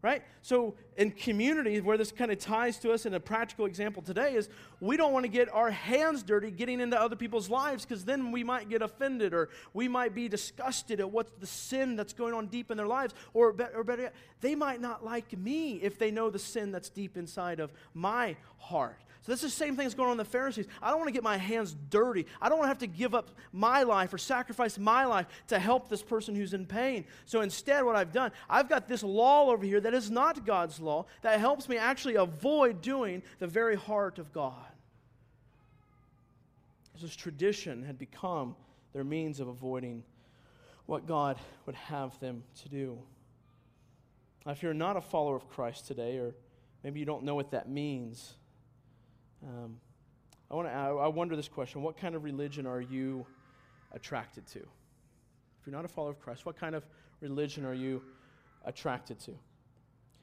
right? 0.05 0.23
So, 0.43 0.75
in 0.99 1.13
community, 1.13 1.81
where 1.81 1.97
this 1.97 2.13
kind 2.13 2.31
of 2.31 2.39
ties 2.39 2.79
to 2.81 2.93
us, 2.93 3.07
in 3.07 3.15
a 3.15 3.21
practical 3.21 3.65
example 3.65 4.03
today 4.03 4.35
is 4.35 4.51
we 4.79 4.99
don't 4.99 5.15
want 5.15 5.25
to 5.25 5.31
get 5.31 5.51
our 5.51 5.71
hands 5.71 6.23
dirty 6.23 6.51
getting 6.51 6.79
into 6.79 7.01
other 7.01 7.17
people's 7.17 7.49
lives 7.49 7.87
because 7.87 8.05
then 8.05 8.31
we 8.31 8.45
might 8.45 8.69
get 8.69 8.83
offended 8.83 9.33
or 9.33 9.49
we 9.73 9.89
might 9.89 10.15
be 10.15 10.29
disgusted 10.29 11.01
at 11.01 11.11
what's 11.11 11.33
the 11.41 11.47
sin 11.47 11.97
that's 11.97 12.13
going 12.13 12.35
on 12.35 12.49
deep 12.49 12.71
in 12.71 12.77
their 12.77 12.87
lives. 12.87 13.15
Or, 13.33 13.57
or 13.75 13.83
better 13.83 14.03
yet, 14.03 14.15
they 14.43 14.55
might 14.55 14.79
not 14.79 15.03
like 15.03 15.37
me 15.39 15.77
if 15.77 15.99
they 15.99 16.11
know 16.11 16.29
the 16.29 16.39
sin 16.39 16.71
that's 16.71 16.91
deep 16.91 17.17
inside 17.17 17.59
of 17.59 17.73
my 17.95 18.37
heart. 18.59 18.99
So 19.25 19.33
this 19.33 19.43
is 19.43 19.53
the 19.53 19.65
same 19.65 19.75
thing 19.75 19.87
that's 19.87 19.95
going 19.95 20.09
on 20.09 20.13
in 20.13 20.19
the 20.19 20.25
Pharisees. 20.27 20.67
I 20.83 20.91
don't 20.91 20.99
want 20.99 21.09
to 21.09 21.13
get 21.13 21.23
my 21.23 21.39
hands 21.39 21.75
dirty. 21.89 22.27
I 22.43 22.51
don't 22.51 22.59
want 22.59 22.67
to 22.67 22.69
have 22.69 22.79
to 22.81 22.87
give 22.87 23.15
up 23.15 23.31
my 23.53 23.83
life 23.83 24.13
or 24.13 24.19
sacrifice 24.19 24.79
my 24.79 25.07
life 25.07 25.27
to 25.49 25.59
help 25.59 25.89
this 25.89 26.03
person 26.03 26.35
who's 26.35 26.53
in 26.53 26.67
pain. 26.67 27.07
So 27.25 27.41
instead, 27.41 27.85
what 27.85 27.97
I've 27.97 28.13
done, 28.13 28.33
I've 28.51 28.69
got 28.69 28.87
this 28.87 29.03
law 29.03 29.49
over 29.51 29.65
here 29.65 29.81
that 29.81 29.95
is 29.95 30.11
not 30.11 30.45
God's 30.45 30.79
law 30.79 31.07
that 31.23 31.41
helps 31.41 31.71
me 31.71 31.79
actually 31.79 32.17
avoid 32.17 32.83
doing 32.83 33.23
the 33.39 33.47
very 33.47 33.77
heart 33.77 34.19
of 34.19 34.31
God. 34.31 34.67
This 37.01 37.17
tradition 37.17 37.83
had 37.83 37.99
become 37.99 38.55
their 38.93 39.05
means 39.05 39.41
of 39.41 39.49
avoiding 39.49 40.05
what 40.85 41.07
God 41.07 41.39
would 41.65 41.77
have 41.77 42.21
them 42.21 42.43
to 42.63 42.69
do. 42.69 42.99
Now, 44.45 44.53
if 44.53 44.63
you're 44.63 44.75
not 44.75 44.99
a 44.99 45.01
follower 45.01 45.35
of 45.35 45.49
Christ 45.49 45.87
today, 45.87 46.19
or 46.19 46.35
maybe 46.83 47.01
you 47.01 47.07
don't 47.07 47.25
know 47.25 47.35
what 47.35 47.53
that 47.53 47.71
means, 47.71 48.35
um, 49.47 49.77
I, 50.51 50.55
wanna, 50.55 50.69
I, 50.69 51.09
wonder 51.09 51.37
this 51.37 51.49
question 51.49 51.83
What 51.83 51.97
kind 51.97 52.15
of 52.15 52.25
religion 52.25 52.67
are 52.67 52.81
you 52.81 53.27
attracted 53.93 54.47
to? 54.49 54.59
If 54.61 55.67
you're 55.67 55.75
not 55.75 55.85
a 55.85 55.89
follower 55.89 56.11
of 56.11 56.21
Christ, 56.21 56.47
what 56.47 56.57
kind 56.57 56.75
of 56.75 56.85
religion 57.21 57.65
are 57.65 57.75
you 57.75 58.03
attracted 58.65 59.21
to? 59.21 59.33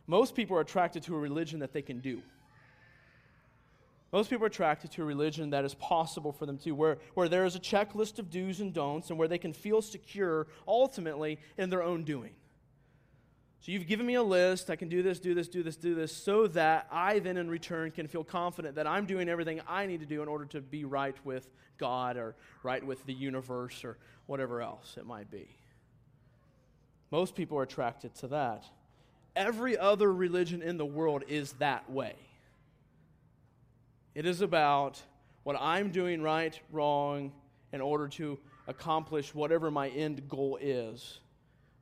Most 0.07 0.35
people 0.35 0.57
are 0.57 0.61
attracted 0.61 1.03
to 1.03 1.15
a 1.15 1.19
religion 1.19 1.59
that 1.59 1.73
they 1.73 1.81
can 1.81 1.99
do. 1.99 2.21
Most 4.11 4.29
people 4.29 4.43
are 4.43 4.47
attracted 4.47 4.91
to 4.91 5.03
a 5.03 5.05
religion 5.05 5.51
that 5.51 5.63
is 5.63 5.73
possible 5.75 6.33
for 6.33 6.45
them 6.45 6.57
to, 6.59 6.71
where, 6.71 6.97
where 7.13 7.29
there 7.29 7.45
is 7.45 7.55
a 7.55 7.59
checklist 7.59 8.19
of 8.19 8.29
do's 8.29 8.59
and 8.59 8.73
don'ts 8.73 9.09
and 9.09 9.17
where 9.17 9.27
they 9.27 9.37
can 9.37 9.53
feel 9.53 9.81
secure 9.81 10.47
ultimately 10.67 11.39
in 11.57 11.69
their 11.69 11.81
own 11.81 12.03
doing. 12.03 12.31
So 13.61 13.71
you've 13.71 13.85
given 13.85 14.07
me 14.07 14.15
a 14.15 14.23
list. 14.23 14.71
I 14.71 14.75
can 14.75 14.89
do 14.89 15.03
this, 15.03 15.19
do 15.19 15.35
this, 15.35 15.47
do 15.47 15.61
this, 15.61 15.75
do 15.75 15.93
this, 15.93 16.11
so 16.11 16.47
that 16.47 16.87
I 16.91 17.19
then 17.19 17.37
in 17.37 17.47
return 17.47 17.91
can 17.91 18.07
feel 18.07 18.23
confident 18.23 18.73
that 18.75 18.87
I'm 18.87 19.05
doing 19.05 19.29
everything 19.29 19.61
I 19.67 19.85
need 19.85 19.99
to 19.99 20.07
do 20.07 20.23
in 20.23 20.27
order 20.27 20.45
to 20.45 20.61
be 20.61 20.83
right 20.83 21.15
with 21.23 21.47
God 21.77 22.17
or 22.17 22.35
right 22.63 22.83
with 22.83 23.05
the 23.05 23.13
universe 23.13 23.83
or 23.83 23.99
whatever 24.25 24.63
else 24.63 24.95
it 24.97 25.05
might 25.05 25.29
be. 25.29 25.47
Most 27.11 27.35
people 27.35 27.59
are 27.59 27.63
attracted 27.63 28.15
to 28.15 28.27
that. 28.29 28.63
Every 29.35 29.77
other 29.77 30.11
religion 30.11 30.63
in 30.63 30.77
the 30.77 30.85
world 30.85 31.23
is 31.27 31.53
that 31.53 31.87
way. 31.89 32.15
It 34.15 34.25
is 34.25 34.41
about 34.41 34.99
what 35.43 35.55
I'm 35.59 35.91
doing 35.91 36.23
right, 36.23 36.59
wrong, 36.71 37.31
in 37.71 37.79
order 37.79 38.07
to 38.07 38.39
accomplish 38.67 39.35
whatever 39.35 39.69
my 39.69 39.89
end 39.89 40.27
goal 40.27 40.57
is, 40.59 41.19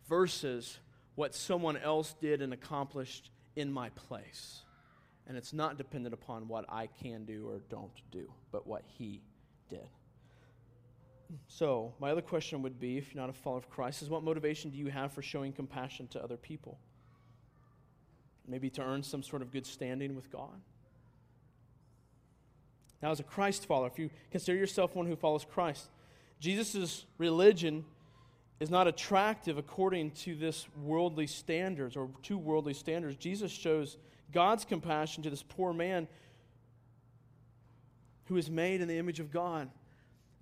versus 0.10 0.78
what 1.20 1.36
someone 1.36 1.76
else 1.76 2.16
did 2.22 2.42
and 2.42 2.54
accomplished 2.54 3.30
in 3.58 3.70
my 3.70 3.90
place. 3.90 4.62
And 5.28 5.36
it's 5.36 5.52
not 5.52 5.78
dependent 5.78 6.14
upon 6.14 6.48
what 6.48 6.64
I 6.70 6.88
can 7.04 7.26
do 7.26 7.46
or 7.50 7.60
don't 7.70 7.92
do, 8.10 8.32
but 8.54 8.66
what 8.66 8.84
he 8.98 9.22
did. 9.70 9.86
So, 11.48 11.94
my 12.00 12.12
other 12.12 12.22
question 12.22 12.62
would 12.62 12.80
be 12.80 12.98
if 12.98 13.14
you're 13.14 13.22
not 13.22 13.30
a 13.30 13.34
follower 13.34 13.58
of 13.58 13.70
Christ, 13.70 14.02
is 14.02 14.10
what 14.10 14.24
motivation 14.24 14.72
do 14.72 14.78
you 14.78 14.88
have 14.88 15.12
for 15.12 15.22
showing 15.22 15.52
compassion 15.52 16.08
to 16.08 16.24
other 16.24 16.38
people? 16.38 16.80
Maybe 18.48 18.70
to 18.70 18.82
earn 18.82 19.04
some 19.04 19.22
sort 19.22 19.42
of 19.42 19.52
good 19.52 19.66
standing 19.66 20.16
with 20.16 20.32
God? 20.32 20.62
Now, 23.04 23.12
as 23.12 23.20
a 23.20 23.24
Christ 23.24 23.66
follower, 23.66 23.88
if 23.88 24.00
you 24.00 24.10
consider 24.32 24.58
yourself 24.58 24.96
one 24.96 25.06
who 25.06 25.18
follows 25.18 25.44
Christ, 25.44 25.90
Jesus' 26.40 27.04
religion 27.18 27.84
is 28.60 28.70
not 28.70 28.88
attractive 28.88 29.58
according 29.58 30.12
to 30.12 30.36
this 30.36 30.68
worldly 30.84 31.28
standards 31.28 31.96
or 31.96 32.10
to 32.24 32.38
worldly 32.38 32.74
standards. 32.74 33.16
Jesus 33.16 33.52
shows 33.52 33.98
God's 34.34 34.66
compassion 34.66 35.24
to 35.24 35.30
this 35.30 35.44
poor 35.44 35.74
man 35.74 36.08
who 38.26 38.38
is 38.38 38.50
made 38.50 38.82
in 38.82 38.88
the 38.88 38.98
image 38.98 39.20
of 39.20 39.32
God. 39.32 39.70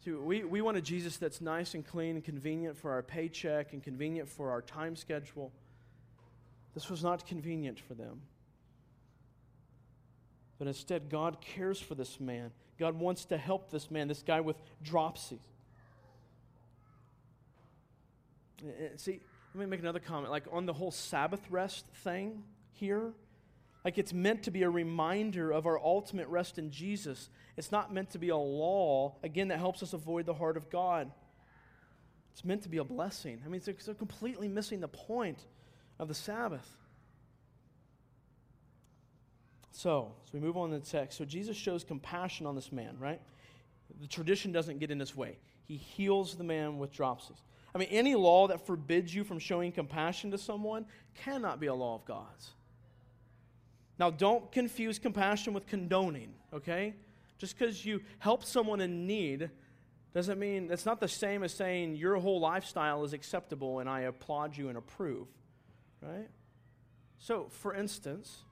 So 0.03 0.19
we, 0.19 0.43
we 0.43 0.61
want 0.61 0.77
a 0.77 0.81
Jesus 0.81 1.17
that's 1.17 1.41
nice 1.41 1.73
and 1.73 1.85
clean 1.85 2.15
and 2.15 2.23
convenient 2.23 2.75
for 2.75 2.91
our 2.91 3.01
paycheck 3.01 3.73
and 3.73 3.83
convenient 3.83 4.27
for 4.27 4.49
our 4.51 4.61
time 4.61 4.95
schedule. 4.95 5.51
This 6.73 6.89
was 6.89 7.03
not 7.03 7.25
convenient 7.25 7.79
for 7.79 7.93
them. 7.93 8.21
But 10.59 10.67
instead, 10.67 11.09
God 11.09 11.39
cares 11.39 11.79
for 11.79 11.95
this 11.95 12.19
man. 12.19 12.51
God 12.79 12.95
wants 12.95 13.25
to 13.25 13.37
help 13.37 13.69
this 13.69 13.91
man, 13.91 14.07
this 14.07 14.23
guy 14.23 14.41
with 14.41 14.57
dropsy. 14.83 15.39
Eh, 18.65 18.89
see, 18.95 19.19
let 19.53 19.61
me 19.61 19.65
make 19.65 19.79
another 19.79 19.99
comment. 19.99 20.31
Like 20.31 20.45
on 20.51 20.65
the 20.65 20.73
whole 20.73 20.91
Sabbath 20.91 21.41
rest 21.49 21.85
thing 22.03 22.43
here, 22.73 23.13
Like 23.87 23.97
it's 23.97 24.11
meant 24.11 24.43
to 24.43 24.51
be 24.51 24.63
a 24.63 24.69
reminder 24.69 25.49
of 25.51 25.65
our 25.65 25.79
ultimate 25.79 26.27
rest 26.27 26.59
in 26.59 26.71
Jesus. 26.71 27.29
It's 27.55 27.71
not 27.71 27.93
meant 27.93 28.09
to 28.09 28.19
be 28.19 28.27
a 28.27 28.35
law, 28.35 29.15
again, 29.23 29.47
that 29.47 29.59
helps 29.59 29.81
us 29.81 29.93
avoid 29.93 30.25
the 30.25 30.33
heart 30.33 30.57
of 30.57 30.69
God. 30.69 31.09
It's 32.33 32.43
meant 32.43 32.63
to 32.63 32.69
be 32.69 32.79
a 32.79 32.83
blessing. 32.83 33.41
I 33.45 33.47
mean, 33.47 33.61
it's, 33.65 33.69
it's 33.69 33.89
completely 33.97 34.49
missing 34.49 34.81
the 34.81 34.89
point 34.89 35.39
of 35.99 36.09
the 36.09 36.13
Sabbath. 36.13 36.69
So, 39.71 40.11
so 40.25 40.31
we 40.33 40.39
move 40.39 40.57
on 40.57 40.71
to 40.71 40.79
the 40.79 40.85
text. 40.85 41.17
So 41.17 41.23
Jesus 41.23 41.55
shows 41.55 41.85
compassion 41.85 42.45
on 42.45 42.55
this 42.55 42.73
man, 42.73 42.97
right? 42.99 43.21
The 44.01 44.07
tradition 44.07 44.51
doesn't 44.51 44.79
get 44.79 44.91
in 44.91 44.99
his 44.99 45.15
way. 45.15 45.37
He 45.63 45.77
heals 45.77 46.35
the 46.35 46.43
man 46.43 46.77
with 46.77 46.93
dropsies. 46.93 47.39
I 47.73 47.77
mean, 47.77 47.89
any 47.91 48.15
law 48.15 48.47
that 48.47 48.65
forbids 48.65 49.13
you 49.13 49.23
from 49.23 49.39
showing 49.39 49.71
compassion 49.71 50.31
to 50.31 50.37
someone 50.37 50.85
cannot 51.15 51.59
be 51.59 51.67
a 51.67 51.73
law 51.73 51.95
of 51.95 52.05
God's. 52.05 52.51
Now, 53.99 54.09
don't 54.09 54.51
confuse 54.51 54.99
compassion 54.99 55.53
with 55.53 55.67
condoning, 55.67 56.33
okay? 56.53 56.95
Just 57.37 57.57
because 57.57 57.85
you 57.85 58.01
help 58.19 58.43
someone 58.43 58.81
in 58.81 59.07
need 59.07 59.49
doesn't 60.13 60.39
mean 60.39 60.67
that's 60.67 60.85
not 60.85 60.99
the 60.99 61.07
same 61.07 61.43
as 61.43 61.53
saying 61.53 61.95
your 61.95 62.15
whole 62.17 62.39
lifestyle 62.39 63.03
is 63.03 63.13
acceptable 63.13 63.79
and 63.79 63.89
I 63.89 64.01
applaud 64.01 64.55
you 64.57 64.69
and 64.69 64.77
approve, 64.77 65.27
right? 66.01 66.29
So, 67.19 67.47
for 67.49 67.73
instance, 67.73 68.43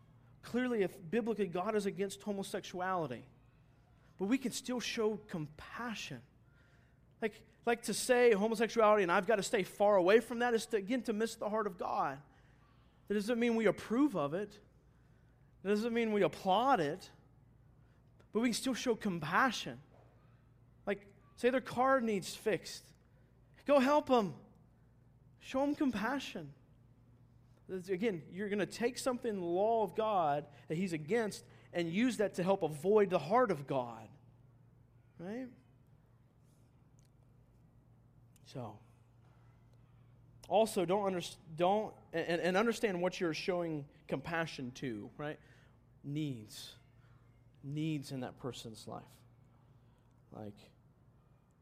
clearly, 0.43 0.83
if 0.83 0.95
biblically 1.09 1.47
God 1.47 1.75
is 1.75 1.85
against 1.85 2.21
homosexuality, 2.21 3.25
but 4.19 4.25
we 4.25 4.37
can 4.37 4.51
still 4.51 4.79
show 4.79 5.19
compassion. 5.27 6.21
Like, 7.21 7.41
like 7.65 7.83
to 7.83 7.93
say 7.93 8.33
homosexuality 8.33 9.03
and 9.03 9.11
I've 9.11 9.27
got 9.27 9.37
to 9.37 9.43
stay 9.43 9.63
far 9.63 9.95
away 9.95 10.19
from 10.19 10.39
that 10.39 10.53
is 10.53 10.65
to, 10.67 10.77
again 10.77 11.01
to 11.03 11.13
miss 11.13 11.35
the 11.35 11.49
heart 11.49 11.67
of 11.67 11.77
God. 11.77 12.17
That 13.07 13.15
doesn't 13.15 13.39
mean 13.39 13.55
we 13.55 13.65
approve 13.65 14.15
of 14.15 14.33
it. 14.33 14.57
That 15.63 15.69
doesn't 15.69 15.93
mean 15.93 16.11
we 16.11 16.23
applaud 16.23 16.79
it. 16.79 17.09
But 18.33 18.41
we 18.41 18.49
can 18.49 18.53
still 18.53 18.73
show 18.73 18.95
compassion. 18.95 19.79
Like, 20.85 21.07
say 21.37 21.49
their 21.49 21.61
car 21.61 22.01
needs 22.01 22.35
fixed. 22.35 22.83
Go 23.65 23.79
help 23.79 24.07
them. 24.07 24.33
Show 25.39 25.61
them 25.61 25.75
compassion. 25.75 26.51
Again, 27.89 28.21
you're 28.31 28.49
going 28.49 28.59
to 28.59 28.65
take 28.65 28.97
something 28.97 29.29
in 29.29 29.39
the 29.39 29.45
law 29.45 29.83
of 29.83 29.95
God 29.95 30.45
that 30.67 30.77
He's 30.77 30.93
against 30.93 31.43
and 31.73 31.91
use 31.91 32.17
that 32.17 32.35
to 32.35 32.43
help 32.43 32.61
avoid 32.61 33.09
the 33.09 33.19
heart 33.19 33.51
of 33.51 33.65
God. 33.65 34.07
Right? 35.17 35.47
So, 38.55 38.77
also 40.47 40.85
don't 40.85 41.05
under, 41.05 41.19
don't 41.57 41.93
and, 42.13 42.39
and 42.39 42.55
understand 42.55 43.01
what 43.01 43.19
you're 43.19 43.33
showing 43.33 43.83
compassion 44.07 44.71
to, 44.75 45.09
right? 45.17 45.37
Needs. 46.05 46.71
Needs 47.65 48.13
in 48.13 48.21
that 48.21 48.39
person's 48.39 48.87
life. 48.87 49.03
Like 50.31 50.55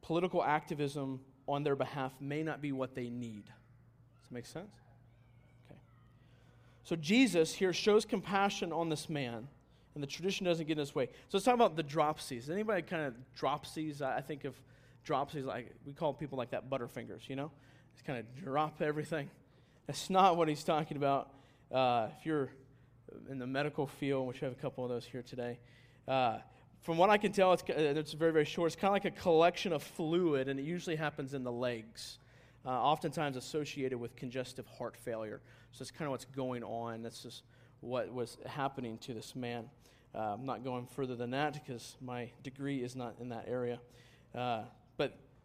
political 0.03 0.43
activism 0.43 1.19
on 1.47 1.63
their 1.63 1.75
behalf 1.75 2.11
may 2.21 2.43
not 2.43 2.61
be 2.61 2.71
what 2.71 2.93
they 2.93 3.09
need. 3.09 3.45
Does 3.45 4.29
that 4.29 4.35
make 4.35 4.45
sense? 4.45 4.75
Okay. 5.65 5.79
So 6.83 6.95
Jesus 6.95 7.55
here 7.55 7.73
shows 7.73 8.05
compassion 8.05 8.71
on 8.71 8.89
this 8.89 9.09
man 9.09 9.47
and 9.95 10.03
the 10.03 10.07
tradition 10.07 10.45
doesn't 10.45 10.67
get 10.67 10.73
in 10.73 10.79
his 10.79 10.93
way. 10.93 11.05
So 11.05 11.37
let's 11.37 11.45
talk 11.45 11.55
about 11.55 11.75
the 11.75 11.83
dropsies. 11.83 12.51
Anybody 12.51 12.83
kind 12.83 13.07
of 13.07 13.15
dropsies? 13.35 13.99
I 14.03 14.21
think 14.21 14.45
of 14.45 14.53
dropsies 15.05 15.45
like 15.45 15.73
we 15.85 15.93
call 15.93 16.13
people 16.13 16.37
like 16.37 16.51
that 16.51 16.69
butterfingers. 16.69 17.27
You 17.27 17.35
know, 17.35 17.51
just 17.93 18.05
kind 18.05 18.19
of 18.19 18.43
drop 18.43 18.81
everything. 18.81 19.29
That's 19.87 20.09
not 20.09 20.37
what 20.37 20.47
he's 20.47 20.63
talking 20.63 20.97
about. 20.97 21.29
Uh, 21.71 22.07
if 22.17 22.25
you're 22.25 22.49
in 23.29 23.37
the 23.37 23.47
medical 23.47 23.87
field, 23.87 24.27
which 24.27 24.41
we 24.41 24.45
have 24.45 24.53
a 24.53 24.61
couple 24.61 24.83
of 24.83 24.89
those 24.89 25.05
here 25.05 25.21
today, 25.21 25.59
uh, 26.07 26.37
from 26.81 26.97
what 26.97 27.09
I 27.09 27.17
can 27.17 27.31
tell, 27.31 27.53
it's, 27.53 27.63
uh, 27.63 27.73
it's 27.75 28.13
very, 28.13 28.31
very 28.31 28.45
short. 28.45 28.67
It's 28.67 28.75
kind 28.75 28.89
of 28.89 28.93
like 28.93 29.05
a 29.05 29.21
collection 29.21 29.71
of 29.73 29.81
fluid, 29.81 30.49
and 30.49 30.59
it 30.59 30.63
usually 30.63 30.95
happens 30.95 31.33
in 31.33 31.43
the 31.43 31.51
legs, 31.51 32.19
uh, 32.65 32.69
oftentimes 32.69 33.37
associated 33.37 33.97
with 33.97 34.15
congestive 34.15 34.65
heart 34.67 34.97
failure. 34.97 35.41
So 35.71 35.81
it's 35.81 35.91
kind 35.91 36.05
of 36.05 36.11
what's 36.11 36.25
going 36.25 36.63
on. 36.63 37.01
That's 37.01 37.23
just 37.23 37.43
what 37.79 38.13
was 38.13 38.37
happening 38.45 38.97
to 38.99 39.13
this 39.13 39.35
man. 39.35 39.69
Uh, 40.13 40.35
I'm 40.35 40.45
not 40.45 40.63
going 40.63 40.85
further 40.85 41.15
than 41.15 41.31
that 41.31 41.53
because 41.53 41.95
my 42.01 42.29
degree 42.43 42.83
is 42.83 42.95
not 42.95 43.15
in 43.19 43.29
that 43.29 43.45
area. 43.47 43.79
Uh, 44.35 44.63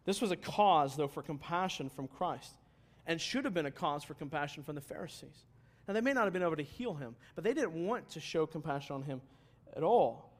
this 0.09 0.21
was 0.21 0.31
a 0.31 0.35
cause, 0.35 0.95
though, 0.95 1.07
for 1.07 1.21
compassion 1.21 1.87
from 1.87 2.07
Christ, 2.07 2.55
and 3.05 3.21
should 3.21 3.45
have 3.45 3.53
been 3.53 3.67
a 3.67 3.71
cause 3.71 4.03
for 4.03 4.15
compassion 4.15 4.63
from 4.63 4.73
the 4.73 4.81
Pharisees. 4.81 5.45
Now, 5.87 5.93
they 5.93 6.01
may 6.01 6.13
not 6.13 6.23
have 6.23 6.33
been 6.33 6.41
able 6.41 6.55
to 6.55 6.63
heal 6.63 6.95
him, 6.95 7.15
but 7.35 7.43
they 7.43 7.53
didn't 7.53 7.73
want 7.73 8.09
to 8.09 8.19
show 8.19 8.47
compassion 8.47 8.95
on 8.95 9.03
him 9.03 9.21
at 9.77 9.83
all. 9.83 10.33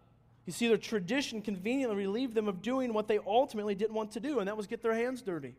You 0.48 0.54
see, 0.54 0.68
their 0.68 0.78
tradition 0.78 1.44
conveniently 1.44 1.96
relieved 1.96 2.34
them 2.34 2.48
of 2.48 2.64
doing 2.64 2.94
what 2.94 3.08
they 3.08 3.20
ultimately 3.20 3.76
didn't 3.76 3.94
want 3.94 4.12
to 4.14 4.20
do, 4.20 4.40
and 4.40 4.48
that 4.48 4.58
was 4.58 4.66
get 4.66 4.82
their 4.82 4.96
hands 4.96 5.22
dirty. 5.22 5.54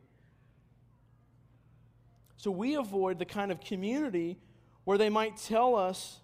So 2.37 2.51
we 2.51 2.75
avoid 2.75 3.20
the 3.20 3.27
kind 3.27 3.53
of 3.53 3.61
community 3.61 4.38
where 4.83 4.99
they 4.99 5.09
might 5.09 5.37
tell 5.37 5.77
us 5.77 6.18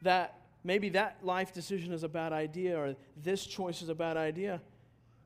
that 0.00 0.40
maybe 0.62 0.88
that 0.90 1.18
life 1.22 1.52
decision 1.52 1.92
is 1.92 2.02
a 2.02 2.08
bad 2.08 2.32
idea 2.32 2.78
or 2.78 2.96
this 3.22 3.44
choice 3.44 3.82
is 3.82 3.90
a 3.90 3.94
bad 3.94 4.16
idea 4.16 4.62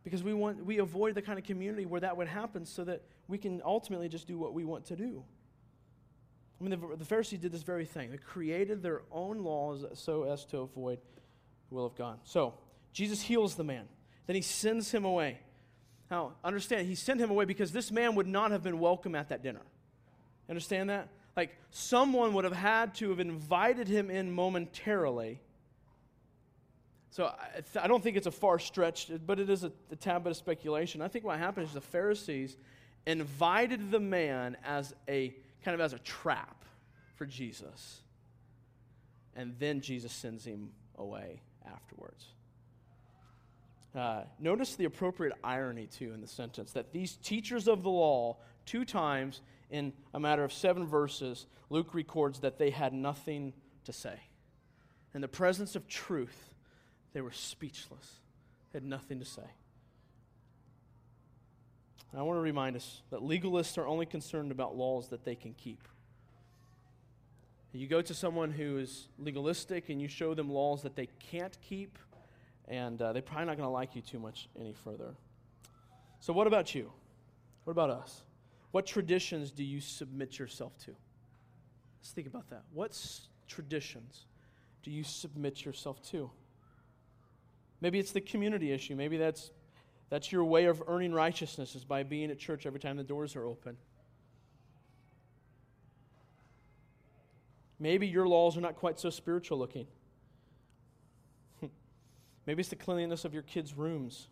because 0.09 0.25
we 0.25 0.33
want 0.33 0.64
we 0.64 0.79
avoid 0.79 1.14
the 1.14 1.23
kind 1.23 1.38
of 1.38 1.44
community 1.44 1.85
where 1.85 2.01
that 2.01 2.16
would 2.16 2.29
happen 2.29 2.64
so 2.64 2.83
that 2.85 3.03
we 3.29 3.37
can 3.37 3.61
ultimately 3.64 4.09
just 4.09 4.27
do 4.27 4.38
what 4.38 4.55
we 4.55 4.64
want 4.64 4.87
to 4.87 4.97
do. 4.97 5.23
I 6.61 6.64
mean 6.64 6.81
the, 6.81 6.97
the 6.97 7.05
pharisees 7.05 7.38
did 7.38 7.53
this 7.53 7.62
very 7.62 7.85
thing. 7.85 8.11
They 8.11 8.16
created 8.16 8.83
their 8.83 9.03
own 9.12 9.38
laws 9.38 9.85
so 9.94 10.25
as 10.25 10.44
to 10.47 10.59
avoid 10.59 10.99
the 11.68 11.75
will 11.75 11.87
of 11.87 11.94
god. 11.94 12.21
So 12.25 12.55
jesus 12.92 13.21
heals 13.21 13.55
the 13.55 13.64
man. 13.64 13.85
Then 14.27 14.37
he 14.37 14.42
sends 14.42 14.90
him 14.90 15.05
away. 15.05 15.40
Now 16.11 16.33
understand 16.42 16.87
he 16.87 16.94
sent 16.94 17.21
him 17.21 17.31
away 17.31 17.44
because 17.44 17.71
this 17.71 17.92
man 17.92 18.14
would 18.14 18.27
not 18.27 18.51
have 18.51 18.62
been 18.62 18.79
welcome 18.79 19.14
at 19.14 19.29
that 19.29 19.42
dinner. 19.42 19.62
Understand 20.49 20.88
that? 20.88 21.09
Like 21.37 21.57
someone 21.71 22.33
would 22.33 22.44
have 22.44 22.57
had 22.57 22.94
to 22.97 23.11
have 23.11 23.21
invited 23.21 23.87
him 23.87 24.11
in 24.11 24.33
momentarily. 24.33 25.40
So 27.11 27.27
I, 27.27 27.85
I 27.85 27.87
don't 27.88 28.03
think 28.03 28.16
it's 28.16 28.27
a 28.27 28.33
far 28.33 28.59
stretch, 28.59 29.11
but 29.27 29.38
it 29.38 29.51
is 29.51 29.64
a, 29.64 29.73
a 29.90 29.97
tad 29.97 30.25
bit 30.25 30.31
of 30.31 30.37
speculation. 30.37 31.03
I 31.03 31.09
think 31.09 31.25
what 31.25 31.38
happened 31.38 31.66
is 31.66 31.73
the 31.73 31.81
Pharisees 31.81 32.57
invited 33.07 33.90
the 33.90 34.01
man 34.01 34.57
as 34.64 34.94
a 35.09 35.35
kind 35.64 35.75
of 35.75 35.81
as 35.81 35.92
a 35.92 35.99
trap 35.99 36.64
for 37.16 37.27
Jesus. 37.27 38.01
And 39.35 39.55
then 39.59 39.81
Jesus 39.81 40.12
sends 40.12 40.44
him 40.44 40.71
away 40.97 41.40
afterwards. 41.66 42.27
Uh, 43.94 44.23
notice 44.38 44.77
the 44.77 44.85
appropriate 44.85 45.35
irony, 45.42 45.87
too, 45.87 46.12
in 46.12 46.21
the 46.21 46.27
sentence 46.27 46.73
that 46.73 46.92
these 46.92 47.16
teachers 47.16 47.66
of 47.68 47.83
the 47.83 47.90
law, 47.90 48.37
two 48.66 48.85
times 48.85 49.40
in 49.71 49.92
a 50.12 50.21
matter 50.21 50.44
of 50.44 50.53
seven 50.53 50.87
verses, 50.87 51.47
Luke 51.71 51.94
records 51.94 52.40
that 52.40 52.59
they 52.59 52.71
had 52.71 52.92
nothing 52.92 53.53
to 53.85 53.92
say. 53.92 54.21
In 55.14 55.21
the 55.21 55.29
presence 55.29 55.75
of 55.75 55.88
truth, 55.88 56.55
they 57.12 57.21
were 57.21 57.33
speechless, 57.33 58.21
had 58.73 58.85
nothing 58.85 59.18
to 59.18 59.25
say. 59.25 59.42
I 62.16 62.23
want 62.23 62.38
to 62.38 62.42
remind 62.42 62.75
us 62.75 63.03
that 63.11 63.21
legalists 63.21 63.77
are 63.77 63.87
only 63.87 64.07
concerned 64.07 64.51
about 64.51 64.77
laws 64.77 65.09
that 65.09 65.25
they 65.25 65.35
can 65.35 65.53
keep. 65.55 65.87
You 67.73 67.87
go 67.87 68.01
to 68.01 68.14
someone 68.14 68.51
who 68.51 68.79
is 68.79 69.09
legalistic 69.18 69.90
and 69.90 70.01
you 70.01 70.09
show 70.09 70.35
them 70.35 70.51
laws 70.51 70.83
that 70.83 70.97
they 70.97 71.09
can't 71.31 71.57
keep, 71.61 71.99
and 72.66 73.01
uh, 73.01 73.12
they're 73.12 73.23
probably 73.23 73.47
not 73.47 73.57
going 73.57 73.66
to 73.66 73.73
like 73.73 73.94
you 73.94 74.03
too 74.03 74.18
much 74.18 74.49
any 74.59 74.73
further. 74.73 75.14
So, 76.18 76.33
what 76.33 76.47
about 76.47 76.75
you? 76.75 76.90
What 77.64 77.73
about 77.73 77.90
us? 77.90 78.23
What 78.71 78.87
traditions 78.87 79.51
do 79.51 79.62
you 79.62 79.81
submit 79.81 80.38
yourself 80.38 80.77
to? 80.87 80.94
Let's 82.01 82.11
think 82.11 82.27
about 82.27 82.49
that. 82.51 82.62
What 82.73 82.90
s- 82.90 83.29
traditions 83.47 84.25
do 84.83 84.90
you 84.90 85.05
submit 85.05 85.64
yourself 85.64 86.03
to? 86.11 86.31
Maybe 87.81 87.99
it's 87.99 88.12
the 88.12 88.21
community 88.21 88.73
issue. 88.73 88.97
Maybe 88.97 89.17
that's, 89.17 89.51
that's 90.11 90.33
your 90.33 90.45
way 90.45 90.64
of 90.64 90.83
earning 90.87 91.12
righteousness 91.12 91.75
is 91.75 91.85
by 91.85 92.03
being 92.03 92.31
at 92.31 92.38
church 92.38 92.67
every 92.67 92.81
time 92.81 92.97
the 92.97 93.05
doors 93.05 93.37
are 93.37 93.45
open. 93.45 93.77
Maybe 97.79 98.09
your 98.09 98.27
laws 98.27 98.57
are 98.57 98.61
not 98.61 98.77
quite 98.77 98.99
so 98.99 99.11
spiritual 99.11 99.59
looking. 99.59 99.87
Maybe 102.47 102.61
it's 102.61 102.71
the 102.71 102.77
cleanliness 102.77 103.25
of 103.25 103.33
your 103.33 103.45
kids' 103.45 103.75
rooms. 103.75 104.29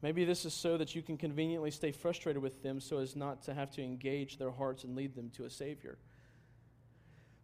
Maybe 0.00 0.24
this 0.24 0.44
is 0.44 0.54
so 0.54 0.78
that 0.78 0.94
you 0.94 1.02
can 1.02 1.16
conveniently 1.16 1.70
stay 1.70 1.92
frustrated 1.92 2.42
with 2.42 2.62
them 2.62 2.80
so 2.80 2.98
as 2.98 3.14
not 3.14 3.42
to 3.42 3.54
have 3.54 3.70
to 3.72 3.82
engage 3.82 4.38
their 4.38 4.50
hearts 4.50 4.82
and 4.82 4.96
lead 4.96 5.14
them 5.14 5.30
to 5.36 5.44
a 5.44 5.50
Savior. 5.50 5.98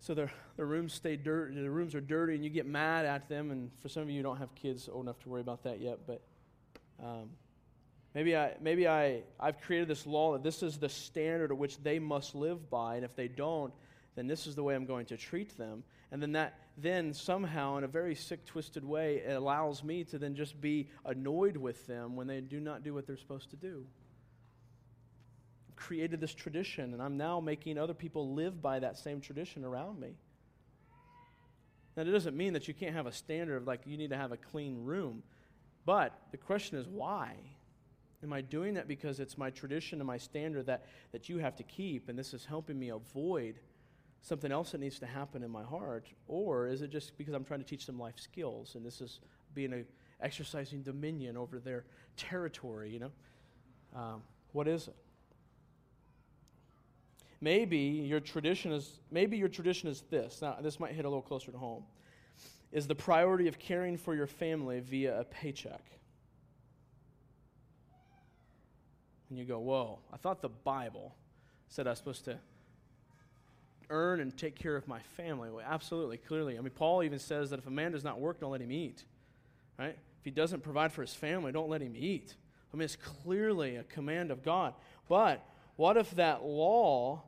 So 0.01 0.15
their, 0.15 0.31
their 0.57 0.67
rooms 0.67 0.93
stay 0.93 1.17
dirty, 1.17 1.61
the 1.61 1.71
rooms 1.71 1.95
are 1.95 2.01
dirty, 2.01 2.35
and 2.35 2.45
you 2.45 2.51
get 2.51 2.67
mad 2.67 3.05
at 3.05 3.29
them. 3.29 3.51
And 3.51 3.71
for 3.83 3.89
some 3.89 4.05
of 4.05 4.11
you, 4.11 4.17
you 4.17 4.23
don't 4.23 4.39
have 4.39 4.55
kids 4.55 4.89
old 4.91 5.05
enough 5.05 5.19
to 5.21 5.29
worry 5.29 5.41
about 5.41 5.65
that 5.65 5.81
yet, 5.81 5.99
but 6.07 6.23
um, 7.03 7.31
maybe 8.15 8.37
I 8.37 8.55
maybe 8.61 8.89
I 8.89 9.23
I've 9.39 9.61
created 9.61 9.89
this 9.89 10.07
law 10.07 10.33
that 10.33 10.43
this 10.43 10.63
is 10.63 10.79
the 10.79 10.89
standard 10.89 11.51
at 11.51 11.59
which 11.59 11.83
they 11.83 11.99
must 11.99 12.35
live 12.35 12.71
by, 12.71 12.97
and 12.97 13.05
if 13.05 13.15
they 13.17 13.29
don't, 13.29 13.73
then 14.15 14.27
this 14.27 14.47
is 14.47 14.55
the 14.55 14.63
way 14.63 14.75
I'm 14.75 14.87
going 14.87 15.07
to 15.07 15.17
treat 15.17 15.57
them. 15.57 15.85
And 16.11 16.23
then 16.23 16.33
that 16.33 16.59
then 16.77 17.13
somehow 17.13 17.77
in 17.77 17.85
a 17.85 17.89
very 17.89 18.15
sick 18.15 18.45
twisted 18.47 18.85
way 18.85 19.17
it 19.17 19.35
allows 19.35 19.83
me 19.83 20.05
to 20.05 20.19
then 20.19 20.35
just 20.35 20.61
be 20.61 20.89
annoyed 21.05 21.57
with 21.57 21.87
them 21.87 22.17
when 22.17 22.27
they 22.27 22.41
do 22.41 22.61
not 22.61 22.83
do 22.83 22.95
what 22.95 23.07
they're 23.07 23.17
supposed 23.17 23.51
to 23.51 23.57
do. 23.57 23.85
Created 25.79 26.21
this 26.21 26.35
tradition 26.35 26.93
and 26.93 27.01
I'm 27.01 27.17
now 27.17 27.39
making 27.39 27.79
other 27.79 27.95
people 27.95 28.35
live 28.35 28.61
by 28.61 28.81
that 28.81 28.99
same 28.99 29.21
tradition 29.21 29.65
around 29.65 30.01
me. 30.01 30.17
Now, 31.97 32.03
it 32.03 32.13
doesn't 32.13 32.37
mean 32.37 32.53
that 32.53 32.67
you 32.67 32.75
can't 32.75 32.95
have 32.95 33.07
a 33.07 33.13
standard 33.13 33.57
of 33.57 33.67
like 33.67 33.81
you 33.87 33.97
need 33.97 34.11
to 34.11 34.17
have 34.17 34.33
a 34.33 34.37
clean 34.37 34.85
room. 34.85 35.23
But 35.87 36.13
the 36.33 36.37
question 36.37 36.79
is 36.79 36.87
why? 36.87 37.35
Am 38.23 38.33
I 38.33 38.41
doing 38.41 38.75
that 38.75 38.89
because 38.89 39.21
it's 39.21 39.39
my 39.39 39.51
tradition 39.51 40.01
and 40.01 40.07
my 40.07 40.19
standard 40.19 40.67
that, 40.67 40.87
that 41.13 41.29
you 41.29 41.39
have 41.39 41.55
to 41.57 41.63
keep, 41.63 42.09
and 42.09 42.19
this 42.19 42.35
is 42.35 42.45
helping 42.45 42.79
me 42.79 42.89
avoid 42.89 43.61
something 44.23 44.51
else 44.51 44.73
that 44.73 44.81
needs 44.81 44.99
to 44.99 45.07
happen 45.07 45.45
in 45.45 45.51
my 45.51 45.63
heart? 45.63 46.09
Or 46.27 46.67
is 46.67 46.83
it 46.83 46.91
just 46.91 47.17
because 47.17 47.35
I'm 47.35 47.45
trying 47.45 47.61
to 47.61 47.67
teach 47.67 47.87
them 47.87 47.99
life 47.99 48.19
skills, 48.19 48.75
and 48.75 48.85
this 48.85 49.01
is 49.01 49.21
being 49.55 49.73
a, 49.73 49.85
exercising 50.21 50.83
dominion 50.83 51.37
over 51.37 51.61
their 51.61 51.85
territory, 52.17 52.91
you 52.91 52.99
know? 52.99 53.13
Um, 53.95 54.23
what 54.53 54.67
is 54.67 54.89
it? 54.89 54.97
Maybe 57.41 57.79
your 57.79 58.21
tradition 58.21 58.73
is 58.73 59.01
maybe 59.11 59.37
your 59.37 59.49
tradition 59.49 59.89
is 59.89 60.03
this. 60.11 60.43
Now 60.43 60.59
this 60.61 60.81
might 60.81 60.93
hit 60.93 61.05
a 61.05 61.09
little 61.09 61.23
closer 61.23 61.53
to 61.53 61.59
home. 61.59 61.85
Is 62.73 62.87
the 62.87 62.95
priority 62.95 63.49
of 63.49 63.59
caring 63.59 63.97
for 63.97 64.15
your 64.15 64.27
family 64.27 64.81
via 64.81 65.21
a 65.21 65.25
paycheck. 65.25 65.83
And 69.31 69.39
you 69.39 69.45
go, 69.45 69.59
"Whoa, 69.59 70.01
I 70.13 70.17
thought 70.17 70.43
the 70.43 70.49
Bible 70.49 71.15
said 71.69 71.87
I 71.87 71.91
was 71.91 71.99
supposed 71.99 72.25
to 72.25 72.39
earn 73.91 74.21
and 74.21 74.37
take 74.37 74.57
care 74.57 74.75
of 74.75 74.89
my 74.89 75.01
family." 75.01 75.51
Well, 75.51 75.65
absolutely, 75.67 76.19
clearly. 76.19 76.59
I 76.59 76.61
mean, 76.61 76.71
Paul 76.71 77.03
even 77.03 77.19
says 77.19 77.51
that 77.51 77.59
if 77.59 77.67
a 77.67 77.71
man 77.71 77.93
does 77.93 78.05
not 78.05 78.21
work, 78.21 78.41
don't 78.41 78.51
let 78.51 78.61
him 78.61 78.73
eat. 78.73 79.05
Right? 79.79 79.97
If 80.19 80.25
he 80.25 80.31
doesn't 80.31 80.63
provide 80.63 80.93
for 80.93 81.03
his 81.03 81.15
family, 81.15 81.53
don't 81.53 81.69
let 81.69 81.83
him 81.83 81.95
eat. 81.97 82.35
I 82.73 82.77
mean, 82.77 82.85
it's 82.85 82.97
clearly 82.97 83.77
a 83.77 83.85
command 83.85 84.31
of 84.31 84.43
God. 84.43 84.75
But 85.09 85.47
what 85.77 85.97
if 85.97 86.11
that 86.13 86.43
law, 86.43 87.23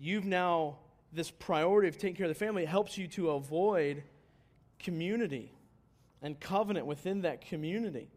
you've 0.00 0.24
now, 0.24 0.78
this 1.12 1.30
priority 1.30 1.88
of 1.88 1.98
taking 1.98 2.16
care 2.16 2.26
of 2.26 2.30
the 2.30 2.38
family, 2.38 2.64
helps 2.64 2.96
you 2.98 3.06
to 3.08 3.30
avoid 3.30 4.02
community 4.78 5.52
and 6.22 6.38
covenant 6.40 6.86
within 6.86 7.22
that 7.22 7.40
community 7.40 8.08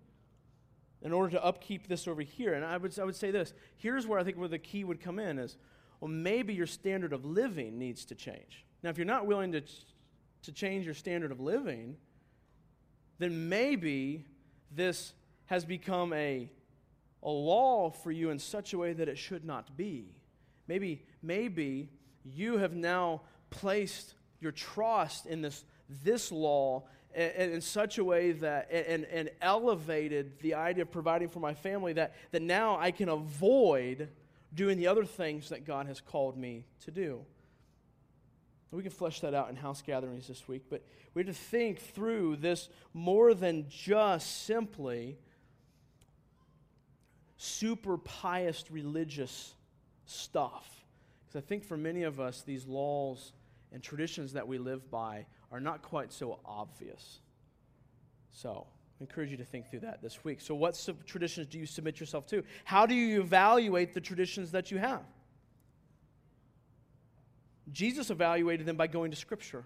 in 1.02 1.12
order 1.12 1.32
to 1.32 1.44
upkeep 1.44 1.88
this 1.88 2.08
over 2.08 2.22
here? 2.22 2.54
And 2.54 2.64
I 2.64 2.78
would, 2.78 2.98
I 2.98 3.04
would 3.04 3.16
say 3.16 3.32
this 3.32 3.54
here's 3.78 4.08
where 4.08 4.20
I 4.20 4.24
think 4.24 4.38
where 4.38 4.48
the 4.48 4.60
key 4.60 4.84
would 4.84 5.02
come 5.02 5.20
in 5.20 5.38
is 5.38 5.58
well, 6.00 6.10
maybe 6.10 6.54
your 6.54 6.68
standard 6.68 7.14
of 7.14 7.24
living 7.24 7.78
needs 7.78 8.06
to 8.06 8.16
change. 8.16 8.66
Now, 8.82 8.90
if 8.90 8.98
you're 8.98 9.06
not 9.06 9.26
willing 9.26 9.54
to, 9.54 9.62
to 10.42 10.52
change 10.52 10.86
your 10.86 10.94
standard 10.94 11.32
of 11.32 11.40
living, 11.40 11.96
then 13.20 13.48
maybe 13.48 14.26
this 14.72 15.14
has 15.46 15.64
become 15.64 16.12
a 16.14 16.50
a 17.24 17.30
law 17.30 17.90
for 17.90 18.12
you 18.12 18.30
in 18.30 18.38
such 18.38 18.74
a 18.74 18.78
way 18.78 18.94
that 18.94 19.08
it 19.08 19.18
should 19.18 19.46
not 19.46 19.76
be. 19.78 20.14
Maybe, 20.68 21.06
maybe 21.24 21.90
you 22.24 22.58
have 22.58 22.74
now 22.74 23.22
placed 23.50 24.14
your 24.40 24.52
trust 24.52 25.26
in 25.26 25.42
this, 25.42 25.64
this 26.04 26.32
law 26.32 26.84
in, 27.16 27.52
in 27.52 27.62
such 27.62 27.98
a 27.98 28.04
way 28.04 28.32
that 28.34 28.70
and, 28.72 29.06
and 29.06 29.30
elevated 29.42 30.40
the 30.40 30.56
idea 30.56 30.84
of 30.84 30.92
providing 30.92 31.30
for 31.30 31.40
my 31.40 31.54
family 31.54 31.94
that, 31.94 32.14
that 32.32 32.42
now 32.42 32.78
I 32.78 32.92
can 32.92 33.10
avoid 33.10 34.10
doing 34.54 34.78
the 34.78 34.88
other 34.88 35.06
things 35.06 35.50
that 35.50 35.66
God 35.66 35.88
has 35.88 36.02
called 36.02 36.38
me 36.38 36.66
to 36.86 36.92
do. 36.92 37.22
We 38.72 38.82
can 38.82 38.92
flesh 38.92 39.20
that 39.20 39.36
out 39.36 39.50
in 39.50 39.56
house 39.56 39.84
gatherings 39.84 40.28
this 40.28 40.48
week, 40.48 40.64
but 40.68 40.84
we 41.14 41.24
have 41.24 41.36
to 41.36 41.40
think 41.40 41.80
through 41.80 42.38
this 42.38 42.70
more 42.92 43.36
than 43.36 43.68
just 43.70 44.46
simply 44.46 45.20
super 47.38 47.98
pious 47.98 48.66
religious 48.72 49.54
stuff. 50.06 50.83
Because 51.34 51.46
I 51.46 51.48
think 51.48 51.64
for 51.64 51.78
many 51.78 52.04
of 52.04 52.20
us, 52.20 52.44
these 52.44 52.68
laws 52.68 53.34
and 53.72 53.82
traditions 53.82 54.34
that 54.34 54.48
we 54.48 54.60
live 54.60 54.92
by 54.92 55.26
are 55.52 55.60
not 55.60 55.82
quite 55.82 56.14
so 56.14 56.40
obvious. 56.46 57.22
So, 58.30 58.68
I 59.00 59.04
encourage 59.04 59.32
you 59.32 59.38
to 59.38 59.46
think 59.46 59.70
through 59.70 59.80
that 59.80 60.02
this 60.04 60.24
week. 60.24 60.42
So, 60.42 60.54
what 60.54 60.76
sub- 60.76 61.04
traditions 61.06 61.48
do 61.48 61.58
you 61.58 61.66
submit 61.66 62.00
yourself 62.00 62.28
to? 62.28 62.44
How 62.66 62.86
do 62.86 62.94
you 62.94 63.22
evaluate 63.22 63.96
the 63.96 64.02
traditions 64.02 64.52
that 64.52 64.70
you 64.70 64.78
have? 64.78 65.02
Jesus 67.72 68.12
evaluated 68.12 68.68
them 68.68 68.76
by 68.76 68.86
going 68.86 69.10
to 69.10 69.18
Scripture, 69.18 69.64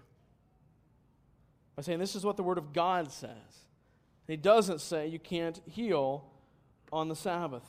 by 1.76 1.82
saying, 1.82 1.98
This 1.98 2.16
is 2.16 2.24
what 2.24 2.38
the 2.38 2.42
Word 2.42 2.56
of 2.56 2.72
God 2.72 3.12
says. 3.12 3.66
He 4.26 4.36
doesn't 4.36 4.80
say 4.80 5.06
you 5.06 5.18
can't 5.18 5.60
heal 5.66 6.24
on 6.92 7.08
the 7.08 7.16
Sabbath. 7.16 7.64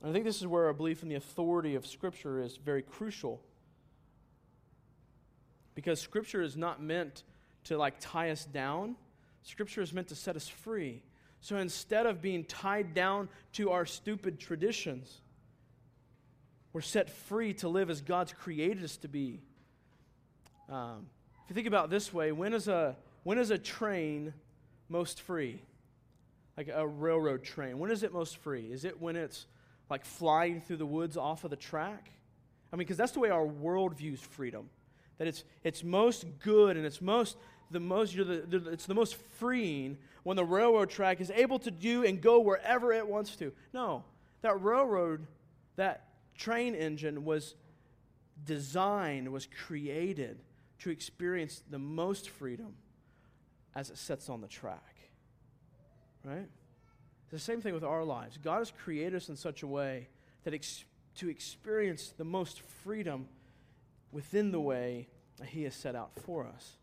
And 0.00 0.10
I 0.10 0.12
think 0.12 0.24
this 0.24 0.40
is 0.40 0.46
where 0.46 0.66
our 0.66 0.72
belief 0.72 1.02
in 1.02 1.08
the 1.08 1.14
authority 1.14 1.74
of 1.74 1.86
Scripture 1.86 2.40
is 2.40 2.56
very 2.56 2.82
crucial. 2.82 3.40
Because 5.74 6.00
Scripture 6.00 6.42
is 6.42 6.56
not 6.56 6.82
meant 6.82 7.22
to 7.64 7.76
like 7.76 7.96
tie 8.00 8.30
us 8.30 8.44
down, 8.44 8.96
Scripture 9.42 9.82
is 9.82 9.92
meant 9.92 10.08
to 10.08 10.14
set 10.14 10.36
us 10.36 10.48
free. 10.48 11.02
So 11.40 11.56
instead 11.56 12.06
of 12.06 12.20
being 12.20 12.44
tied 12.44 12.94
down 12.94 13.28
to 13.54 13.70
our 13.70 13.86
stupid 13.86 14.38
traditions, 14.38 15.22
we're 16.72 16.82
set 16.82 17.10
free 17.10 17.54
to 17.54 17.68
live 17.68 17.90
as 17.90 18.00
God's 18.00 18.32
created 18.32 18.84
us 18.84 18.96
to 18.98 19.08
be. 19.08 19.40
Um, 20.68 21.06
if 21.44 21.50
you 21.50 21.54
think 21.54 21.66
about 21.66 21.90
this 21.90 22.12
way, 22.12 22.32
when 22.32 22.52
is 22.52 22.68
a 22.68 22.96
when 23.22 23.38
is 23.38 23.50
a 23.50 23.58
train 23.58 24.32
most 24.88 25.20
free? 25.22 25.60
like 26.60 26.68
a 26.68 26.86
railroad 26.86 27.42
train. 27.42 27.78
When 27.78 27.90
is 27.90 28.02
it 28.02 28.12
most 28.12 28.36
free? 28.36 28.70
Is 28.70 28.84
it 28.84 29.00
when 29.00 29.16
it's 29.16 29.46
like 29.90 30.04
flying 30.04 30.60
through 30.60 30.76
the 30.76 30.86
woods 30.86 31.16
off 31.16 31.44
of 31.44 31.50
the 31.50 31.56
track? 31.56 32.10
I 32.72 32.76
mean, 32.76 32.86
because 32.86 32.96
that's 32.96 33.12
the 33.12 33.20
way 33.20 33.30
our 33.30 33.44
world 33.44 33.96
views 33.96 34.20
freedom. 34.20 34.70
That 35.18 35.28
it's, 35.28 35.44
it's 35.64 35.84
most 35.84 36.24
good 36.42 36.76
and 36.76 36.86
it's 36.86 37.02
most 37.02 37.36
the 37.70 37.80
most 37.80 38.14
you 38.14 38.24
know, 38.24 38.40
the, 38.40 38.58
the, 38.58 38.70
it's 38.70 38.86
the 38.86 38.94
most 38.94 39.16
freeing 39.38 39.96
when 40.24 40.36
the 40.36 40.44
railroad 40.44 40.90
track 40.90 41.20
is 41.20 41.30
able 41.30 41.58
to 41.60 41.70
do 41.70 42.04
and 42.04 42.20
go 42.20 42.40
wherever 42.40 42.92
it 42.92 43.06
wants 43.06 43.36
to. 43.36 43.52
No, 43.72 44.04
that 44.42 44.60
railroad, 44.60 45.26
that 45.76 46.08
train 46.36 46.74
engine 46.74 47.24
was 47.24 47.54
designed, 48.44 49.30
was 49.30 49.46
created 49.66 50.42
to 50.80 50.90
experience 50.90 51.62
the 51.70 51.78
most 51.78 52.28
freedom 52.28 52.74
as 53.74 53.90
it 53.90 53.98
sets 53.98 54.28
on 54.28 54.40
the 54.40 54.48
track. 54.48 54.96
Right? 56.24 56.48
It's 57.32 57.44
the 57.44 57.52
same 57.52 57.60
thing 57.60 57.74
with 57.74 57.84
our 57.84 58.04
lives. 58.04 58.38
God 58.42 58.58
has 58.58 58.72
created 58.82 59.14
us 59.14 59.28
in 59.28 59.36
such 59.36 59.62
a 59.62 59.66
way 59.66 60.08
that 60.42 60.52
ex- 60.52 60.84
to 61.18 61.28
experience 61.28 62.12
the 62.16 62.24
most 62.24 62.60
freedom 62.82 63.28
within 64.10 64.50
the 64.50 64.60
way 64.60 65.08
that 65.38 65.48
He 65.48 65.62
has 65.62 65.74
set 65.74 65.94
out 65.94 66.10
for 66.26 66.44
us. 66.44 66.76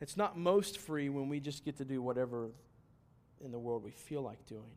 It's 0.00 0.16
not 0.16 0.36
most 0.36 0.78
free 0.78 1.08
when 1.08 1.30
we 1.30 1.40
just 1.40 1.64
get 1.64 1.78
to 1.78 1.84
do 1.84 2.02
whatever 2.02 2.50
in 3.42 3.52
the 3.52 3.58
world 3.58 3.84
we 3.84 3.90
feel 3.90 4.20
like 4.20 4.44
doing. 4.46 4.70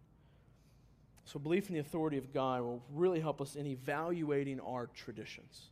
So, 1.25 1.37
belief 1.37 1.67
in 1.67 1.73
the 1.73 1.81
authority 1.81 2.17
of 2.17 2.33
God 2.33 2.61
will 2.61 2.81
really 2.93 3.19
help 3.19 3.41
us 3.41 3.55
in 3.55 3.67
evaluating 3.67 4.61
our 4.61 4.87
traditions. 4.87 5.69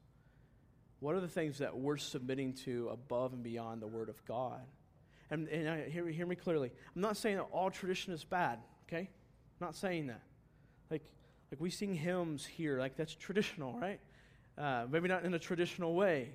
What 0.99 1.15
are 1.15 1.21
the 1.21 1.27
things 1.27 1.59
that 1.59 1.77
we're 1.77 1.97
submitting 1.97 2.53
to 2.65 2.89
above 2.91 3.31
and 3.31 3.43
beyond 3.43 3.81
the 3.81 3.87
Word 3.87 4.09
of 4.09 4.23
God? 4.25 4.61
And, 5.29 5.47
and 5.47 5.69
I, 5.69 5.89
hear, 5.89 6.05
hear 6.07 6.25
me 6.25 6.35
clearly. 6.35 6.71
I'm 6.95 7.01
not 7.01 7.17
saying 7.17 7.37
that 7.37 7.47
all 7.51 7.71
tradition 7.71 8.13
is 8.13 8.23
bad, 8.23 8.59
okay? 8.87 9.09
I'm 9.59 9.67
not 9.67 9.75
saying 9.75 10.07
that. 10.07 10.21
Like, 10.91 11.03
like 11.51 11.59
we 11.59 11.69
sing 11.69 11.93
hymns 11.93 12.45
here, 12.45 12.79
like 12.79 12.95
that's 12.95 13.15
traditional, 13.15 13.73
right? 13.73 13.99
Uh, 14.57 14.85
maybe 14.89 15.07
not 15.07 15.23
in 15.23 15.33
a 15.33 15.39
traditional 15.39 15.95
way, 15.95 16.29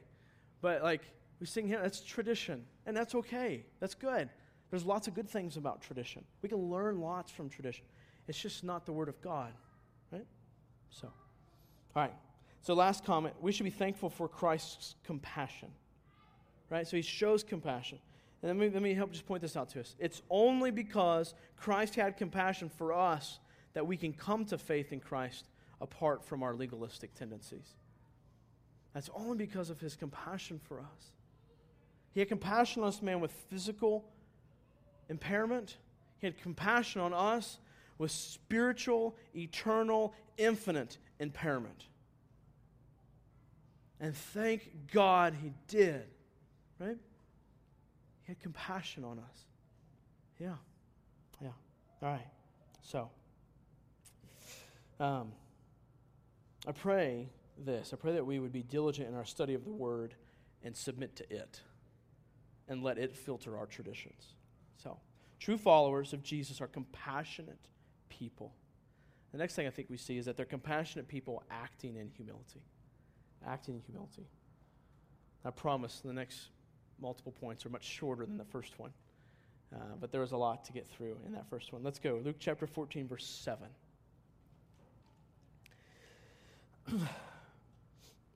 but 0.60 0.82
like 0.82 1.02
we 1.40 1.46
sing 1.46 1.68
hymns, 1.68 1.82
that's 1.82 2.00
tradition. 2.00 2.64
And 2.86 2.96
that's 2.96 3.14
okay. 3.14 3.64
That's 3.80 3.94
good. 3.94 4.28
There's 4.70 4.84
lots 4.84 5.06
of 5.06 5.14
good 5.14 5.28
things 5.28 5.56
about 5.56 5.82
tradition. 5.82 6.24
We 6.40 6.48
can 6.48 6.58
learn 6.58 7.00
lots 7.00 7.30
from 7.30 7.48
tradition. 7.48 7.84
It's 8.26 8.38
just 8.38 8.64
not 8.64 8.86
the 8.86 8.92
Word 8.92 9.08
of 9.08 9.20
God, 9.20 9.52
right? 10.10 10.26
So, 10.90 11.08
all 11.94 12.02
right. 12.02 12.14
So, 12.62 12.74
last 12.74 13.04
comment 13.04 13.34
we 13.40 13.52
should 13.52 13.64
be 13.64 13.70
thankful 13.70 14.08
for 14.08 14.28
Christ's 14.28 14.94
compassion, 15.04 15.68
right? 16.70 16.86
So, 16.86 16.96
He 16.96 17.02
shows 17.02 17.44
compassion. 17.44 17.98
Let 18.42 18.56
me, 18.56 18.68
let 18.70 18.82
me 18.82 18.92
help 18.94 19.12
just 19.12 19.26
point 19.26 19.40
this 19.40 19.56
out 19.56 19.68
to 19.70 19.80
us. 19.80 19.94
It's 19.98 20.20
only 20.28 20.72
because 20.72 21.34
Christ 21.56 21.94
had 21.94 22.16
compassion 22.16 22.68
for 22.68 22.92
us 22.92 23.38
that 23.74 23.86
we 23.86 23.96
can 23.96 24.12
come 24.12 24.44
to 24.46 24.58
faith 24.58 24.92
in 24.92 25.00
Christ 25.00 25.48
apart 25.80 26.24
from 26.24 26.42
our 26.42 26.54
legalistic 26.54 27.14
tendencies. 27.14 27.74
That's 28.94 29.08
only 29.14 29.36
because 29.36 29.70
of 29.70 29.80
his 29.80 29.96
compassion 29.96 30.60
for 30.64 30.80
us. 30.80 31.12
He 32.12 32.20
had 32.20 32.28
compassion 32.28 32.82
on 32.82 32.88
us, 32.88 33.00
man, 33.00 33.20
with 33.20 33.32
physical 33.48 34.04
impairment. 35.08 35.76
He 36.18 36.26
had 36.26 36.40
compassion 36.42 37.00
on 37.00 37.14
us 37.14 37.58
with 37.96 38.10
spiritual, 38.10 39.16
eternal, 39.34 40.12
infinite 40.36 40.98
impairment. 41.20 41.86
And 44.00 44.16
thank 44.16 44.68
God 44.92 45.34
he 45.40 45.52
did. 45.68 46.04
Right? 46.78 46.98
Had 48.32 48.40
compassion 48.40 49.04
on 49.04 49.18
us. 49.18 49.44
Yeah. 50.40 50.54
Yeah. 51.42 51.50
All 52.02 52.08
right. 52.08 52.26
So, 52.80 53.10
um, 54.98 55.32
I 56.66 56.72
pray 56.72 57.28
this. 57.62 57.90
I 57.92 57.96
pray 57.96 58.12
that 58.12 58.24
we 58.24 58.38
would 58.38 58.50
be 58.50 58.62
diligent 58.62 59.06
in 59.10 59.14
our 59.14 59.26
study 59.26 59.52
of 59.52 59.66
the 59.66 59.70
Word 59.70 60.14
and 60.64 60.74
submit 60.74 61.14
to 61.16 61.30
it 61.30 61.60
and 62.68 62.82
let 62.82 62.96
it 62.96 63.14
filter 63.14 63.58
our 63.58 63.66
traditions. 63.66 64.32
So, 64.82 64.98
true 65.38 65.58
followers 65.58 66.14
of 66.14 66.22
Jesus 66.22 66.62
are 66.62 66.68
compassionate 66.68 67.68
people. 68.08 68.54
The 69.32 69.36
next 69.36 69.56
thing 69.56 69.66
I 69.66 69.70
think 69.70 69.90
we 69.90 69.98
see 69.98 70.16
is 70.16 70.24
that 70.24 70.38
they're 70.38 70.46
compassionate 70.46 71.06
people 71.06 71.42
acting 71.50 71.96
in 71.96 72.08
humility. 72.08 72.62
Acting 73.46 73.74
in 73.74 73.82
humility. 73.82 74.24
I 75.44 75.50
promise 75.50 76.00
the 76.02 76.14
next 76.14 76.48
multiple 77.02 77.32
points 77.32 77.66
are 77.66 77.68
much 77.68 77.84
shorter 77.84 78.24
than 78.24 78.38
the 78.38 78.44
first 78.44 78.78
one. 78.78 78.92
Uh, 79.74 79.78
but 80.00 80.12
there 80.12 80.20
was 80.20 80.32
a 80.32 80.36
lot 80.36 80.64
to 80.66 80.72
get 80.72 80.86
through 80.88 81.16
in 81.26 81.32
that 81.32 81.48
first 81.50 81.72
one. 81.72 81.82
Let's 81.82 81.98
go. 81.98 82.20
Luke 82.24 82.36
chapter 82.38 82.66
14, 82.66 83.08
verse 83.08 83.26
7. 83.26 83.66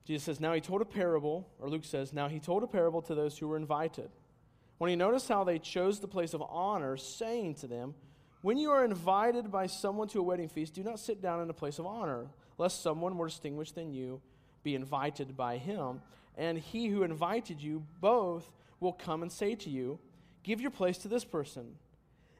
Jesus 0.05 0.23
says, 0.23 0.39
Now 0.39 0.53
he 0.53 0.61
told 0.61 0.81
a 0.81 0.85
parable, 0.85 1.47
or 1.59 1.69
Luke 1.69 1.85
says, 1.85 2.11
Now 2.11 2.27
he 2.27 2.39
told 2.39 2.63
a 2.63 2.67
parable 2.67 3.01
to 3.03 3.15
those 3.15 3.37
who 3.37 3.47
were 3.47 3.57
invited. 3.57 4.09
When 4.77 4.89
he 4.89 4.95
noticed 4.95 5.27
how 5.27 5.43
they 5.43 5.59
chose 5.59 5.99
the 5.99 6.07
place 6.07 6.33
of 6.33 6.41
honor, 6.41 6.97
saying 6.97 7.55
to 7.55 7.67
them, 7.67 7.95
When 8.41 8.57
you 8.57 8.71
are 8.71 8.83
invited 8.83 9.51
by 9.51 9.67
someone 9.67 10.07
to 10.09 10.19
a 10.19 10.23
wedding 10.23 10.49
feast, 10.49 10.73
do 10.73 10.83
not 10.83 10.99
sit 10.99 11.21
down 11.21 11.41
in 11.41 11.49
a 11.49 11.53
place 11.53 11.79
of 11.79 11.85
honor, 11.85 12.27
lest 12.57 12.81
someone 12.81 13.13
more 13.13 13.27
distinguished 13.27 13.75
than 13.75 13.91
you 13.91 14.21
be 14.63 14.75
invited 14.75 15.37
by 15.37 15.57
him. 15.57 16.01
And 16.37 16.57
he 16.57 16.87
who 16.87 17.03
invited 17.03 17.61
you 17.61 17.83
both 17.99 18.49
will 18.79 18.93
come 18.93 19.23
and 19.23 19.31
say 19.31 19.55
to 19.55 19.69
you, 19.69 19.99
Give 20.43 20.61
your 20.61 20.71
place 20.71 20.99
to 20.99 21.09
this 21.09 21.25
person. 21.25 21.75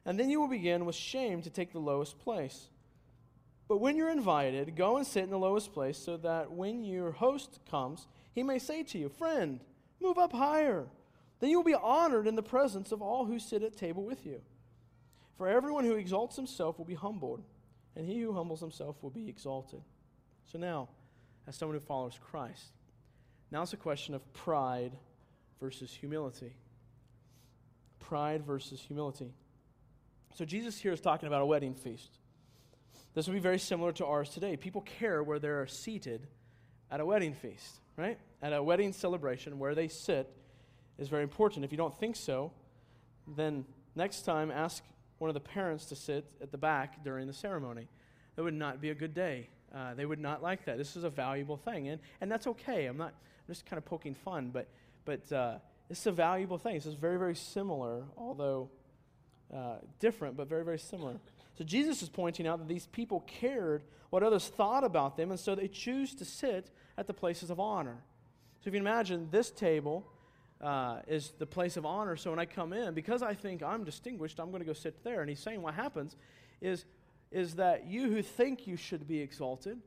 And 0.06 0.18
then 0.18 0.30
you 0.30 0.40
will 0.40 0.48
begin 0.48 0.86
with 0.86 0.94
shame 0.94 1.42
to 1.42 1.50
take 1.50 1.72
the 1.72 1.78
lowest 1.78 2.18
place. 2.20 2.68
But 3.68 3.78
when 3.82 3.96
you're 3.96 4.10
invited, 4.10 4.76
go 4.76 4.96
and 4.96 5.06
sit 5.06 5.24
in 5.24 5.30
the 5.30 5.38
lowest 5.38 5.74
place 5.74 5.98
so 5.98 6.16
that 6.16 6.50
when 6.50 6.84
your 6.84 7.12
host 7.12 7.60
comes, 7.70 8.06
he 8.32 8.42
may 8.42 8.58
say 8.58 8.82
to 8.84 8.98
you, 8.98 9.10
Friend, 9.10 9.60
move 10.00 10.16
up 10.16 10.32
higher. 10.32 10.86
Then 11.40 11.50
you 11.50 11.58
will 11.58 11.64
be 11.64 11.74
honored 11.74 12.26
in 12.26 12.34
the 12.34 12.42
presence 12.42 12.92
of 12.92 13.02
all 13.02 13.26
who 13.26 13.38
sit 13.38 13.62
at 13.62 13.76
table 13.76 14.04
with 14.04 14.24
you. 14.24 14.40
For 15.36 15.46
everyone 15.46 15.84
who 15.84 15.94
exalts 15.94 16.36
himself 16.36 16.78
will 16.78 16.84
be 16.84 16.94
humbled, 16.94 17.42
and 17.94 18.06
he 18.06 18.20
who 18.20 18.32
humbles 18.32 18.60
himself 18.60 18.96
will 19.02 19.10
be 19.10 19.28
exalted. 19.28 19.82
So 20.50 20.58
now, 20.58 20.88
as 21.46 21.56
someone 21.56 21.76
who 21.76 21.84
follows 21.84 22.18
Christ, 22.18 22.72
now 23.50 23.62
it's 23.62 23.72
a 23.72 23.78
question 23.78 24.14
of 24.14 24.32
pride 24.32 24.92
versus 25.60 25.92
humility 25.92 26.54
pride 28.08 28.44
versus 28.46 28.80
humility. 28.80 29.34
So 30.34 30.44
Jesus 30.44 30.78
here 30.78 30.92
is 30.92 31.00
talking 31.00 31.26
about 31.26 31.42
a 31.42 31.46
wedding 31.46 31.74
feast. 31.74 32.18
This 33.14 33.26
would 33.26 33.34
be 33.34 33.40
very 33.40 33.58
similar 33.58 33.92
to 33.92 34.06
ours 34.06 34.30
today. 34.30 34.56
People 34.56 34.80
care 34.80 35.22
where 35.22 35.38
they're 35.38 35.66
seated 35.66 36.26
at 36.90 37.00
a 37.00 37.06
wedding 37.06 37.34
feast, 37.34 37.80
right? 37.96 38.18
At 38.40 38.52
a 38.54 38.62
wedding 38.62 38.92
celebration, 38.92 39.58
where 39.58 39.74
they 39.74 39.88
sit 39.88 40.30
is 40.98 41.08
very 41.08 41.22
important. 41.22 41.64
If 41.64 41.72
you 41.72 41.76
don't 41.76 41.98
think 41.98 42.16
so, 42.16 42.52
then 43.36 43.66
next 43.94 44.22
time 44.22 44.50
ask 44.50 44.82
one 45.18 45.28
of 45.28 45.34
the 45.34 45.40
parents 45.40 45.86
to 45.86 45.96
sit 45.96 46.24
at 46.40 46.50
the 46.50 46.58
back 46.58 47.04
during 47.04 47.26
the 47.26 47.32
ceremony. 47.32 47.88
That 48.36 48.42
would 48.42 48.54
not 48.54 48.80
be 48.80 48.88
a 48.88 48.94
good 48.94 49.12
day. 49.12 49.50
Uh, 49.74 49.94
they 49.94 50.06
would 50.06 50.20
not 50.20 50.42
like 50.42 50.64
that. 50.64 50.78
This 50.78 50.96
is 50.96 51.04
a 51.04 51.10
valuable 51.10 51.56
thing, 51.56 51.88
and, 51.88 52.00
and 52.20 52.32
that's 52.32 52.46
okay. 52.46 52.86
I'm 52.86 52.96
not 52.96 53.12
I'm 53.48 53.54
just 53.54 53.66
kind 53.66 53.78
of 53.78 53.84
poking 53.84 54.14
fun, 54.14 54.50
but 54.50 54.68
but 55.04 55.30
uh, 55.32 55.58
this 55.88 56.00
is 56.00 56.06
a 56.06 56.12
valuable 56.12 56.58
thing. 56.58 56.74
This 56.74 56.86
is 56.86 56.94
very, 56.94 57.18
very 57.18 57.34
similar, 57.34 58.04
although 58.16 58.68
uh, 59.54 59.76
different, 60.00 60.36
but 60.36 60.48
very, 60.48 60.64
very 60.64 60.78
similar. 60.78 61.14
So 61.56 61.64
Jesus 61.64 62.02
is 62.02 62.08
pointing 62.10 62.46
out 62.46 62.58
that 62.58 62.68
these 62.68 62.86
people 62.86 63.20
cared 63.20 63.82
what 64.10 64.22
others 64.22 64.48
thought 64.48 64.84
about 64.84 65.16
them, 65.16 65.30
and 65.30 65.40
so 65.40 65.54
they 65.54 65.68
choose 65.68 66.14
to 66.16 66.24
sit 66.24 66.70
at 66.96 67.06
the 67.06 67.14
places 67.14 67.50
of 67.50 67.58
honor. 67.58 67.96
So 68.60 68.68
if 68.68 68.74
you 68.74 68.80
imagine 68.80 69.28
this 69.30 69.50
table 69.50 70.06
uh, 70.60 71.00
is 71.06 71.32
the 71.38 71.46
place 71.46 71.76
of 71.76 71.86
honor, 71.86 72.16
so 72.16 72.30
when 72.30 72.38
I 72.38 72.44
come 72.44 72.72
in, 72.72 72.92
because 72.92 73.22
I 73.22 73.34
think 73.34 73.62
I'm 73.62 73.84
distinguished, 73.84 74.38
I'm 74.38 74.50
going 74.50 74.60
to 74.60 74.66
go 74.66 74.72
sit 74.72 75.02
there. 75.04 75.20
And 75.20 75.30
he's 75.30 75.40
saying 75.40 75.62
what 75.62 75.74
happens 75.74 76.16
is, 76.60 76.84
is 77.30 77.54
that 77.56 77.86
you 77.86 78.10
who 78.10 78.22
think 78.22 78.66
you 78.66 78.76
should 78.76 79.06
be 79.06 79.20
exalted, 79.20 79.78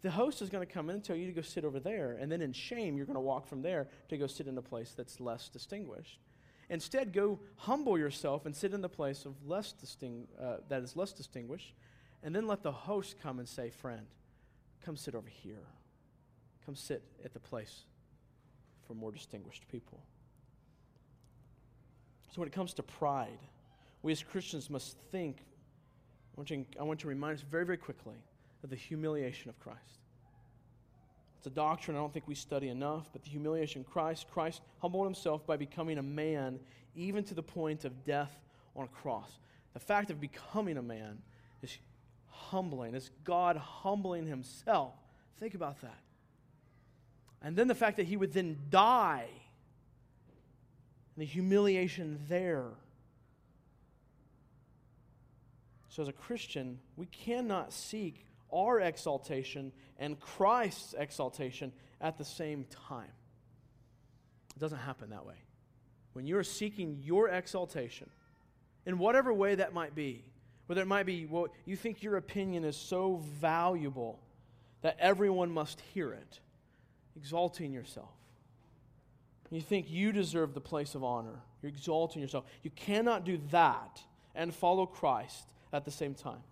the 0.00 0.10
host 0.10 0.42
is 0.42 0.48
going 0.48 0.66
to 0.66 0.72
come 0.72 0.88
in 0.90 0.96
and 0.96 1.04
tell 1.04 1.16
you 1.16 1.26
to 1.26 1.32
go 1.32 1.42
sit 1.42 1.64
over 1.64 1.80
there. 1.80 2.16
And 2.20 2.30
then 2.30 2.40
in 2.40 2.52
shame, 2.52 2.96
you're 2.96 3.06
going 3.06 3.14
to 3.14 3.20
walk 3.20 3.46
from 3.48 3.62
there 3.62 3.88
to 4.08 4.16
go 4.16 4.26
sit 4.26 4.46
in 4.46 4.56
a 4.56 4.62
place 4.62 4.94
that's 4.96 5.20
less 5.20 5.48
distinguished. 5.48 6.20
Instead, 6.70 7.12
go 7.12 7.40
humble 7.56 7.98
yourself 7.98 8.46
and 8.46 8.54
sit 8.54 8.74
in 8.74 8.80
the 8.80 8.88
place 8.88 9.24
of 9.24 9.34
less 9.46 9.72
disting- 9.72 10.28
uh, 10.40 10.58
that 10.68 10.82
is 10.82 10.96
less 10.96 11.12
distinguished. 11.12 11.72
And 12.22 12.34
then 12.34 12.46
let 12.46 12.62
the 12.62 12.72
host 12.72 13.16
come 13.22 13.38
and 13.38 13.48
say, 13.48 13.70
Friend, 13.70 14.06
come 14.84 14.96
sit 14.96 15.14
over 15.14 15.28
here. 15.28 15.66
Come 16.64 16.74
sit 16.74 17.02
at 17.24 17.32
the 17.32 17.40
place 17.40 17.84
for 18.86 18.94
more 18.94 19.10
distinguished 19.10 19.66
people. 19.68 20.00
So, 22.30 22.40
when 22.40 22.48
it 22.48 22.52
comes 22.52 22.74
to 22.74 22.82
pride, 22.82 23.38
we 24.02 24.12
as 24.12 24.22
Christians 24.22 24.68
must 24.68 24.98
think. 25.10 25.38
I 26.38 26.40
want, 26.40 26.48
to, 26.48 26.64
I 26.78 26.82
want 26.84 27.00
to 27.00 27.08
remind 27.08 27.36
us 27.36 27.44
very, 27.50 27.66
very 27.66 27.78
quickly 27.78 28.14
of 28.62 28.70
the 28.70 28.76
humiliation 28.76 29.48
of 29.48 29.58
Christ. 29.58 29.98
It's 31.36 31.48
a 31.48 31.50
doctrine 31.50 31.96
I 31.96 32.00
don't 32.00 32.12
think 32.12 32.28
we 32.28 32.36
study 32.36 32.68
enough, 32.68 33.08
but 33.12 33.24
the 33.24 33.30
humiliation 33.30 33.80
of 33.80 33.90
Christ. 33.90 34.26
Christ 34.30 34.62
humbled 34.80 35.04
himself 35.04 35.44
by 35.48 35.56
becoming 35.56 35.98
a 35.98 36.02
man, 36.02 36.60
even 36.94 37.24
to 37.24 37.34
the 37.34 37.42
point 37.42 37.84
of 37.84 38.04
death 38.04 38.30
on 38.76 38.84
a 38.84 38.88
cross. 38.88 39.28
The 39.74 39.80
fact 39.80 40.12
of 40.12 40.20
becoming 40.20 40.76
a 40.76 40.82
man 40.82 41.18
is 41.60 41.76
humbling. 42.28 42.94
It's 42.94 43.10
God 43.24 43.56
humbling 43.56 44.24
himself. 44.24 44.94
Think 45.40 45.54
about 45.54 45.80
that. 45.80 45.98
And 47.42 47.56
then 47.56 47.66
the 47.66 47.74
fact 47.74 47.96
that 47.96 48.06
he 48.06 48.16
would 48.16 48.32
then 48.32 48.58
die, 48.70 49.26
and 51.16 51.20
the 51.20 51.26
humiliation 51.26 52.20
there. 52.28 52.68
So, 55.98 56.02
as 56.02 56.08
a 56.08 56.12
Christian, 56.12 56.78
we 56.94 57.06
cannot 57.06 57.72
seek 57.72 58.24
our 58.52 58.78
exaltation 58.78 59.72
and 59.98 60.20
Christ's 60.20 60.94
exaltation 60.96 61.72
at 62.00 62.16
the 62.16 62.24
same 62.24 62.66
time. 62.86 63.10
It 64.54 64.60
doesn't 64.60 64.78
happen 64.78 65.10
that 65.10 65.26
way. 65.26 65.34
When 66.12 66.24
you're 66.24 66.44
seeking 66.44 67.00
your 67.02 67.28
exaltation, 67.28 68.08
in 68.86 68.98
whatever 68.98 69.34
way 69.34 69.56
that 69.56 69.74
might 69.74 69.96
be, 69.96 70.24
whether 70.66 70.82
it 70.82 70.86
might 70.86 71.04
be 71.04 71.26
well, 71.26 71.48
you 71.64 71.74
think 71.74 72.04
your 72.04 72.16
opinion 72.16 72.64
is 72.64 72.76
so 72.76 73.16
valuable 73.40 74.20
that 74.82 74.96
everyone 75.00 75.50
must 75.50 75.80
hear 75.94 76.12
it, 76.12 76.38
exalting 77.16 77.72
yourself. 77.72 78.14
You 79.50 79.62
think 79.62 79.90
you 79.90 80.12
deserve 80.12 80.54
the 80.54 80.60
place 80.60 80.94
of 80.94 81.02
honor. 81.02 81.40
You're 81.60 81.70
exalting 81.70 82.22
yourself. 82.22 82.44
You 82.62 82.70
cannot 82.70 83.24
do 83.24 83.40
that 83.50 84.00
and 84.36 84.54
follow 84.54 84.86
Christ 84.86 85.48
at 85.72 85.84
the 85.84 85.90
same 85.90 86.14
time. 86.14 86.42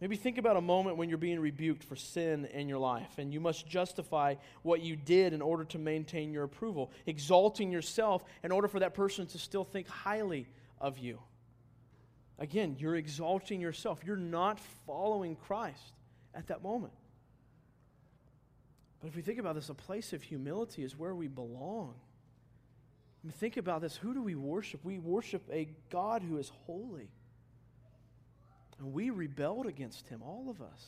Maybe 0.00 0.16
think 0.16 0.36
about 0.36 0.58
a 0.58 0.60
moment 0.60 0.98
when 0.98 1.08
you're 1.08 1.16
being 1.16 1.40
rebuked 1.40 1.82
for 1.82 1.96
sin 1.96 2.44
in 2.52 2.68
your 2.68 2.78
life 2.78 3.16
and 3.16 3.32
you 3.32 3.40
must 3.40 3.66
justify 3.66 4.34
what 4.62 4.82
you 4.82 4.94
did 4.94 5.32
in 5.32 5.40
order 5.40 5.64
to 5.64 5.78
maintain 5.78 6.32
your 6.32 6.44
approval, 6.44 6.92
exalting 7.06 7.72
yourself 7.72 8.22
in 8.44 8.52
order 8.52 8.68
for 8.68 8.80
that 8.80 8.92
person 8.92 9.26
to 9.26 9.38
still 9.38 9.64
think 9.64 9.88
highly 9.88 10.48
of 10.78 10.98
you. 10.98 11.18
Again, 12.38 12.76
you're 12.78 12.96
exalting 12.96 13.62
yourself. 13.62 14.02
You're 14.04 14.16
not 14.16 14.60
following 14.86 15.34
Christ 15.34 15.94
at 16.34 16.48
that 16.48 16.62
moment. 16.62 16.92
But 19.00 19.08
if 19.08 19.16
we 19.16 19.22
think 19.22 19.38
about 19.38 19.54
this, 19.54 19.70
a 19.70 19.74
place 19.74 20.12
of 20.12 20.22
humility 20.22 20.82
is 20.82 20.98
where 20.98 21.14
we 21.14 21.28
belong. 21.28 21.94
I 23.26 23.28
mean, 23.28 23.32
think 23.32 23.56
about 23.56 23.80
this. 23.80 23.96
Who 23.96 24.14
do 24.14 24.22
we 24.22 24.36
worship? 24.36 24.84
We 24.84 25.00
worship 25.00 25.42
a 25.52 25.68
God 25.90 26.22
who 26.22 26.38
is 26.38 26.52
holy. 26.64 27.10
And 28.78 28.92
we 28.92 29.10
rebelled 29.10 29.66
against 29.66 30.08
him, 30.08 30.22
all 30.22 30.46
of 30.48 30.62
us. 30.62 30.86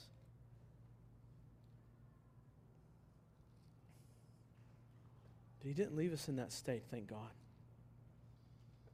But 5.58 5.66
he 5.66 5.74
didn't 5.74 5.96
leave 5.96 6.12
us 6.12 6.28
in 6.28 6.36
that 6.36 6.52
state, 6.52 6.84
thank 6.92 7.08
God. 7.08 7.32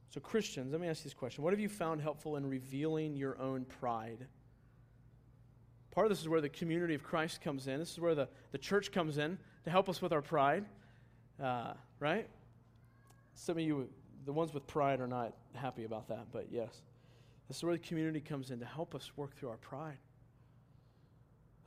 So, 0.09 0.19
Christians, 0.19 0.71
let 0.71 0.81
me 0.81 0.87
ask 0.87 1.01
you 1.01 1.03
this 1.03 1.13
question 1.13 1.43
What 1.43 1.53
have 1.53 1.59
you 1.59 1.69
found 1.69 2.01
helpful 2.01 2.37
in 2.37 2.49
revealing 2.49 3.15
your 3.15 3.39
own 3.39 3.65
pride? 3.65 4.25
Part 5.91 6.07
of 6.07 6.09
this 6.09 6.21
is 6.21 6.27
where 6.27 6.41
the 6.41 6.49
community 6.49 6.95
of 6.95 7.03
Christ 7.03 7.41
comes 7.41 7.67
in. 7.67 7.77
This 7.77 7.91
is 7.91 7.99
where 7.99 8.15
the, 8.15 8.27
the 8.51 8.57
church 8.57 8.91
comes 8.91 9.19
in 9.19 9.37
to 9.65 9.69
help 9.69 9.87
us 9.87 10.01
with 10.01 10.13
our 10.13 10.23
pride, 10.23 10.65
uh, 11.39 11.73
right? 11.99 12.27
Some 13.35 13.57
of 13.57 13.63
you, 13.63 13.89
the 14.25 14.33
ones 14.33 14.53
with 14.53 14.65
pride, 14.65 14.99
are 14.99 15.07
not 15.07 15.33
happy 15.53 15.83
about 15.83 16.07
that, 16.07 16.27
but 16.31 16.47
yes. 16.51 16.81
This 17.47 17.57
is 17.57 17.63
where 17.63 17.73
the 17.73 17.79
community 17.79 18.21
comes 18.21 18.49
in 18.49 18.59
to 18.59 18.65
help 18.65 18.95
us 18.95 19.11
work 19.15 19.35
through 19.35 19.49
our 19.49 19.57
pride. 19.57 19.97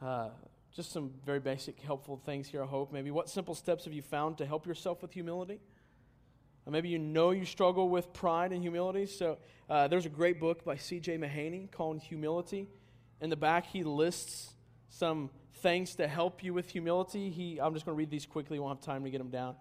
Uh, 0.03 0.31
just 0.75 0.93
some 0.93 1.11
very 1.25 1.41
basic, 1.41 1.81
helpful 1.81 2.21
things 2.25 2.49
here, 2.49 2.63
I 2.63 2.67
hope. 2.67 2.93
Maybe 2.93 3.11
what 3.11 3.29
simple 3.29 3.55
steps 3.55 3.85
have 3.85 3.93
you 3.93 4.03
found 4.03 4.39
to 4.39 4.47
help 4.47 4.67
yourself 4.67 5.03
with 5.03 5.13
humility? 5.13 5.61
Or 6.67 6.73
maybe 6.73 6.89
you 6.89 6.99
know 6.99 7.31
you 7.31 7.45
struggle 7.45 7.89
with 7.89 8.13
pride 8.13 8.53
and 8.53 8.61
humility. 8.63 9.07
So 9.07 9.39
uh, 9.71 9.89
there's 9.89 10.07
a 10.07 10.11
great 10.11 10.39
book 10.41 10.65
by 10.65 10.77
C.J. 10.77 11.19
Mahaney 11.19 11.71
called 11.71 12.03
Humility. 12.03 12.69
In 13.21 13.31
the 13.31 13.37
back, 13.37 13.67
he 13.67 13.83
lists 13.83 14.55
some 14.89 15.31
things 15.55 15.95
to 15.97 16.07
help 16.07 16.45
you 16.45 16.55
with 16.55 16.71
humility. 16.71 17.31
He, 17.31 17.61
I'm 17.61 17.73
just 17.73 17.85
going 17.85 17.97
to 17.97 17.99
read 17.99 18.11
these 18.11 18.27
quickly. 18.27 18.59
We 18.59 18.65
won't 18.65 18.79
have 18.79 18.85
time 18.85 19.05
to 19.05 19.11
get 19.11 19.19
them 19.19 19.31
down. 19.31 19.57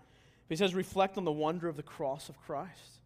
He 0.50 0.56
says, 0.56 0.74
reflect 0.74 1.18
on 1.18 1.26
the 1.26 1.32
wonder 1.32 1.68
of 1.68 1.76
the 1.76 1.84
cross 1.84 2.30
of 2.30 2.40
Christ. 2.42 3.00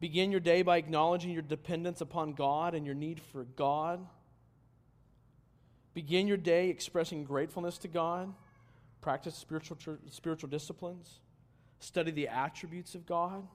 Begin 0.00 0.30
your 0.30 0.40
day 0.40 0.62
by 0.62 0.78
acknowledging 0.78 1.30
your 1.30 1.42
dependence 1.42 2.00
upon 2.00 2.32
God 2.32 2.74
and 2.74 2.86
your 2.86 2.94
need 2.94 3.20
for 3.20 3.44
God. 3.44 4.00
Begin 5.92 6.26
your 6.26 6.38
day 6.38 6.70
expressing 6.70 7.24
gratefulness 7.24 7.76
to 7.78 7.88
God. 7.88 8.32
Practice 9.02 9.34
spiritual, 9.34 9.76
spiritual 10.10 10.48
disciplines. 10.48 11.20
Study 11.80 12.10
the 12.10 12.28
attributes 12.28 12.94
of 12.94 13.04
God. 13.04 13.46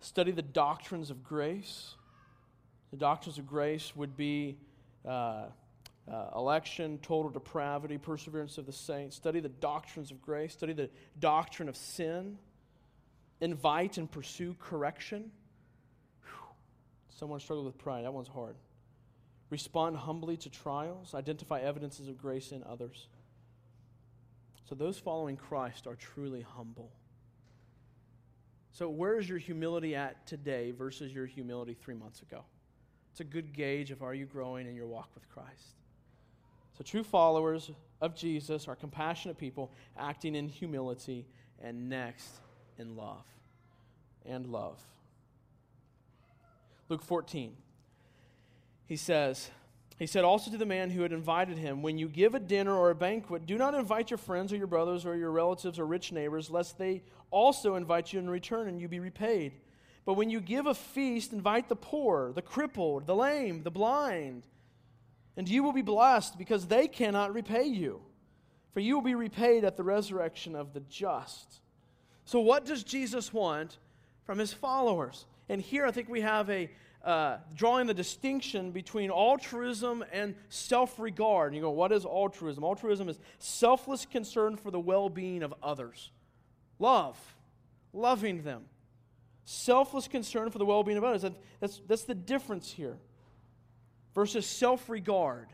Study 0.00 0.32
the 0.32 0.42
doctrines 0.42 1.10
of 1.10 1.22
grace. 1.22 1.94
The 2.90 2.96
doctrines 2.96 3.38
of 3.38 3.46
grace 3.46 3.94
would 3.94 4.16
be 4.16 4.56
uh, 5.06 5.44
uh, 6.10 6.30
election, 6.36 6.98
total 7.02 7.30
depravity, 7.30 7.98
perseverance 7.98 8.58
of 8.58 8.66
the 8.66 8.72
saints. 8.72 9.16
Study 9.16 9.40
the 9.40 9.48
doctrines 9.48 10.10
of 10.10 10.20
grace. 10.20 10.52
Study 10.52 10.72
the 10.72 10.90
doctrine 11.18 11.68
of 11.68 11.76
sin. 11.76 12.38
Invite 13.40 13.98
and 13.98 14.10
pursue 14.10 14.56
correction. 14.58 15.30
Whew. 16.24 16.54
Someone 17.18 17.40
struggled 17.40 17.66
with 17.66 17.78
pride. 17.78 18.04
That 18.04 18.12
one's 18.12 18.28
hard 18.28 18.56
respond 19.52 19.98
humbly 19.98 20.38
to 20.38 20.48
trials, 20.48 21.14
identify 21.14 21.60
evidences 21.60 22.08
of 22.08 22.16
grace 22.16 22.52
in 22.52 22.64
others. 22.64 23.06
So, 24.66 24.74
those 24.74 24.98
following 24.98 25.36
Christ 25.36 25.86
are 25.86 25.94
truly 25.94 26.40
humble. 26.40 26.90
So, 28.72 28.88
where 28.88 29.18
is 29.18 29.28
your 29.28 29.36
humility 29.36 29.94
at 29.94 30.26
today 30.26 30.70
versus 30.70 31.12
your 31.12 31.26
humility 31.26 31.74
three 31.74 31.94
months 31.94 32.22
ago? 32.22 32.44
It's 33.10 33.20
a 33.20 33.24
good 33.24 33.52
gauge 33.52 33.90
of 33.90 34.02
are 34.02 34.14
you 34.14 34.24
growing 34.24 34.66
in 34.66 34.74
your 34.74 34.86
walk 34.86 35.10
with 35.14 35.28
Christ. 35.28 35.81
So, 36.76 36.84
true 36.84 37.04
followers 37.04 37.70
of 38.00 38.14
Jesus 38.14 38.68
are 38.68 38.76
compassionate 38.76 39.38
people 39.38 39.70
acting 39.98 40.34
in 40.34 40.48
humility 40.48 41.26
and 41.62 41.88
next 41.88 42.30
in 42.78 42.96
love. 42.96 43.24
And 44.24 44.46
love. 44.46 44.80
Luke 46.88 47.02
14 47.02 47.56
he 48.92 48.96
says, 48.96 49.50
he 49.98 50.06
said 50.06 50.22
also 50.22 50.50
to 50.50 50.58
the 50.58 50.66
man 50.66 50.90
who 50.90 51.00
had 51.00 51.12
invited 51.12 51.56
him, 51.56 51.80
When 51.80 51.96
you 51.96 52.08
give 52.08 52.34
a 52.34 52.38
dinner 52.38 52.74
or 52.74 52.90
a 52.90 52.94
banquet, 52.94 53.46
do 53.46 53.56
not 53.56 53.74
invite 53.74 54.10
your 54.10 54.18
friends 54.18 54.52
or 54.52 54.56
your 54.56 54.66
brothers 54.66 55.06
or 55.06 55.16
your 55.16 55.30
relatives 55.30 55.78
or 55.78 55.86
rich 55.86 56.12
neighbors, 56.12 56.50
lest 56.50 56.76
they 56.76 57.02
also 57.30 57.76
invite 57.76 58.12
you 58.12 58.18
in 58.18 58.28
return 58.28 58.68
and 58.68 58.78
you 58.78 58.88
be 58.88 59.00
repaid. 59.00 59.52
But 60.04 60.14
when 60.14 60.28
you 60.28 60.42
give 60.42 60.66
a 60.66 60.74
feast, 60.74 61.32
invite 61.32 61.70
the 61.70 61.76
poor, 61.76 62.32
the 62.34 62.42
crippled, 62.42 63.06
the 63.06 63.14
lame, 63.14 63.62
the 63.62 63.70
blind, 63.70 64.42
and 65.36 65.48
you 65.48 65.62
will 65.62 65.72
be 65.72 65.82
blessed 65.82 66.38
because 66.38 66.66
they 66.66 66.88
cannot 66.88 67.32
repay 67.34 67.64
you. 67.64 68.02
For 68.72 68.80
you 68.80 68.96
will 68.96 69.04
be 69.04 69.14
repaid 69.14 69.64
at 69.64 69.76
the 69.76 69.82
resurrection 69.82 70.56
of 70.56 70.72
the 70.72 70.80
just. 70.80 71.60
So, 72.24 72.40
what 72.40 72.64
does 72.64 72.82
Jesus 72.82 73.32
want 73.32 73.78
from 74.24 74.38
his 74.38 74.52
followers? 74.52 75.26
And 75.48 75.60
here 75.60 75.84
I 75.84 75.90
think 75.90 76.08
we 76.08 76.22
have 76.22 76.48
a, 76.48 76.70
uh, 77.04 77.38
drawing 77.54 77.86
the 77.86 77.94
distinction 77.94 78.70
between 78.70 79.10
altruism 79.10 80.04
and 80.12 80.34
self 80.48 80.98
regard. 80.98 81.54
You 81.54 81.60
go, 81.60 81.70
what 81.70 81.92
is 81.92 82.06
altruism? 82.06 82.64
Altruism 82.64 83.08
is 83.08 83.18
selfless 83.38 84.06
concern 84.06 84.56
for 84.56 84.70
the 84.70 84.80
well 84.80 85.10
being 85.10 85.42
of 85.42 85.52
others. 85.62 86.10
Love, 86.78 87.18
loving 87.92 88.42
them. 88.42 88.64
Selfless 89.44 90.08
concern 90.08 90.50
for 90.50 90.58
the 90.58 90.64
well 90.64 90.84
being 90.84 90.96
of 90.96 91.04
others. 91.04 91.26
That's, 91.60 91.80
that's 91.86 92.04
the 92.04 92.14
difference 92.14 92.70
here. 92.70 92.96
Versus 94.14 94.46
self 94.46 94.88
regard. 94.88 95.48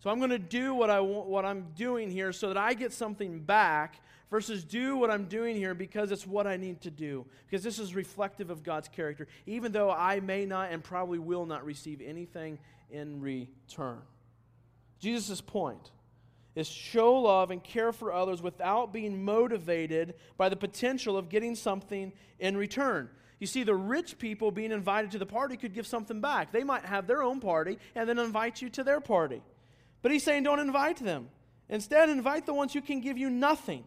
So 0.00 0.10
I'm 0.10 0.18
going 0.18 0.30
to 0.30 0.38
do 0.38 0.74
what, 0.74 0.90
I 0.90 1.00
what 1.00 1.44
I'm 1.44 1.66
doing 1.74 2.10
here 2.10 2.32
so 2.32 2.48
that 2.48 2.56
I 2.56 2.74
get 2.74 2.92
something 2.92 3.40
back 3.40 4.00
versus 4.30 4.62
do 4.62 4.96
what 4.96 5.10
I'm 5.10 5.24
doing 5.24 5.56
here 5.56 5.74
because 5.74 6.12
it's 6.12 6.26
what 6.26 6.46
I 6.46 6.56
need 6.56 6.80
to 6.82 6.90
do. 6.90 7.26
Because 7.46 7.64
this 7.64 7.78
is 7.78 7.94
reflective 7.94 8.50
of 8.50 8.62
God's 8.62 8.88
character, 8.88 9.26
even 9.46 9.72
though 9.72 9.90
I 9.90 10.20
may 10.20 10.44
not 10.44 10.70
and 10.70 10.84
probably 10.84 11.18
will 11.18 11.46
not 11.46 11.64
receive 11.64 12.00
anything 12.00 12.58
in 12.90 13.20
return. 13.20 14.00
Jesus' 15.00 15.40
point 15.40 15.90
is 16.54 16.66
show 16.66 17.14
love 17.14 17.50
and 17.50 17.62
care 17.62 17.92
for 17.92 18.12
others 18.12 18.42
without 18.42 18.92
being 18.92 19.24
motivated 19.24 20.14
by 20.36 20.48
the 20.48 20.56
potential 20.56 21.16
of 21.16 21.28
getting 21.28 21.54
something 21.54 22.12
in 22.38 22.56
return. 22.56 23.08
You 23.38 23.46
see, 23.46 23.62
the 23.62 23.74
rich 23.74 24.18
people 24.18 24.50
being 24.50 24.72
invited 24.72 25.12
to 25.12 25.18
the 25.18 25.26
party 25.26 25.56
could 25.56 25.72
give 25.72 25.86
something 25.86 26.20
back. 26.20 26.50
They 26.50 26.64
might 26.64 26.84
have 26.84 27.06
their 27.06 27.22
own 27.22 27.40
party 27.40 27.78
and 27.94 28.08
then 28.08 28.18
invite 28.18 28.60
you 28.60 28.68
to 28.70 28.82
their 28.82 29.00
party. 29.00 29.42
But 30.02 30.10
he's 30.12 30.24
saying 30.24 30.42
don't 30.42 30.58
invite 30.58 30.98
them. 30.98 31.28
Instead, 31.68 32.08
invite 32.08 32.46
the 32.46 32.54
ones 32.54 32.72
who 32.72 32.80
can 32.80 33.00
give 33.00 33.18
you 33.18 33.30
nothing. 33.30 33.84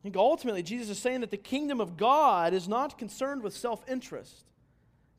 I 0.00 0.02
think 0.02 0.16
ultimately 0.16 0.62
Jesus 0.62 0.90
is 0.90 0.98
saying 0.98 1.22
that 1.22 1.30
the 1.30 1.38
kingdom 1.38 1.80
of 1.80 1.96
God 1.96 2.52
is 2.52 2.68
not 2.68 2.98
concerned 2.98 3.42
with 3.42 3.56
self 3.56 3.82
interest. 3.88 4.44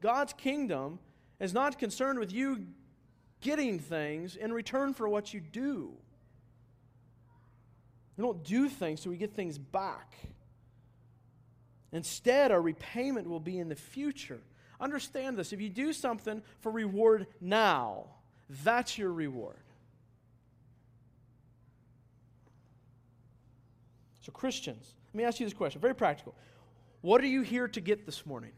God's 0.02 0.34
kingdom 0.34 1.00
is 1.40 1.54
not 1.54 1.80
concerned 1.80 2.20
with 2.20 2.32
you 2.32 2.68
getting 3.42 3.80
things 3.80 4.36
in 4.36 4.54
return 4.54 4.94
for 4.94 5.10
what 5.10 5.34
you 5.34 5.40
do. 5.40 5.94
We 8.16 8.22
don't 8.22 8.44
do 8.44 8.70
things 8.70 9.02
so 9.02 9.10
we 9.10 9.18
get 9.18 9.34
things 9.34 9.58
back. 9.58 10.16
Instead, 11.96 12.52
our 12.52 12.62
repayment 12.62 13.26
will 13.30 13.40
be 13.40 13.58
in 13.58 13.70
the 13.70 13.76
future. 13.76 14.42
Understand 14.82 15.38
this 15.38 15.54
if 15.54 15.62
you 15.62 15.70
do 15.70 15.94
something 15.94 16.42
for 16.60 16.70
reward 16.70 17.26
now, 17.40 18.04
that's 18.66 18.98
your 18.98 19.14
reward. 19.14 19.56
So, 24.20 24.34
Christians, 24.34 24.94
let 25.14 25.18
me 25.18 25.24
ask 25.24 25.40
you 25.40 25.46
this 25.46 25.54
question 25.54 25.80
very 25.80 25.96
practical. 25.96 26.36
What 27.00 27.22
are 27.22 27.28
you 27.28 27.44
here 27.44 27.70
to 27.70 27.80
get 27.80 28.06
this 28.06 28.26
morning? 28.26 28.52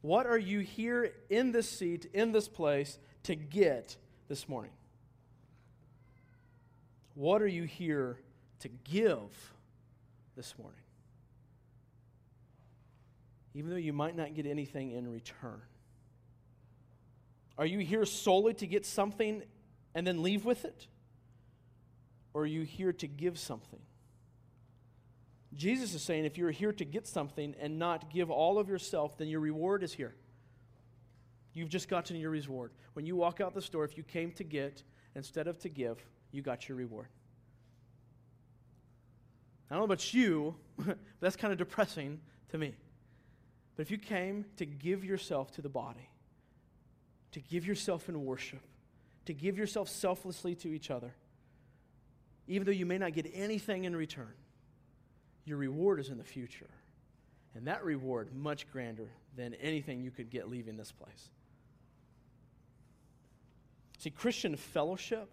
What 0.00 0.24
are 0.24 0.38
you 0.38 0.60
here 0.60 1.14
in 1.28 1.50
this 1.50 1.68
seat, 1.68 2.08
in 2.14 2.30
this 2.30 2.46
place, 2.46 3.00
to 3.24 3.34
get 3.34 3.96
this 4.28 4.48
morning? 4.48 4.70
What 7.14 7.42
are 7.42 7.48
you 7.48 7.64
here 7.64 8.20
to 8.60 8.68
give 8.68 9.52
this 10.36 10.56
morning? 10.56 10.78
Even 13.58 13.70
though 13.70 13.76
you 13.76 13.92
might 13.92 14.16
not 14.16 14.34
get 14.34 14.46
anything 14.46 14.92
in 14.92 15.10
return. 15.10 15.60
Are 17.58 17.66
you 17.66 17.80
here 17.80 18.04
solely 18.04 18.54
to 18.54 18.66
get 18.66 18.86
something 18.86 19.42
and 19.94 20.06
then 20.06 20.22
leave 20.22 20.44
with 20.44 20.64
it? 20.64 20.86
or 22.38 22.42
are 22.42 22.46
you 22.46 22.62
here 22.62 22.92
to 22.92 23.08
give 23.08 23.36
something? 23.36 23.80
Jesus 25.54 25.92
is 25.92 26.02
saying 26.02 26.24
if 26.24 26.38
you're 26.38 26.52
here 26.52 26.72
to 26.72 26.84
get 26.84 27.04
something 27.04 27.54
and 27.60 27.80
not 27.80 28.10
give 28.12 28.30
all 28.30 28.60
of 28.60 28.68
yourself, 28.68 29.18
then 29.18 29.26
your 29.26 29.40
reward 29.40 29.82
is 29.82 29.92
here. 29.92 30.14
You've 31.54 31.68
just 31.68 31.88
gotten 31.88 32.16
your 32.16 32.30
reward. 32.30 32.70
When 32.92 33.06
you 33.06 33.16
walk 33.16 33.40
out 33.40 33.54
the 33.54 33.62
store, 33.62 33.84
if 33.84 33.96
you 33.96 34.04
came 34.04 34.30
to 34.32 34.44
get 34.44 34.84
instead 35.16 35.48
of 35.48 35.58
to 35.60 35.68
give, 35.68 35.98
you 36.30 36.42
got 36.42 36.68
your 36.68 36.78
reward. 36.78 37.08
I 39.68 39.74
don't 39.74 39.80
know 39.80 39.86
about 39.86 40.14
you, 40.14 40.54
but 40.78 40.96
that's 41.20 41.34
kind 41.34 41.50
of 41.50 41.58
depressing 41.58 42.20
to 42.50 42.58
me. 42.58 42.74
But 43.78 43.82
if 43.86 43.92
you 43.92 43.98
came 43.98 44.44
to 44.56 44.66
give 44.66 45.04
yourself 45.04 45.52
to 45.52 45.62
the 45.62 45.68
body, 45.68 46.10
to 47.30 47.38
give 47.38 47.64
yourself 47.64 48.08
in 48.08 48.24
worship, 48.24 48.58
to 49.26 49.32
give 49.32 49.56
yourself 49.56 49.88
selflessly 49.88 50.56
to 50.56 50.74
each 50.74 50.90
other, 50.90 51.14
even 52.48 52.66
though 52.66 52.72
you 52.72 52.86
may 52.86 52.98
not 52.98 53.12
get 53.12 53.30
anything 53.32 53.84
in 53.84 53.94
return, 53.94 54.32
your 55.44 55.58
reward 55.58 56.00
is 56.00 56.08
in 56.08 56.18
the 56.18 56.24
future. 56.24 56.66
And 57.54 57.68
that 57.68 57.84
reward 57.84 58.34
much 58.34 58.68
grander 58.72 59.10
than 59.36 59.54
anything 59.54 60.00
you 60.00 60.10
could 60.10 60.28
get 60.28 60.50
leaving 60.50 60.76
this 60.76 60.90
place. 60.90 61.30
See, 63.98 64.10
Christian 64.10 64.56
fellowship, 64.56 65.28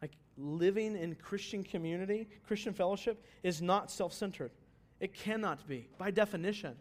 like 0.00 0.12
living 0.38 0.96
in 0.96 1.14
Christian 1.14 1.62
community, 1.62 2.26
Christian 2.46 2.72
fellowship 2.72 3.22
is 3.42 3.60
not 3.60 3.90
self 3.90 4.14
centered. 4.14 4.52
It 4.98 5.12
cannot 5.12 5.68
be, 5.68 5.88
by 5.98 6.10
definition. 6.10 6.76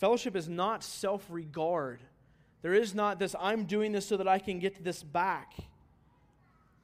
Fellowship 0.00 0.34
is 0.34 0.48
not 0.48 0.82
self 0.82 1.26
regard. 1.28 2.00
There 2.62 2.72
is 2.72 2.94
not 2.94 3.18
this, 3.18 3.36
I'm 3.38 3.64
doing 3.64 3.92
this 3.92 4.06
so 4.06 4.16
that 4.16 4.26
I 4.26 4.38
can 4.38 4.58
get 4.58 4.82
this 4.82 5.02
back. 5.02 5.52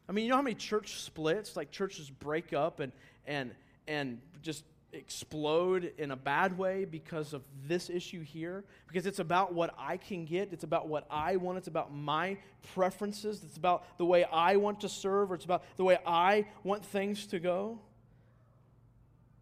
I 0.06 0.12
mean, 0.12 0.26
you 0.26 0.30
know 0.30 0.36
how 0.36 0.42
many 0.42 0.54
church 0.54 1.00
splits, 1.00 1.56
like 1.56 1.70
churches 1.70 2.10
break 2.10 2.52
up 2.52 2.78
and, 2.78 2.92
and, 3.26 3.52
and 3.88 4.20
just 4.42 4.64
explode 4.92 5.94
in 5.96 6.10
a 6.10 6.16
bad 6.16 6.58
way 6.58 6.84
because 6.84 7.32
of 7.32 7.42
this 7.66 7.88
issue 7.88 8.22
here 8.22 8.64
because 8.86 9.06
it's 9.06 9.18
about 9.18 9.52
what 9.52 9.74
I 9.76 9.98
can 9.98 10.24
get 10.24 10.52
it's 10.52 10.64
about 10.64 10.88
what 10.88 11.06
I 11.10 11.36
want 11.36 11.58
it's 11.58 11.68
about 11.68 11.92
my 11.92 12.38
preferences 12.74 13.42
it's 13.44 13.58
about 13.58 13.98
the 13.98 14.06
way 14.06 14.24
I 14.24 14.56
want 14.56 14.80
to 14.82 14.88
serve 14.88 15.32
or 15.32 15.34
it's 15.34 15.44
about 15.44 15.64
the 15.76 15.84
way 15.84 15.98
I 16.06 16.46
want 16.62 16.82
things 16.82 17.26
to 17.26 17.38
go 17.38 17.78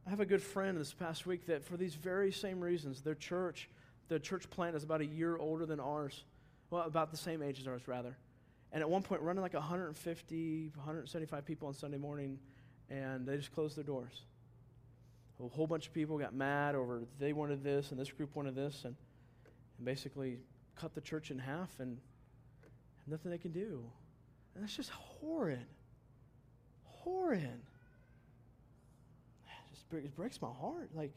I 0.06 0.10
have 0.10 0.20
a 0.20 0.26
good 0.26 0.42
friend 0.42 0.78
this 0.78 0.92
past 0.92 1.26
week 1.26 1.46
that 1.46 1.64
for 1.64 1.76
these 1.76 1.94
very 1.94 2.30
same 2.30 2.60
reasons 2.60 3.00
their 3.02 3.14
church 3.14 3.68
the 4.08 4.18
church 4.18 4.48
plant 4.50 4.76
is 4.76 4.84
about 4.84 5.00
a 5.00 5.06
year 5.06 5.36
older 5.36 5.64
than 5.64 5.80
ours 5.80 6.24
well 6.70 6.82
about 6.82 7.10
the 7.10 7.16
same 7.16 7.42
age 7.42 7.60
as 7.60 7.66
ours 7.66 7.86
rather 7.86 8.16
and 8.72 8.82
at 8.82 8.88
one 8.88 9.02
point 9.02 9.22
running 9.22 9.42
like 9.42 9.54
150 9.54 10.72
175 10.74 11.44
people 11.46 11.68
on 11.68 11.74
Sunday 11.74 11.96
morning 11.96 12.38
and 12.90 13.26
they 13.26 13.36
just 13.36 13.52
closed 13.52 13.76
their 13.76 13.84
doors 13.84 14.22
a 15.42 15.48
whole 15.48 15.66
bunch 15.66 15.86
of 15.86 15.94
people 15.94 16.18
got 16.18 16.34
mad 16.34 16.74
over 16.74 17.02
they 17.18 17.32
wanted 17.32 17.64
this 17.64 17.90
and 17.90 17.98
this 17.98 18.10
group 18.10 18.34
wanted 18.36 18.54
this 18.54 18.84
and, 18.84 18.94
and 19.78 19.84
basically 19.84 20.38
cut 20.76 20.94
the 20.94 21.00
church 21.00 21.30
in 21.30 21.38
half 21.38 21.70
and 21.80 21.98
nothing 23.06 23.30
they 23.30 23.38
can 23.38 23.52
do. 23.52 23.82
And 24.54 24.62
that's 24.62 24.76
just 24.76 24.90
horrid. 24.90 25.66
Horrid. 26.84 27.60
It 29.98 30.14
breaks 30.16 30.40
my 30.40 30.48
heart. 30.48 30.90
Like, 30.94 31.12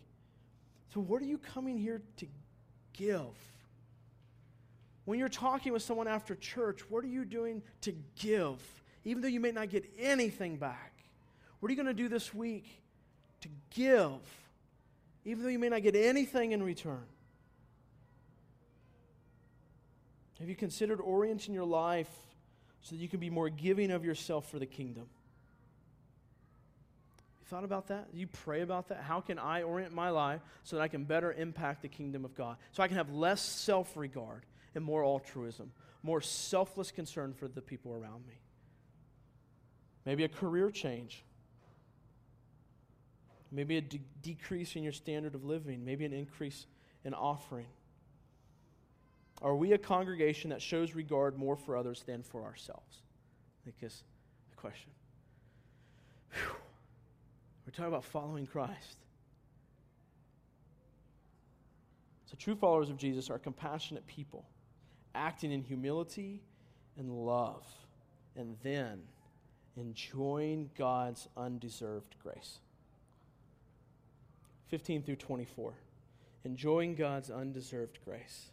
so 0.93 0.99
what 0.99 1.21
are 1.21 1.25
you 1.25 1.37
coming 1.37 1.77
here 1.77 2.01
to 2.17 2.27
give? 2.93 3.25
When 5.05 5.19
you're 5.19 5.29
talking 5.29 5.73
with 5.73 5.81
someone 5.81 6.07
after 6.07 6.35
church, 6.35 6.81
what 6.89 7.03
are 7.03 7.07
you 7.07 7.25
doing 7.25 7.61
to 7.81 7.93
give? 8.19 8.61
Even 9.05 9.21
though 9.21 9.29
you 9.29 9.39
may 9.39 9.51
not 9.51 9.69
get 9.69 9.89
anything 9.97 10.57
back. 10.57 10.93
What 11.59 11.69
are 11.69 11.71
you 11.71 11.81
going 11.81 11.95
to 11.95 12.01
do 12.03 12.09
this 12.09 12.33
week 12.33 12.81
to 13.41 13.49
give, 13.71 14.19
even 15.25 15.43
though 15.43 15.49
you 15.49 15.59
may 15.59 15.69
not 15.69 15.83
get 15.83 15.95
anything 15.95 16.51
in 16.51 16.63
return. 16.63 17.03
Have 20.39 20.49
you 20.49 20.55
considered 20.55 21.01
orienting 21.01 21.53
your 21.53 21.65
life 21.65 22.11
so 22.81 22.95
that 22.95 23.01
you 23.01 23.07
can 23.07 23.19
be 23.19 23.29
more 23.29 23.49
giving 23.49 23.91
of 23.91 24.05
yourself 24.05 24.49
for 24.49 24.59
the 24.59 24.65
kingdom? 24.65 25.07
Thought 27.47 27.63
about 27.63 27.87
that? 27.87 28.09
You 28.13 28.27
pray 28.27 28.61
about 28.61 28.89
that? 28.89 29.03
How 29.03 29.21
can 29.21 29.39
I 29.39 29.63
orient 29.63 29.93
my 29.93 30.09
life 30.09 30.41
so 30.63 30.75
that 30.75 30.81
I 30.81 30.89
can 30.89 31.05
better 31.05 31.31
impact 31.31 31.81
the 31.81 31.87
kingdom 31.87 32.25
of 32.25 32.35
God? 32.35 32.57
So 32.73 32.83
I 32.83 32.87
can 32.87 32.97
have 32.97 33.09
less 33.09 33.41
self 33.41 33.95
regard 33.95 34.45
and 34.75 34.83
more 34.83 35.03
altruism, 35.03 35.71
more 36.03 36.19
selfless 36.19 36.91
concern 36.91 37.33
for 37.33 37.47
the 37.47 37.61
people 37.61 37.93
around 37.93 38.27
me. 38.27 38.33
Maybe 40.05 40.25
a 40.25 40.29
career 40.29 40.69
change. 40.69 41.23
Maybe 43.49 43.77
a 43.77 43.81
de- 43.81 44.01
decrease 44.21 44.75
in 44.75 44.83
your 44.83 44.91
standard 44.91 45.33
of 45.33 45.45
living, 45.45 45.85
maybe 45.85 46.03
an 46.03 46.11
increase 46.11 46.65
in 47.05 47.13
offering. 47.13 47.67
Are 49.41 49.55
we 49.55 49.71
a 49.71 49.77
congregation 49.77 50.49
that 50.49 50.61
shows 50.61 50.93
regard 50.93 51.37
more 51.37 51.55
for 51.55 51.77
others 51.77 52.03
than 52.05 52.23
for 52.23 52.43
ourselves? 52.43 53.03
I 53.61 53.65
think 53.65 53.77
is 53.81 54.03
the 54.49 54.57
question. 54.57 54.91
Whew. 56.33 56.55
We're 57.67 57.71
talking 57.71 57.87
about 57.91 58.05
following 58.05 58.47
Christ. 58.47 58.97
So, 62.27 62.37
true 62.39 62.55
followers 62.55 62.89
of 62.89 62.95
Jesus 62.95 63.29
are 63.29 63.37
compassionate 63.37 64.07
people, 64.07 64.45
acting 65.13 65.51
in 65.51 65.61
humility 65.61 66.41
and 66.97 67.11
love, 67.11 67.65
and 68.37 68.55
then 68.63 69.01
enjoying 69.75 70.69
God's 70.77 71.27
undeserved 71.35 72.15
grace. 72.23 72.59
15 74.69 75.03
through 75.03 75.17
24. 75.17 75.73
Enjoying 76.45 76.95
God's 76.95 77.29
undeserved 77.29 77.99
grace. 78.05 78.47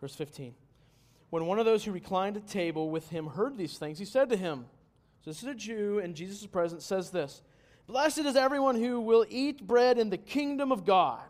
Verse 0.00 0.14
15. 0.14 0.54
When 1.30 1.46
one 1.46 1.58
of 1.58 1.64
those 1.64 1.84
who 1.84 1.92
reclined 1.92 2.36
at 2.36 2.46
table 2.46 2.90
with 2.90 3.08
him 3.10 3.26
heard 3.26 3.56
these 3.56 3.78
things, 3.78 3.98
he 3.98 4.04
said 4.04 4.28
to 4.30 4.36
him, 4.36 4.66
so 5.22 5.30
this 5.30 5.42
is 5.42 5.48
a 5.48 5.54
Jew, 5.54 5.98
and 5.98 6.14
Jesus 6.14 6.46
presence, 6.46 6.84
says 6.84 7.10
this 7.10 7.42
Blessed 7.86 8.20
is 8.20 8.36
everyone 8.36 8.76
who 8.76 9.00
will 9.00 9.26
eat 9.28 9.66
bread 9.66 9.98
in 9.98 10.10
the 10.10 10.18
kingdom 10.18 10.72
of 10.72 10.84
God. 10.84 11.20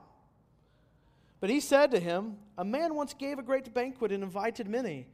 But 1.40 1.50
he 1.50 1.60
said 1.60 1.90
to 1.90 2.00
him, 2.00 2.36
A 2.56 2.64
man 2.64 2.94
once 2.94 3.14
gave 3.14 3.38
a 3.38 3.42
great 3.42 3.72
banquet 3.72 4.12
and 4.12 4.22
invited 4.22 4.68
many. 4.68 5.06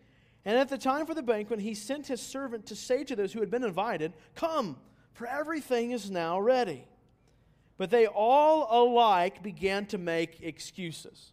And 0.45 0.57
at 0.59 0.69
the 0.69 0.79
time 0.79 1.07
for 1.07 1.15
the 1.15 1.23
banquet, 1.23 1.61
he 1.61 1.75
sent 1.75 2.07
his 2.07 2.21
servant 2.21 2.67
to 2.67 2.77
say 2.77 3.03
to 3.05 3.17
those 3.17 3.33
who 3.33 3.41
had 3.41 3.51
been 3.51 3.65
invited, 3.65 4.13
Come, 4.35 4.77
for 5.13 5.27
everything 5.27 5.93
is 5.93 6.11
now 6.11 6.39
ready. 6.39 6.87
But 7.79 7.91
they 7.91 8.07
all 8.07 8.67
alike 8.71 9.43
began 9.43 9.87
to 9.87 9.99
make 9.99 10.43
excuses. 10.43 11.33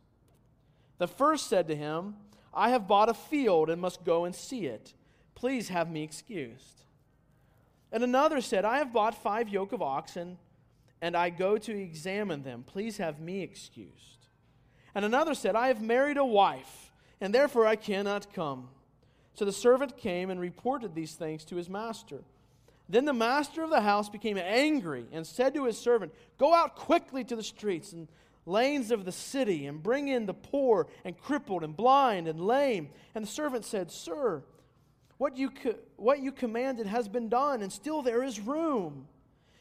The 0.98 1.08
first 1.08 1.48
said 1.48 1.68
to 1.68 1.76
him, 1.76 2.16
I 2.54 2.70
have 2.70 2.88
bought 2.88 3.10
a 3.10 3.14
field 3.14 3.70
and 3.70 3.82
must 3.82 4.04
go 4.04 4.26
and 4.26 4.36
see 4.36 4.66
it. 4.66 4.94
Please 5.36 5.70
have 5.70 5.90
me 5.90 6.04
excused. 6.04 6.84
And 7.92 8.04
another 8.04 8.42
said, 8.42 8.66
I 8.66 8.78
have 8.78 8.94
bought 8.94 9.16
five 9.22 9.50
yoke 9.50 9.72
of 9.72 9.82
oxen, 9.82 10.38
and 11.02 11.16
I 11.16 11.30
go 11.30 11.58
to 11.58 11.72
examine 11.72 12.44
them. 12.44 12.64
Please 12.66 12.98
have 12.98 13.20
me 13.20 13.42
excused. 13.42 14.28
And 14.96 15.06
another 15.06 15.34
said, 15.34 15.56
I 15.56 15.68
have 15.68 15.82
married 15.82 16.18
a 16.18 16.26
wife, 16.26 16.92
and 17.20 17.34
therefore 17.34 17.66
I 17.66 17.76
cannot 17.76 18.34
come. 18.34 18.70
So 19.36 19.46
the 19.46 19.52
servant 19.52 19.98
came 19.98 20.30
and 20.30 20.40
reported 20.40 20.94
these 20.94 21.14
things 21.14 21.44
to 21.46 21.56
his 21.56 21.70
master. 21.70 22.20
Then 22.90 23.06
the 23.06 23.14
master 23.14 23.64
of 23.64 23.70
the 23.70 23.82
house 23.82 24.10
became 24.10 24.38
angry 24.38 25.06
and 25.12 25.26
said 25.26 25.54
to 25.56 25.66
his 25.66 25.78
servant, 25.78 26.14
Go 26.38 26.54
out 26.54 26.76
quickly 26.76 27.24
to 27.24 27.36
the 27.36 27.44
streets 27.44 27.94
and 27.94 28.08
lanes 28.46 28.92
of 28.92 29.06
the 29.06 29.12
city 29.12 29.66
and 29.66 29.82
bring 29.82 30.08
in 30.08 30.26
the 30.26 30.34
poor 30.34 30.88
and 31.06 31.18
crippled 31.18 31.64
and 31.64 31.76
blind 31.76 32.28
and 32.28 32.40
lame. 32.40 32.90
And 33.16 33.24
the 33.24 33.30
servant 33.30 33.66
said, 33.66 33.92
Sir, 33.92 34.44
what 35.18 35.38
you, 35.38 35.50
co- 35.52 35.76
what 35.96 36.20
you 36.20 36.32
commanded 36.32 36.88
has 36.88 37.08
been 37.08 37.30
done, 37.30 37.62
and 37.62 37.72
still 37.72 38.02
there 38.02 38.24
is 38.24 38.40
room. 38.40 39.08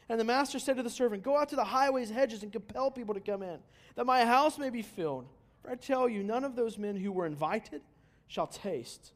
And 0.09 0.19
the 0.19 0.25
master 0.25 0.59
said 0.59 0.77
to 0.77 0.83
the 0.83 0.89
servant, 0.89 1.23
Go 1.23 1.37
out 1.37 1.49
to 1.49 1.55
the 1.55 1.63
highways, 1.63 2.09
hedges, 2.09 2.43
and 2.43 2.51
compel 2.51 2.91
people 2.91 3.13
to 3.13 3.21
come 3.21 3.41
in, 3.41 3.59
that 3.95 4.05
my 4.05 4.25
house 4.25 4.57
may 4.57 4.69
be 4.69 4.81
filled. 4.81 5.27
For 5.61 5.71
I 5.71 5.75
tell 5.75 6.09
you, 6.09 6.23
none 6.23 6.43
of 6.43 6.55
those 6.55 6.77
men 6.77 6.97
who 6.97 7.11
were 7.11 7.25
invited 7.25 7.81
shall 8.27 8.47
taste 8.47 9.13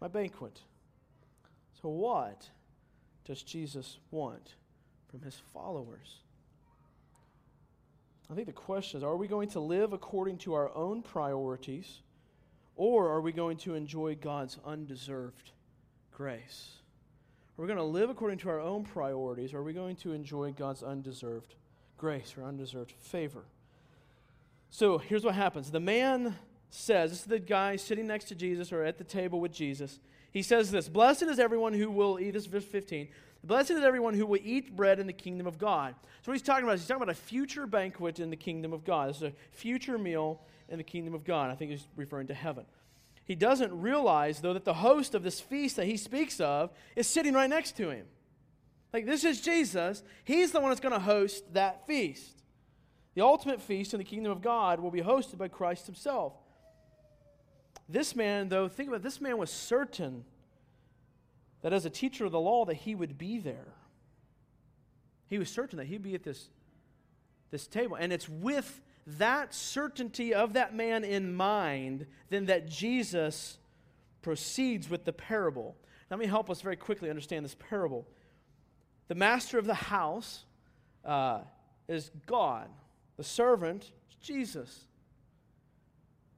my 0.00 0.08
banquet. 0.08 0.60
So, 1.82 1.88
what 1.90 2.48
does 3.24 3.42
Jesus 3.42 3.98
want 4.10 4.54
from 5.10 5.20
his 5.20 5.36
followers? 5.52 6.22
I 8.32 8.34
think 8.34 8.46
the 8.46 8.52
question 8.54 8.96
is 8.96 9.04
are 9.04 9.16
we 9.16 9.28
going 9.28 9.50
to 9.50 9.60
live 9.60 9.92
according 9.92 10.38
to 10.38 10.54
our 10.54 10.74
own 10.74 11.02
priorities, 11.02 12.00
or 12.76 13.10
are 13.10 13.20
we 13.20 13.30
going 13.30 13.58
to 13.58 13.74
enjoy 13.74 14.14
God's 14.14 14.58
undeserved 14.64 15.50
grace? 16.12 16.70
Are 17.58 17.62
we 17.62 17.66
going 17.66 17.76
to 17.76 17.84
live 17.84 18.08
according 18.08 18.38
to 18.38 18.48
our 18.48 18.60
own 18.60 18.84
priorities, 18.84 19.52
or 19.52 19.58
are 19.58 19.62
we 19.62 19.74
going 19.74 19.96
to 19.96 20.14
enjoy 20.14 20.52
God's 20.52 20.82
undeserved 20.82 21.56
grace 21.98 22.34
or 22.38 22.44
undeserved 22.44 22.92
favor? 22.92 23.44
So 24.70 24.96
here's 24.96 25.24
what 25.24 25.34
happens 25.34 25.70
the 25.70 25.80
man 25.80 26.34
says, 26.70 27.10
this 27.10 27.20
is 27.20 27.26
the 27.26 27.38
guy 27.38 27.76
sitting 27.76 28.06
next 28.06 28.24
to 28.28 28.34
Jesus 28.34 28.72
or 28.72 28.82
at 28.82 28.96
the 28.96 29.04
table 29.04 29.40
with 29.40 29.52
Jesus. 29.52 30.00
He 30.30 30.40
says 30.40 30.70
this 30.70 30.88
Blessed 30.88 31.24
is 31.24 31.38
everyone 31.38 31.74
who 31.74 31.90
will 31.90 32.18
eat, 32.18 32.30
this 32.30 32.44
is 32.44 32.48
verse 32.48 32.64
15. 32.64 33.08
Blessed 33.44 33.72
is 33.72 33.82
everyone 33.82 34.14
who 34.14 34.26
will 34.26 34.40
eat 34.42 34.76
bread 34.76 35.00
in 35.00 35.06
the 35.06 35.12
kingdom 35.12 35.46
of 35.46 35.58
God. 35.58 35.94
So, 36.22 36.30
what 36.30 36.34
he's 36.34 36.42
talking 36.42 36.64
about 36.64 36.74
is 36.74 36.82
he's 36.82 36.88
talking 36.88 37.02
about 37.02 37.12
a 37.12 37.18
future 37.18 37.66
banquet 37.66 38.20
in 38.20 38.30
the 38.30 38.36
kingdom 38.36 38.72
of 38.72 38.84
God. 38.84 39.08
This 39.08 39.16
is 39.16 39.22
a 39.24 39.32
future 39.50 39.98
meal 39.98 40.40
in 40.68 40.78
the 40.78 40.84
kingdom 40.84 41.12
of 41.12 41.24
God. 41.24 41.50
I 41.50 41.56
think 41.56 41.72
he's 41.72 41.86
referring 41.96 42.28
to 42.28 42.34
heaven. 42.34 42.64
He 43.24 43.34
doesn't 43.34 43.80
realize, 43.80 44.40
though, 44.40 44.52
that 44.52 44.64
the 44.64 44.74
host 44.74 45.14
of 45.14 45.22
this 45.22 45.40
feast 45.40 45.76
that 45.76 45.86
he 45.86 45.96
speaks 45.96 46.40
of 46.40 46.70
is 46.94 47.06
sitting 47.06 47.34
right 47.34 47.50
next 47.50 47.76
to 47.78 47.90
him. 47.90 48.06
Like, 48.92 49.06
this 49.06 49.24
is 49.24 49.40
Jesus. 49.40 50.02
He's 50.24 50.52
the 50.52 50.60
one 50.60 50.70
that's 50.70 50.80
going 50.80 50.94
to 50.94 51.00
host 51.00 51.52
that 51.54 51.86
feast. 51.86 52.42
The 53.14 53.22
ultimate 53.22 53.60
feast 53.60 53.92
in 53.92 53.98
the 53.98 54.04
kingdom 54.04 54.32
of 54.32 54.40
God 54.40 54.80
will 54.80 54.90
be 54.90 55.02
hosted 55.02 55.38
by 55.38 55.48
Christ 55.48 55.86
himself. 55.86 56.34
This 57.88 58.14
man, 58.14 58.48
though, 58.48 58.68
think 58.68 58.88
about 58.88 59.00
it, 59.00 59.02
this 59.02 59.20
man 59.20 59.36
was 59.36 59.50
certain 59.50 60.24
that 61.62 61.72
as 61.72 61.84
a 61.86 61.90
teacher 61.90 62.24
of 62.24 62.32
the 62.32 62.40
law 62.40 62.64
that 62.64 62.74
he 62.74 62.94
would 62.94 63.16
be 63.16 63.38
there. 63.38 63.74
He 65.28 65.38
was 65.38 65.48
certain 65.48 65.78
that 65.78 65.86
he'd 65.86 66.02
be 66.02 66.14
at 66.14 66.24
this, 66.24 66.48
this 67.50 67.66
table. 67.66 67.96
And 67.96 68.12
it's 68.12 68.28
with 68.28 68.80
that 69.06 69.54
certainty 69.54 70.34
of 70.34 70.52
that 70.52 70.74
man 70.74 71.04
in 71.04 71.34
mind 71.34 72.06
then 72.30 72.46
that 72.46 72.68
Jesus 72.68 73.58
proceeds 74.20 74.88
with 74.88 75.04
the 75.04 75.12
parable. 75.12 75.76
Let 76.10 76.20
me 76.20 76.26
help 76.26 76.50
us 76.50 76.60
very 76.60 76.76
quickly 76.76 77.10
understand 77.10 77.44
this 77.44 77.56
parable. 77.58 78.06
The 79.08 79.14
master 79.14 79.58
of 79.58 79.66
the 79.66 79.74
house 79.74 80.44
uh, 81.04 81.40
is 81.88 82.10
God. 82.26 82.68
The 83.16 83.24
servant 83.24 83.84
is 84.10 84.16
Jesus. 84.20 84.86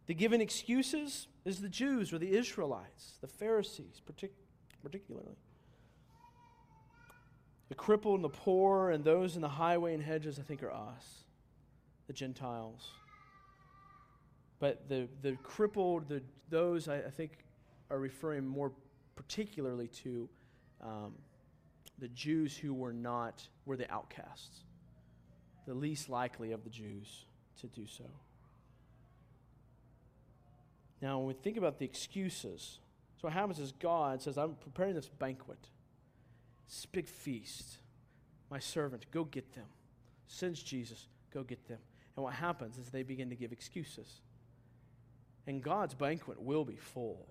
The 0.07 0.15
given 0.15 0.41
excuses 0.41 1.29
is 1.45 1.61
the 1.61 1.69
Jews 1.69 2.13
or 2.13 2.19
the 2.19 2.37
Israelites, 2.37 3.19
the 3.21 3.27
Pharisees, 3.27 4.01
partic- 4.07 4.31
particularly. 4.85 5.37
The 7.71 7.75
crippled 7.75 8.17
and 8.17 8.25
the 8.25 8.29
poor 8.29 8.91
and 8.91 9.03
those 9.03 9.37
in 9.37 9.43
the 9.43 9.49
highway 9.49 9.95
and 9.95 10.03
hedges, 10.03 10.39
I 10.39 10.43
think, 10.43 10.63
are 10.63 10.71
us, 10.71 11.25
the 12.07 12.13
Gentiles. 12.13 12.91
But 14.61 14.89
the, 14.89 15.09
the 15.23 15.33
crippled, 15.43 16.09
the, 16.09 16.23
those, 16.51 16.89
I, 16.89 16.99
I 16.99 17.11
think, 17.11 17.33
are 17.91 17.99
referring 17.99 18.47
more 18.47 18.73
particularly 19.17 19.89
to 19.89 20.29
um, 20.83 21.15
the 21.99 22.09
Jews 22.09 22.57
who 22.57 22.75
were 22.75 22.93
not, 22.93 23.47
were 23.67 23.77
the 23.77 23.91
outcasts, 23.91 24.61
the 25.67 25.75
least 25.75 26.09
likely 26.09 26.53
of 26.53 26.65
the 26.65 26.71
Jews 26.71 27.25
to 27.61 27.67
do 27.69 27.87
so. 27.87 28.05
Now, 31.01 31.19
when 31.19 31.29
we 31.29 31.35
think 31.35 31.57
about 31.57 31.79
the 31.79 31.85
excuses, 31.85 32.79
so 33.25 33.29
what 33.29 33.33
happens 33.33 33.59
is 33.59 33.73
God 33.73 34.21
says, 34.21 34.37
I'm 34.37 34.53
preparing 34.57 34.95
this 34.95 35.09
banquet, 35.09 35.57
this 36.69 36.85
big 36.85 37.09
feast. 37.09 37.79
My 38.51 38.59
servant, 38.59 39.07
go 39.13 39.25
get 39.25 39.55
them. 39.55 39.65
Sends 40.27 40.63
Jesus, 40.63 41.09
go 41.33 41.43
get 41.43 41.67
them. 41.67 41.79
And 42.17 42.23
what 42.23 42.35
happens 42.35 42.77
is 42.77 42.91
they 42.91 43.03
begin 43.03 43.31
to 43.31 43.35
give 43.35 43.51
excuses. 43.51 44.21
And 45.47 45.63
God's 45.63 45.95
banquet 45.95 46.39
will 46.39 46.67
be 46.67 46.77
full. 46.77 47.27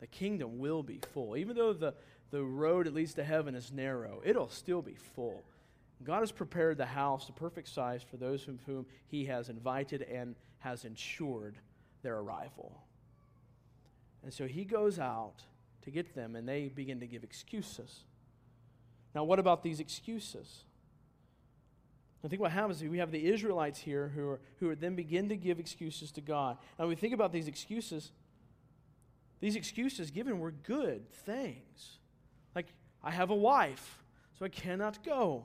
The 0.00 0.06
kingdom 0.06 0.58
will 0.58 0.82
be 0.82 1.00
full. 1.12 1.36
Even 1.36 1.56
though 1.56 1.74
the, 1.74 1.92
the 2.30 2.42
road 2.42 2.86
that 2.86 2.94
leads 2.94 3.12
to 3.12 3.22
heaven 3.22 3.54
is 3.54 3.70
narrow, 3.70 4.22
it'll 4.24 4.48
still 4.48 4.80
be 4.80 4.96
full. 5.14 5.44
God 6.04 6.20
has 6.20 6.32
prepared 6.32 6.78
the 6.78 6.86
house, 6.86 7.26
the 7.26 7.34
perfect 7.34 7.68
size, 7.68 8.02
for 8.02 8.16
those 8.16 8.42
from 8.42 8.60
whom 8.64 8.86
He 9.08 9.26
has 9.26 9.50
invited 9.50 10.00
and 10.00 10.36
has 10.60 10.86
ensured 10.86 11.58
their 12.02 12.16
arrival. 12.16 12.80
And 14.24 14.32
so 14.32 14.46
He 14.46 14.64
goes 14.64 14.98
out 14.98 15.44
to 15.82 15.90
get 15.90 16.14
them, 16.14 16.34
and 16.34 16.48
they 16.48 16.68
begin 16.68 17.00
to 17.00 17.06
give 17.06 17.22
excuses. 17.22 18.04
Now, 19.14 19.24
what 19.24 19.38
about 19.38 19.62
these 19.62 19.78
excuses? 19.78 20.64
I 22.24 22.28
think 22.28 22.40
what 22.40 22.52
happens 22.52 22.80
is 22.80 22.88
we 22.88 22.98
have 22.98 23.10
the 23.10 23.26
Israelites 23.26 23.78
here 23.78 24.10
who, 24.14 24.26
are, 24.26 24.40
who 24.58 24.74
then 24.74 24.94
begin 24.94 25.28
to 25.28 25.36
give 25.36 25.60
excuses 25.60 26.10
to 26.12 26.22
God. 26.22 26.56
And 26.78 26.88
we 26.88 26.94
think 26.94 27.12
about 27.12 27.32
these 27.32 27.48
excuses, 27.48 28.12
these 29.40 29.56
excuses 29.56 30.10
given 30.10 30.38
were 30.38 30.50
good 30.50 31.10
things. 31.12 31.98
Like, 32.54 32.68
I 33.02 33.10
have 33.10 33.28
a 33.28 33.34
wife, 33.34 34.02
so 34.38 34.46
I 34.46 34.48
cannot 34.48 35.04
go. 35.04 35.44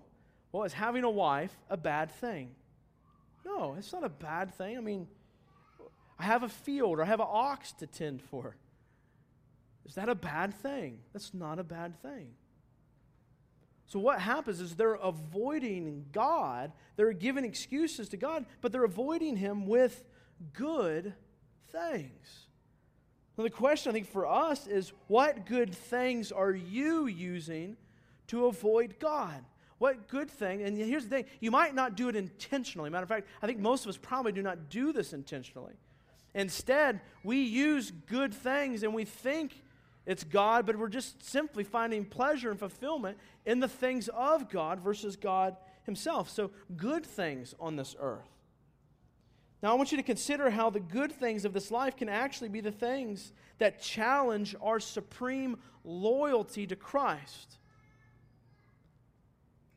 Well, 0.54 0.64
is 0.64 0.74
having 0.74 1.04
a 1.04 1.10
wife 1.10 1.56
a 1.70 1.76
bad 1.76 2.12
thing? 2.12 2.52
No, 3.46 3.76
it's 3.78 3.92
not 3.92 4.06
a 4.06 4.10
bad 4.10 4.54
thing. 4.56 4.78
I 4.78 4.82
mean, 4.82 5.08
I 6.18 6.24
have 6.24 6.44
a 6.44 6.50
field 6.50 7.00
or 7.00 7.04
I 7.04 7.06
have 7.06 7.20
an 7.20 7.28
ox 7.30 7.74
to 7.74 7.88
tend 7.88 8.22
for. 8.22 8.56
Is 9.86 9.96
that 9.96 10.10
a 10.10 10.16
bad 10.16 10.54
thing? 10.54 11.00
That's 11.14 11.34
not 11.34 11.60
a 11.60 11.64
bad 11.64 12.02
thing. 12.02 12.32
So, 13.88 14.00
what 14.00 14.20
happens 14.20 14.62
is 14.62 14.76
they're 14.76 14.94
avoiding 14.94 16.06
God. 16.12 16.72
They're 16.96 17.12
giving 17.12 17.44
excuses 17.44 18.08
to 18.10 18.18
God, 18.18 18.46
but 18.62 18.72
they're 18.72 18.84
avoiding 18.84 19.36
Him 19.36 19.66
with 19.66 20.04
good 20.54 21.14
things. 21.72 22.46
Now, 23.36 23.46
the 23.46 23.50
question 23.50 23.90
I 23.90 23.94
think 23.94 24.12
for 24.12 24.28
us 24.28 24.68
is 24.68 24.92
what 25.08 25.46
good 25.46 25.74
things 25.74 26.32
are 26.32 26.52
you 26.52 27.08
using 27.08 27.78
to 28.28 28.46
avoid 28.46 29.00
God? 29.00 29.44
What 29.80 30.08
good 30.08 30.30
thing? 30.30 30.62
And 30.62 30.78
here's 30.78 31.06
the 31.06 31.10
thing 31.10 31.26
you 31.40 31.50
might 31.50 31.74
not 31.74 31.96
do 31.96 32.10
it 32.10 32.16
intentionally. 32.16 32.90
Matter 32.90 33.04
of 33.04 33.10
fact, 33.10 33.28
I 33.42 33.48
think 33.48 33.60
most 33.60 33.86
of 33.86 33.90
us 33.90 33.98
probably 33.98 34.34
do 34.34 34.42
not 34.42 34.70
do 34.70 34.92
this 34.94 35.14
intentionally. 35.14 35.74
Instead, 36.36 37.02
we 37.24 37.42
use 37.42 37.92
good 37.92 38.34
things 38.34 38.84
and 38.84 38.94
we 38.94 39.06
think 39.06 39.64
it's 40.10 40.24
God, 40.24 40.66
but 40.66 40.76
we're 40.76 40.88
just 40.88 41.24
simply 41.24 41.64
finding 41.64 42.04
pleasure 42.04 42.50
and 42.50 42.58
fulfillment 42.58 43.20
in 43.46 43.60
the 43.60 43.68
things 43.68 44.08
of 44.08 44.50
God 44.50 44.80
versus 44.80 45.16
God 45.16 45.56
Himself. 45.84 46.32
So, 46.32 46.50
good 46.76 47.06
things 47.06 47.54
on 47.60 47.76
this 47.76 47.96
earth. 48.00 48.28
Now, 49.62 49.70
I 49.70 49.76
want 49.76 49.92
you 49.92 49.98
to 49.98 50.04
consider 50.04 50.50
how 50.50 50.72
the 50.72 50.80
good 50.80 51.12
things 51.12 51.46
of 51.46 51.54
this 51.54 51.70
life 51.70 51.96
can 51.96 52.10
actually 52.10 52.50
be 52.50 52.60
the 52.60 52.72
things 52.72 53.34
that 53.60 53.84
challenge 53.84 54.56
our 54.64 54.80
supreme 54.80 55.58
loyalty 55.84 56.66
to 56.66 56.76
Christ. 56.76 57.60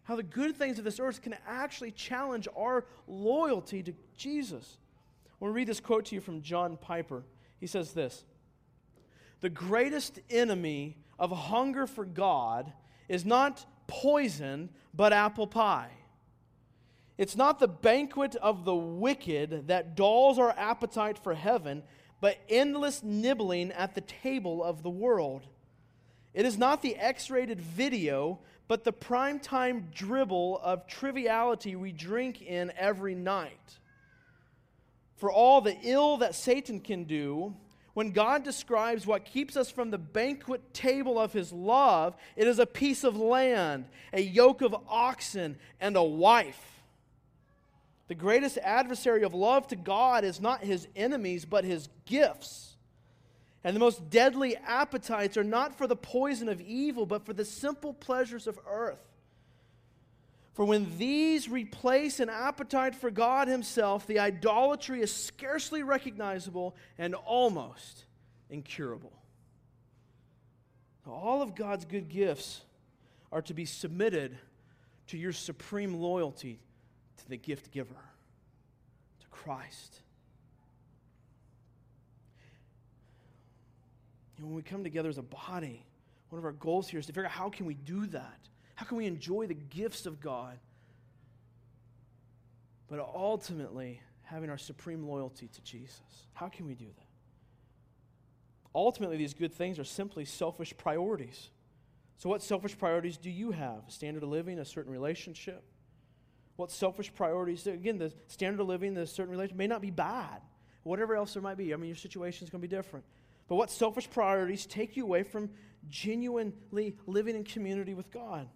How 0.05 0.17
the 0.17 0.23
good 0.23 0.57
things 0.57 0.79
of 0.79 0.85
this 0.87 0.99
earth 0.99 1.21
can 1.21 1.37
actually 1.47 1.91
challenge 1.91 2.49
our 2.57 2.87
loyalty 3.07 3.83
to 3.83 3.93
Jesus. 4.17 4.79
I 5.27 5.31
want 5.41 5.53
to 5.53 5.57
read 5.57 5.69
this 5.69 5.79
quote 5.79 6.07
to 6.07 6.15
you 6.15 6.23
from 6.23 6.41
John 6.41 6.79
Piper. 6.79 7.23
He 7.61 7.67
says 7.67 7.93
this 7.93 8.25
the 9.43 9.51
greatest 9.51 10.21
enemy 10.31 10.97
of 11.19 11.31
hunger 11.31 11.87
for 11.87 12.07
God 12.07 12.73
is 13.09 13.27
not 13.27 13.67
poison, 13.87 14.71
but 14.95 15.13
apple 15.13 15.47
pie. 15.47 15.91
It's 17.19 17.37
not 17.37 17.59
the 17.59 17.69
banquet 17.69 18.37
of 18.37 18.65
the 18.65 18.75
wicked 18.75 19.69
that 19.69 19.97
dulls 19.97 20.39
our 20.39 20.55
appetite 20.57 21.19
for 21.19 21.35
heaven, 21.35 21.83
but 22.21 22.39
endless 22.49 23.03
nibbling 23.03 23.73
at 23.73 23.95
the 23.95 24.01
table 24.01 24.65
of 24.65 24.83
the 24.83 24.91
world. 24.91 25.47
It 26.33 26.47
is 26.47 26.57
not 26.57 26.81
the 26.81 26.97
X 26.97 27.29
rated 27.29 27.61
video, 27.61 28.39
but 28.69 28.85
the 28.85 28.93
primetime 28.93 29.93
dribble 29.93 30.61
of 30.63 30.87
triviality 30.87 31.77
we 31.77 31.93
drink 31.93 32.41
in 32.41 32.73
every 32.77 33.15
night. 33.15 33.79
For 35.17 35.31
all 35.31 35.61
the 35.61 35.77
ill 35.83 36.17
that 36.19 36.35
Satan 36.35 36.81
can 36.81 37.05
do, 37.05 37.55
when 37.95 38.13
God 38.13 38.43
describes 38.43 39.07
what 39.07 39.25
keeps 39.25 39.57
us 39.57 39.71
from 39.71 39.91
the 39.91 39.99
banquet 39.99 40.73
table 40.73 41.19
of 41.19 41.33
his 41.33 41.53
love, 41.53 42.17
it 42.37 42.49
is 42.49 42.59
a 42.59 42.67
piece 42.67 43.05
of 43.05 43.17
land, 43.17 43.85
a 44.13 44.23
yoke 44.23 44.63
of 44.63 44.75
oxen, 44.89 45.57
and 45.81 45.97
a 45.97 46.03
wife. 46.03 46.83
The 48.09 48.15
greatest 48.15 48.59
adversary 48.59 49.23
of 49.23 49.35
love 49.35 49.67
to 49.69 49.77
God 49.77 50.25
is 50.25 50.41
not 50.41 50.65
his 50.65 50.89
enemies, 50.97 51.45
but 51.45 51.65
his 51.65 51.89
gifts. 52.07 52.77
And 53.65 53.77
the 53.77 53.81
most 53.81 54.11
deadly 54.11 54.57
appetites 54.57 55.37
are 55.37 55.45
not 55.45 55.77
for 55.77 55.87
the 55.87 55.97
poison 55.97 56.49
of 56.49 56.61
evil, 56.61 57.07
but 57.07 57.25
for 57.25 57.33
the 57.33 57.45
simple 57.45 57.93
pleasures 57.93 58.47
of 58.47 58.59
earth. 58.67 59.12
For 60.53 60.65
when 60.67 60.99
these 60.99 61.49
replace 61.49 62.21
an 62.21 62.29
appetite 62.29 62.95
for 62.95 63.11
God 63.11 63.49
Himself, 63.49 64.07
the 64.07 64.19
idolatry 64.19 65.01
is 65.01 65.13
scarcely 65.13 65.83
recognizable 65.83 66.77
and 66.99 67.15
almost 67.15 68.05
incurable. 68.51 69.13
All 71.07 71.43
of 71.43 71.55
God's 71.55 71.85
good 71.85 72.09
gifts 72.09 72.61
are 73.33 73.43
to 73.43 73.55
be 73.55 73.65
submitted 73.65 74.37
to 75.09 75.17
your 75.17 75.33
supreme 75.33 75.95
loyalty 75.95 76.61
to 77.17 77.29
the 77.29 77.37
gift 77.37 77.71
giver, 77.71 77.95
to 79.21 79.27
Christ. 79.31 80.01
And 84.37 84.47
when 84.47 84.55
we 84.55 84.63
come 84.63 84.85
together 84.85 85.09
as 85.09 85.19
a 85.19 85.23
body, 85.23 85.85
one 86.29 86.39
of 86.39 86.45
our 86.45 86.53
goals 86.53 86.89
here 86.89 87.01
is 87.01 87.07
to 87.07 87.13
figure 87.13 87.25
out 87.25 87.33
how 87.33 87.49
can 87.49 87.65
we 87.65 87.75
do 87.75 88.07
that? 88.07 88.39
How 88.83 88.89
can 88.89 88.97
we 88.97 89.07
enjoy 89.07 89.47
the 89.47 89.55
gifts 89.55 90.07
of 90.07 90.21
God? 90.21 90.59
But 92.89 92.99
ultimately, 92.99 94.01
having 94.25 94.51
our 94.51 94.59
supreme 94.59 95.07
loyalty 95.07 95.47
to 95.47 95.63
Jesus. 95.63 96.01
How 96.33 96.49
can 96.49 96.67
we 96.67 96.75
do 96.75 96.87
that? 96.87 97.07
Ultimately, 98.75 99.19
these 99.19 99.35
good 99.35 99.53
things 99.55 99.79
are 99.79 99.85
simply 99.85 100.25
selfish 100.25 100.77
priorities. 100.77 101.51
So, 102.19 102.29
what 102.29 102.43
selfish 102.43 102.77
priorities 102.77 103.17
do 103.19 103.31
you 103.31 103.53
have? 103.53 103.87
A 103.87 103.91
standard 103.93 104.25
of 104.25 104.31
living, 104.31 104.59
a 104.59 104.65
certain 104.65 104.91
relationship? 104.91 105.63
What 106.57 106.73
selfish 106.73 107.15
priorities? 107.15 107.69
Again, 107.69 107.99
the 107.99 108.13
standard 108.27 108.61
of 108.61 108.67
living, 108.67 108.95
the 108.95 109.07
certain 109.07 109.31
relationship 109.31 109.59
may 109.59 109.69
not 109.69 109.81
be 109.81 109.93
bad. 109.93 110.43
Whatever 110.83 111.15
else 111.15 111.35
there 111.35 111.43
might 111.43 111.57
be. 111.57 111.73
I 111.73 111.77
mean, 111.77 111.87
your 111.87 111.95
situation 111.95 112.45
is 112.45 112.51
going 112.51 112.61
to 112.61 112.67
be 112.67 112.77
different. 112.77 113.05
But 113.47 113.55
what 113.55 113.71
selfish 113.71 114.11
priorities 114.11 114.67
take 114.67 114.97
you 114.97 115.05
away 115.05 115.23
from 115.23 115.51
genuinely 115.89 116.97
living 117.07 117.37
in 117.37 117.45
community 117.45 117.95
with 117.95 118.11
God? 118.11 118.49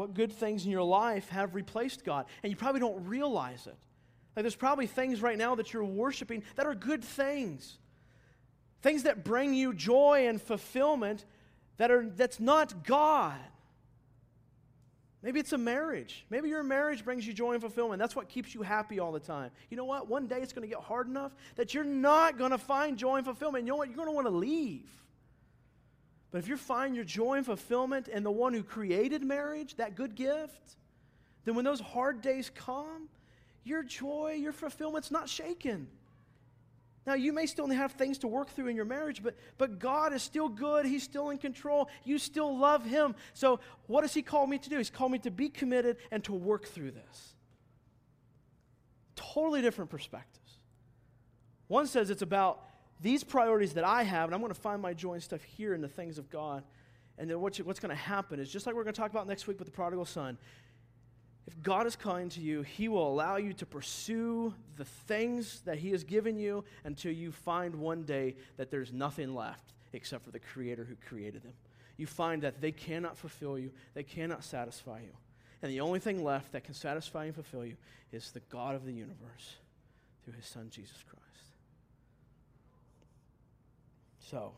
What 0.00 0.14
good 0.14 0.32
things 0.32 0.64
in 0.64 0.70
your 0.70 0.82
life 0.82 1.28
have 1.28 1.54
replaced 1.54 2.06
God? 2.06 2.24
And 2.42 2.50
you 2.50 2.56
probably 2.56 2.80
don't 2.80 3.06
realize 3.06 3.66
it. 3.66 3.76
Like 4.34 4.44
there's 4.44 4.56
probably 4.56 4.86
things 4.86 5.20
right 5.20 5.36
now 5.36 5.56
that 5.56 5.74
you're 5.74 5.84
worshiping 5.84 6.42
that 6.56 6.64
are 6.64 6.74
good 6.74 7.04
things. 7.04 7.76
Things 8.80 9.02
that 9.02 9.24
bring 9.24 9.52
you 9.52 9.74
joy 9.74 10.26
and 10.26 10.40
fulfillment 10.40 11.26
that 11.76 11.90
are 11.90 12.08
that's 12.16 12.40
not 12.40 12.82
God. 12.82 13.36
Maybe 15.22 15.38
it's 15.38 15.52
a 15.52 15.58
marriage. 15.58 16.24
Maybe 16.30 16.48
your 16.48 16.62
marriage 16.62 17.04
brings 17.04 17.26
you 17.26 17.34
joy 17.34 17.52
and 17.52 17.60
fulfillment. 17.60 18.00
That's 18.00 18.16
what 18.16 18.30
keeps 18.30 18.54
you 18.54 18.62
happy 18.62 19.00
all 19.00 19.12
the 19.12 19.20
time. 19.20 19.50
You 19.68 19.76
know 19.76 19.84
what? 19.84 20.08
One 20.08 20.26
day 20.26 20.40
it's 20.40 20.54
going 20.54 20.66
to 20.66 20.74
get 20.74 20.82
hard 20.82 21.08
enough 21.08 21.36
that 21.56 21.74
you're 21.74 21.84
not 21.84 22.38
going 22.38 22.52
to 22.52 22.58
find 22.58 22.96
joy 22.96 23.16
and 23.16 23.26
fulfillment. 23.26 23.66
You 23.66 23.72
know 23.72 23.76
what? 23.76 23.88
You're 23.88 23.96
going 23.96 24.08
to 24.08 24.14
want 24.14 24.28
to 24.28 24.34
leave. 24.34 24.88
But 26.30 26.38
if 26.38 26.48
you 26.48 26.56
find 26.56 26.94
your 26.94 27.04
joy 27.04 27.38
and 27.38 27.46
fulfillment 27.46 28.08
in 28.08 28.22
the 28.22 28.30
one 28.30 28.54
who 28.54 28.62
created 28.62 29.22
marriage, 29.22 29.76
that 29.76 29.96
good 29.96 30.14
gift, 30.14 30.76
then 31.44 31.54
when 31.54 31.64
those 31.64 31.80
hard 31.80 32.20
days 32.20 32.50
come, 32.54 33.08
your 33.64 33.82
joy, 33.82 34.36
your 34.38 34.52
fulfillment's 34.52 35.10
not 35.10 35.28
shaken. 35.28 35.88
Now, 37.06 37.14
you 37.14 37.32
may 37.32 37.46
still 37.46 37.66
have 37.68 37.92
things 37.92 38.18
to 38.18 38.28
work 38.28 38.50
through 38.50 38.68
in 38.68 38.76
your 38.76 38.84
marriage, 38.84 39.22
but, 39.22 39.34
but 39.58 39.78
God 39.78 40.12
is 40.12 40.22
still 40.22 40.48
good. 40.48 40.84
He's 40.84 41.02
still 41.02 41.30
in 41.30 41.38
control. 41.38 41.88
You 42.04 42.18
still 42.18 42.56
love 42.56 42.84
Him. 42.84 43.14
So, 43.32 43.60
what 43.86 44.02
does 44.02 44.12
He 44.14 44.22
call 44.22 44.46
me 44.46 44.58
to 44.58 44.70
do? 44.70 44.76
He's 44.76 44.90
called 44.90 45.10
me 45.10 45.18
to 45.20 45.30
be 45.30 45.48
committed 45.48 45.96
and 46.10 46.22
to 46.24 46.32
work 46.32 46.66
through 46.66 46.92
this. 46.92 47.34
Totally 49.16 49.62
different 49.62 49.90
perspectives. 49.90 50.58
One 51.68 51.86
says 51.86 52.10
it's 52.10 52.22
about 52.22 52.62
these 53.02 53.24
priorities 53.24 53.74
that 53.74 53.84
I 53.84 54.02
have, 54.02 54.26
and 54.26 54.34
I'm 54.34 54.40
going 54.40 54.52
to 54.52 54.60
find 54.60 54.80
my 54.82 54.92
joy 54.92 55.14
and 55.14 55.22
stuff 55.22 55.42
here 55.42 55.74
in 55.74 55.80
the 55.80 55.88
things 55.88 56.18
of 56.18 56.30
God. 56.30 56.62
And 57.18 57.28
then 57.28 57.40
what's, 57.40 57.58
what's 57.58 57.80
going 57.80 57.90
to 57.90 58.02
happen 58.02 58.40
is 58.40 58.50
just 58.50 58.66
like 58.66 58.74
we're 58.74 58.84
going 58.84 58.94
to 58.94 59.00
talk 59.00 59.10
about 59.10 59.26
next 59.26 59.46
week 59.46 59.58
with 59.58 59.66
the 59.66 59.72
prodigal 59.72 60.04
son, 60.04 60.38
if 61.46 61.60
God 61.62 61.86
is 61.86 61.96
kind 61.96 62.30
to 62.32 62.40
you, 62.40 62.62
He 62.62 62.88
will 62.88 63.06
allow 63.08 63.36
you 63.36 63.52
to 63.54 63.66
pursue 63.66 64.54
the 64.76 64.84
things 64.84 65.62
that 65.64 65.78
He 65.78 65.90
has 65.90 66.04
given 66.04 66.38
you 66.38 66.64
until 66.84 67.12
you 67.12 67.32
find 67.32 67.74
one 67.74 68.04
day 68.04 68.36
that 68.56 68.70
there's 68.70 68.92
nothing 68.92 69.34
left 69.34 69.72
except 69.92 70.24
for 70.24 70.30
the 70.30 70.38
Creator 70.38 70.84
who 70.84 70.94
created 71.08 71.42
them. 71.42 71.54
You 71.96 72.06
find 72.06 72.42
that 72.42 72.60
they 72.60 72.72
cannot 72.72 73.16
fulfill 73.18 73.58
you, 73.58 73.70
they 73.94 74.04
cannot 74.04 74.44
satisfy 74.44 75.00
you. 75.00 75.12
And 75.62 75.70
the 75.70 75.80
only 75.80 75.98
thing 75.98 76.24
left 76.24 76.52
that 76.52 76.64
can 76.64 76.74
satisfy 76.74 77.26
and 77.26 77.34
fulfill 77.34 77.66
you 77.66 77.76
is 78.12 78.30
the 78.30 78.40
God 78.50 78.74
of 78.74 78.84
the 78.84 78.92
universe 78.92 79.56
through 80.24 80.34
His 80.34 80.46
Son, 80.46 80.68
Jesus 80.70 81.04
Christ. 81.08 81.29
So, 84.30 84.52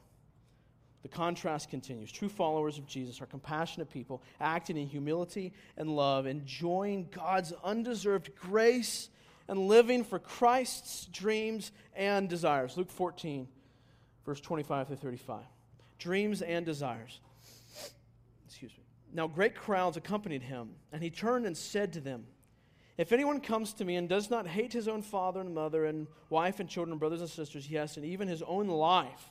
the 1.02 1.08
contrast 1.08 1.70
continues. 1.70 2.12
True 2.12 2.28
followers 2.28 2.76
of 2.76 2.86
Jesus 2.86 3.22
are 3.22 3.26
compassionate 3.26 3.90
people, 3.90 4.22
acting 4.38 4.76
in 4.76 4.86
humility 4.86 5.54
and 5.78 5.96
love, 5.96 6.26
enjoying 6.26 7.08
God's 7.10 7.54
undeserved 7.64 8.36
grace, 8.36 9.08
and 9.48 9.68
living 9.68 10.04
for 10.04 10.18
Christ's 10.18 11.06
dreams 11.06 11.72
and 11.96 12.28
desires. 12.28 12.76
Luke 12.76 12.90
14, 12.90 13.48
verse 14.26 14.40
25 14.40 14.88
to 14.88 14.96
35. 14.96 15.40
Dreams 15.98 16.42
and 16.42 16.66
desires. 16.66 17.20
Excuse 18.46 18.72
me. 18.76 18.84
Now, 19.14 19.26
great 19.26 19.54
crowds 19.54 19.96
accompanied 19.96 20.42
him, 20.42 20.70
and 20.92 21.02
he 21.02 21.10
turned 21.10 21.46
and 21.46 21.56
said 21.56 21.94
to 21.94 22.00
them, 22.00 22.26
If 22.98 23.10
anyone 23.10 23.40
comes 23.40 23.72
to 23.74 23.84
me 23.84 23.96
and 23.96 24.08
does 24.08 24.30
not 24.30 24.46
hate 24.46 24.72
his 24.72 24.86
own 24.86 25.02
father 25.02 25.40
and 25.40 25.54
mother, 25.54 25.86
and 25.86 26.06
wife 26.28 26.60
and 26.60 26.68
children, 26.68 26.98
brothers 26.98 27.20
and 27.20 27.30
sisters, 27.30 27.70
yes, 27.70 27.96
and 27.96 28.04
even 28.06 28.28
his 28.28 28.42
own 28.42 28.68
life, 28.68 29.30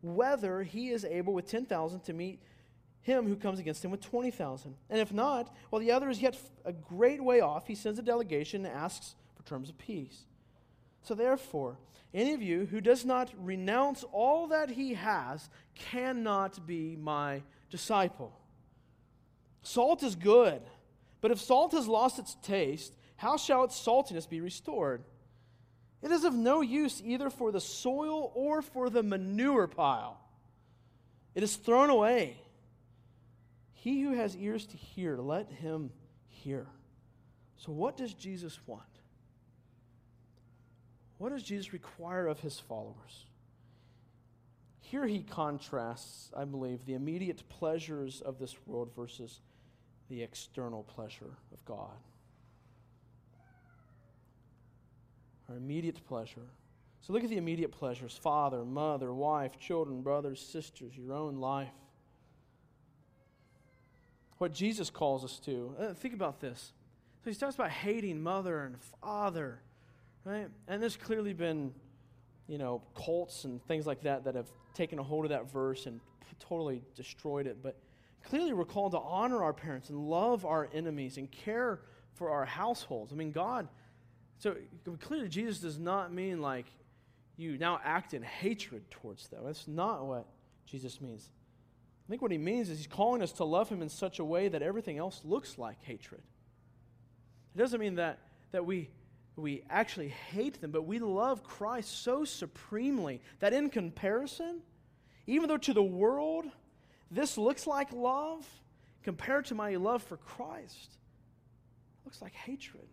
whether 0.00 0.62
he 0.62 0.90
is 0.90 1.04
able 1.04 1.32
with 1.32 1.46
10,000 1.46 2.00
to 2.00 2.12
meet 2.12 2.40
him 3.00 3.26
who 3.26 3.36
comes 3.36 3.58
against 3.58 3.84
him 3.84 3.90
with 3.90 4.00
20,000. 4.00 4.74
And 4.90 5.00
if 5.00 5.12
not, 5.12 5.54
while 5.70 5.80
the 5.80 5.92
other 5.92 6.08
is 6.08 6.20
yet 6.20 6.36
a 6.64 6.72
great 6.72 7.22
way 7.22 7.40
off, 7.40 7.66
he 7.66 7.74
sends 7.74 7.98
a 7.98 8.02
delegation 8.02 8.64
and 8.64 8.74
asks 8.74 9.14
for 9.34 9.42
terms 9.42 9.68
of 9.68 9.78
peace. 9.78 10.24
So 11.02 11.14
therefore, 11.14 11.78
any 12.12 12.34
of 12.34 12.42
you 12.42 12.66
who 12.66 12.80
does 12.80 13.04
not 13.04 13.32
renounce 13.38 14.04
all 14.12 14.48
that 14.48 14.70
he 14.70 14.94
has 14.94 15.48
cannot 15.74 16.66
be 16.66 16.96
my 16.96 17.42
disciple. 17.70 18.32
Salt 19.62 20.02
is 20.02 20.14
good, 20.14 20.62
but 21.20 21.30
if 21.30 21.40
salt 21.40 21.72
has 21.72 21.88
lost 21.88 22.18
its 22.18 22.36
taste, 22.42 22.94
how 23.16 23.36
shall 23.36 23.64
its 23.64 23.78
saltiness 23.78 24.28
be 24.28 24.40
restored? 24.40 25.02
It 26.02 26.12
is 26.12 26.24
of 26.24 26.34
no 26.34 26.60
use 26.60 27.02
either 27.04 27.28
for 27.28 27.50
the 27.50 27.60
soil 27.60 28.30
or 28.34 28.62
for 28.62 28.88
the 28.88 29.02
manure 29.02 29.66
pile. 29.66 30.20
It 31.34 31.42
is 31.42 31.56
thrown 31.56 31.90
away. 31.90 32.36
He 33.72 34.02
who 34.02 34.14
has 34.14 34.36
ears 34.36 34.66
to 34.66 34.76
hear, 34.76 35.16
let 35.16 35.50
him 35.50 35.90
hear. 36.28 36.66
So, 37.56 37.72
what 37.72 37.96
does 37.96 38.14
Jesus 38.14 38.58
want? 38.66 38.82
What 41.18 41.30
does 41.30 41.42
Jesus 41.42 41.72
require 41.72 42.28
of 42.28 42.40
his 42.40 42.58
followers? 42.58 43.26
Here 44.80 45.06
he 45.06 45.20
contrasts, 45.22 46.30
I 46.34 46.44
believe, 46.44 46.86
the 46.86 46.94
immediate 46.94 47.46
pleasures 47.48 48.20
of 48.20 48.38
this 48.38 48.56
world 48.66 48.90
versus 48.96 49.40
the 50.08 50.22
external 50.22 50.84
pleasure 50.84 51.36
of 51.52 51.64
God. 51.64 51.98
Our 55.48 55.56
immediate 55.56 56.04
pleasure. 56.06 56.46
So 57.00 57.12
look 57.12 57.24
at 57.24 57.30
the 57.30 57.36
immediate 57.36 57.72
pleasures 57.72 58.18
father, 58.20 58.64
mother, 58.64 59.12
wife, 59.12 59.58
children, 59.58 60.02
brothers, 60.02 60.40
sisters, 60.40 60.96
your 60.96 61.12
own 61.14 61.36
life. 61.36 61.68
What 64.38 64.52
Jesus 64.52 64.90
calls 64.90 65.24
us 65.24 65.40
to. 65.40 65.74
Uh, 65.78 65.94
think 65.94 66.14
about 66.14 66.40
this. 66.40 66.72
So 67.24 67.30
he 67.30 67.36
talks 67.36 67.56
about 67.56 67.70
hating 67.70 68.20
mother 68.22 68.60
and 68.60 68.76
father, 69.02 69.60
right? 70.24 70.48
And 70.68 70.80
there's 70.80 70.96
clearly 70.96 71.32
been, 71.32 71.72
you 72.46 72.58
know, 72.58 72.82
cults 72.94 73.44
and 73.44 73.62
things 73.66 73.86
like 73.86 74.02
that 74.02 74.24
that 74.24 74.36
have 74.36 74.48
taken 74.74 74.98
a 74.98 75.02
hold 75.02 75.24
of 75.24 75.30
that 75.30 75.50
verse 75.50 75.86
and 75.86 76.00
totally 76.38 76.82
destroyed 76.94 77.46
it. 77.46 77.62
But 77.62 77.76
clearly 78.24 78.52
we're 78.52 78.64
called 78.64 78.92
to 78.92 78.98
honor 78.98 79.42
our 79.42 79.52
parents 79.52 79.90
and 79.90 79.98
love 79.98 80.44
our 80.44 80.68
enemies 80.72 81.16
and 81.16 81.30
care 81.30 81.80
for 82.14 82.30
our 82.30 82.44
households. 82.44 83.12
I 83.12 83.16
mean, 83.16 83.32
God 83.32 83.68
so 84.38 84.54
clearly, 85.00 85.28
Jesus 85.28 85.58
does 85.58 85.78
not 85.78 86.12
mean 86.12 86.40
like 86.40 86.66
you 87.36 87.58
now 87.58 87.80
act 87.84 88.14
in 88.14 88.22
hatred 88.22 88.90
towards 88.90 89.28
them. 89.28 89.40
That's 89.44 89.66
not 89.66 90.06
what 90.06 90.26
Jesus 90.66 91.00
means. 91.00 91.28
I 92.06 92.10
think 92.10 92.22
what 92.22 92.30
he 92.30 92.38
means 92.38 92.70
is 92.70 92.78
he's 92.78 92.86
calling 92.86 93.22
us 93.22 93.32
to 93.32 93.44
love 93.44 93.68
him 93.68 93.82
in 93.82 93.88
such 93.88 94.18
a 94.18 94.24
way 94.24 94.48
that 94.48 94.62
everything 94.62 94.98
else 94.98 95.20
looks 95.24 95.58
like 95.58 95.82
hatred. 95.82 96.22
It 97.54 97.58
doesn't 97.58 97.80
mean 97.80 97.96
that, 97.96 98.18
that 98.52 98.64
we, 98.64 98.88
we 99.36 99.62
actually 99.68 100.08
hate 100.08 100.60
them, 100.60 100.70
but 100.70 100.82
we 100.82 100.98
love 100.98 101.42
Christ 101.42 102.02
so 102.02 102.24
supremely 102.24 103.20
that 103.40 103.52
in 103.52 103.70
comparison, 103.70 104.60
even 105.26 105.48
though 105.48 105.58
to 105.58 105.74
the 105.74 105.82
world 105.82 106.46
this 107.10 107.38
looks 107.38 107.66
like 107.66 107.92
love, 107.92 108.46
compared 109.02 109.46
to 109.46 109.54
my 109.54 109.76
love 109.76 110.02
for 110.02 110.16
Christ, 110.16 110.92
looks 112.04 112.20
like 112.20 112.34
hatred. 112.34 112.86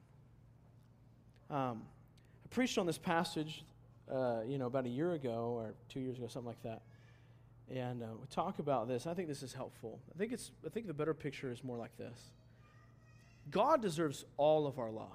Um, 1.49 1.83
I 2.43 2.47
preached 2.49 2.77
on 2.77 2.85
this 2.85 2.97
passage, 2.97 3.63
uh, 4.11 4.41
you 4.47 4.57
know, 4.57 4.65
about 4.67 4.85
a 4.85 4.89
year 4.89 5.13
ago 5.13 5.53
or 5.57 5.73
two 5.89 5.99
years 5.99 6.17
ago, 6.17 6.27
something 6.27 6.47
like 6.47 6.63
that. 6.63 6.81
And 7.73 8.03
uh, 8.03 8.07
we 8.19 8.27
talk 8.27 8.59
about 8.59 8.87
this. 8.87 9.07
I 9.07 9.13
think 9.13 9.27
this 9.27 9.41
is 9.41 9.53
helpful. 9.53 9.99
I 10.13 10.17
think 10.17 10.31
it's. 10.31 10.51
I 10.65 10.69
think 10.69 10.87
the 10.87 10.93
better 10.93 11.13
picture 11.13 11.51
is 11.51 11.63
more 11.63 11.77
like 11.77 11.97
this. 11.97 12.19
God 13.49 13.81
deserves 13.81 14.25
all 14.37 14.67
of 14.67 14.77
our 14.77 14.91
love. 14.91 15.09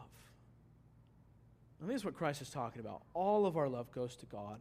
I 1.79 1.87
think 1.87 1.93
that's 1.93 2.05
what 2.05 2.15
Christ 2.15 2.43
is 2.43 2.51
talking 2.51 2.81
about. 2.81 3.03
All 3.15 3.47
of 3.47 3.57
our 3.57 3.69
love 3.69 3.91
goes 3.93 4.17
to 4.17 4.27
God, 4.27 4.61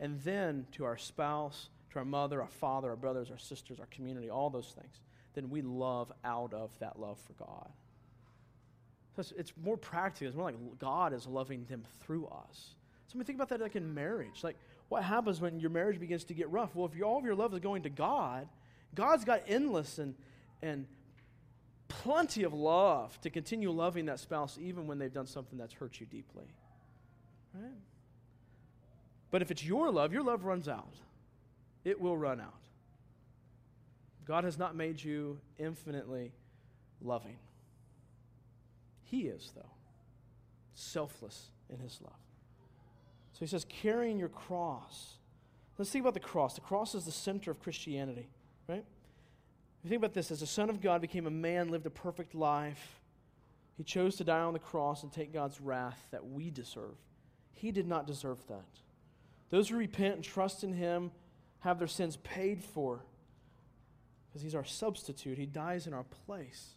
and 0.00 0.20
then 0.22 0.66
to 0.72 0.84
our 0.84 0.96
spouse, 0.96 1.68
to 1.92 2.00
our 2.00 2.04
mother, 2.04 2.42
our 2.42 2.48
father, 2.48 2.90
our 2.90 2.96
brothers, 2.96 3.30
our 3.30 3.38
sisters, 3.38 3.78
our 3.80 3.86
community, 3.86 4.30
all 4.30 4.50
those 4.50 4.74
things. 4.78 5.00
Then 5.34 5.48
we 5.50 5.62
love 5.62 6.12
out 6.24 6.52
of 6.52 6.70
that 6.80 6.98
love 6.98 7.18
for 7.20 7.32
God. 7.34 7.70
So 9.20 9.34
it's, 9.36 9.52
more 9.62 9.76
practical. 9.76 10.28
It's 10.28 10.36
more 10.36 10.46
like 10.46 10.78
God 10.78 11.12
is 11.12 11.26
loving 11.26 11.64
them 11.64 11.82
through 12.00 12.26
us. 12.26 12.74
So 13.08 13.14
I 13.14 13.18
mean, 13.18 13.24
think 13.24 13.36
about 13.36 13.48
that 13.48 13.60
like 13.60 13.74
in 13.74 13.92
marriage. 13.92 14.44
Like, 14.44 14.56
what 14.88 15.02
happens 15.02 15.40
when 15.40 15.58
your 15.58 15.70
marriage 15.70 15.98
begins 15.98 16.24
to 16.24 16.34
get 16.34 16.48
rough? 16.50 16.74
Well, 16.74 16.90
if 16.92 17.02
all 17.02 17.18
of 17.18 17.24
your 17.24 17.34
love 17.34 17.52
is 17.52 17.58
going 17.60 17.82
to 17.82 17.90
God, 17.90 18.48
God's 18.94 19.24
got 19.24 19.42
endless 19.48 19.98
and, 19.98 20.14
and 20.62 20.86
plenty 21.88 22.44
of 22.44 22.54
love 22.54 23.20
to 23.22 23.30
continue 23.30 23.70
loving 23.72 24.06
that 24.06 24.20
spouse 24.20 24.56
even 24.60 24.86
when 24.86 24.98
they've 24.98 25.12
done 25.12 25.26
something 25.26 25.58
that's 25.58 25.72
hurt 25.74 25.98
you 25.98 26.06
deeply. 26.06 26.46
Right? 27.54 27.72
But 29.30 29.42
if 29.42 29.50
it's 29.50 29.64
your 29.64 29.90
love, 29.90 30.12
your 30.12 30.22
love 30.22 30.44
runs 30.44 30.68
out. 30.68 30.94
It 31.84 32.00
will 32.00 32.16
run 32.16 32.40
out. 32.40 32.54
God 34.26 34.44
has 34.44 34.58
not 34.58 34.76
made 34.76 35.02
you 35.02 35.38
infinitely 35.58 36.30
loving. 37.02 37.36
He 39.10 39.22
is, 39.22 39.52
though, 39.54 39.70
selfless 40.74 41.50
in 41.70 41.78
his 41.78 41.98
love. 42.02 42.12
So 43.32 43.40
he 43.40 43.46
says, 43.46 43.64
carrying 43.68 44.18
your 44.18 44.28
cross. 44.28 45.14
Let's 45.78 45.90
think 45.90 46.02
about 46.02 46.14
the 46.14 46.20
cross. 46.20 46.54
The 46.54 46.60
cross 46.60 46.94
is 46.94 47.04
the 47.04 47.12
center 47.12 47.50
of 47.50 47.60
Christianity, 47.60 48.28
right? 48.68 48.84
If 48.84 49.84
you 49.84 49.90
think 49.90 50.00
about 50.00 50.12
this, 50.12 50.30
as 50.30 50.40
the 50.40 50.46
Son 50.46 50.68
of 50.68 50.80
God 50.80 51.00
became 51.00 51.26
a 51.26 51.30
man, 51.30 51.68
lived 51.68 51.86
a 51.86 51.90
perfect 51.90 52.34
life, 52.34 53.00
he 53.76 53.84
chose 53.84 54.16
to 54.16 54.24
die 54.24 54.40
on 54.40 54.52
the 54.52 54.58
cross 54.58 55.04
and 55.04 55.12
take 55.12 55.32
God's 55.32 55.60
wrath 55.60 56.08
that 56.10 56.28
we 56.28 56.50
deserve. 56.50 56.96
He 57.54 57.70
did 57.70 57.86
not 57.86 58.06
deserve 58.06 58.44
that. 58.48 58.66
Those 59.50 59.68
who 59.68 59.76
repent 59.76 60.16
and 60.16 60.24
trust 60.24 60.64
in 60.64 60.72
him 60.72 61.12
have 61.60 61.78
their 61.78 61.88
sins 61.88 62.16
paid 62.18 62.62
for 62.62 63.04
because 64.28 64.42
he's 64.42 64.54
our 64.54 64.64
substitute. 64.64 65.38
He 65.38 65.46
dies 65.46 65.86
in 65.86 65.94
our 65.94 66.04
place. 66.26 66.74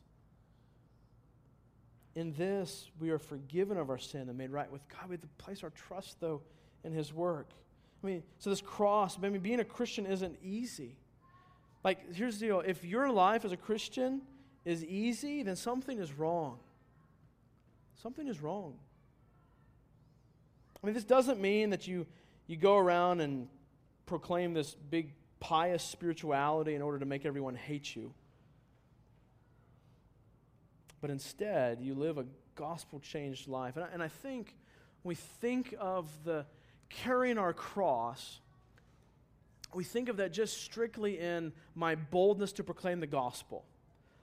In 2.16 2.34
this, 2.34 2.90
we 3.00 3.10
are 3.10 3.20
forgiven 3.20 3.78
of 3.78 3.90
our 3.90 3.98
sin 3.98 4.28
and 4.28 4.38
made 4.38 4.50
right 4.50 4.70
with 4.70 4.82
God. 4.90 5.08
We 5.08 5.14
have 5.14 5.22
to 5.22 5.28
place 5.38 5.64
our 5.64 5.70
trust, 5.70 6.20
though, 6.20 6.42
in 6.84 6.92
his 6.92 7.14
work. 7.14 7.50
I 8.04 8.08
mean, 8.08 8.24
so 8.40 8.50
this 8.50 8.62
cross, 8.62 9.18
I 9.22 9.30
mean, 9.30 9.40
being 9.42 9.60
a 9.60 9.66
Christian 9.66 10.06
isn't 10.06 10.38
easy. 10.44 10.98
Like, 11.84 12.14
here's 12.14 12.40
the 12.40 12.48
deal 12.48 12.60
if 12.62 12.84
your 12.84 13.12
life 13.12 13.46
as 13.46 13.52
a 13.52 13.58
Christian 13.58 14.22
is 14.66 14.84
easy, 14.84 15.44
then 15.44 15.56
something 15.56 16.00
is 16.00 16.12
wrong. 16.14 16.60
Something 18.02 18.28
is 18.28 18.42
wrong. 18.42 18.74
I 20.82 20.88
mean, 20.88 20.96
this 20.96 21.04
doesn't 21.04 21.40
mean 21.40 21.70
that 21.70 21.88
you, 21.88 22.08
you 22.48 22.58
go 22.58 22.78
around 22.78 23.22
and 23.22 23.48
proclaim 24.06 24.54
this 24.54 24.76
big 24.90 25.14
pious 25.40 25.84
spirituality 25.84 26.76
in 26.76 26.82
order 26.82 27.00
to 27.00 27.06
make 27.06 27.26
everyone 27.26 27.56
hate 27.56 27.96
you. 27.96 28.14
But 31.02 31.10
instead, 31.10 31.82
you 31.82 31.96
live 31.96 32.18
a 32.18 32.26
gospel 32.56 33.00
changed 33.00 33.48
life. 33.48 33.76
And 33.76 33.86
I, 33.86 33.88
and 33.94 34.04
I 34.04 34.08
think 34.08 34.56
we 35.04 35.16
think 35.16 35.74
of 35.80 36.08
the 36.24 36.46
carrying 36.90 37.38
our 37.38 37.54
cross, 37.54 38.40
we 39.74 39.84
think 39.84 40.10
of 40.10 40.18
that 40.18 40.32
just 40.32 40.62
strictly 40.62 41.20
in 41.20 41.54
my 41.76 41.96
boldness 41.96 42.52
to 42.54 42.64
proclaim 42.64 43.00
the 43.00 43.08
gospel. 43.08 43.66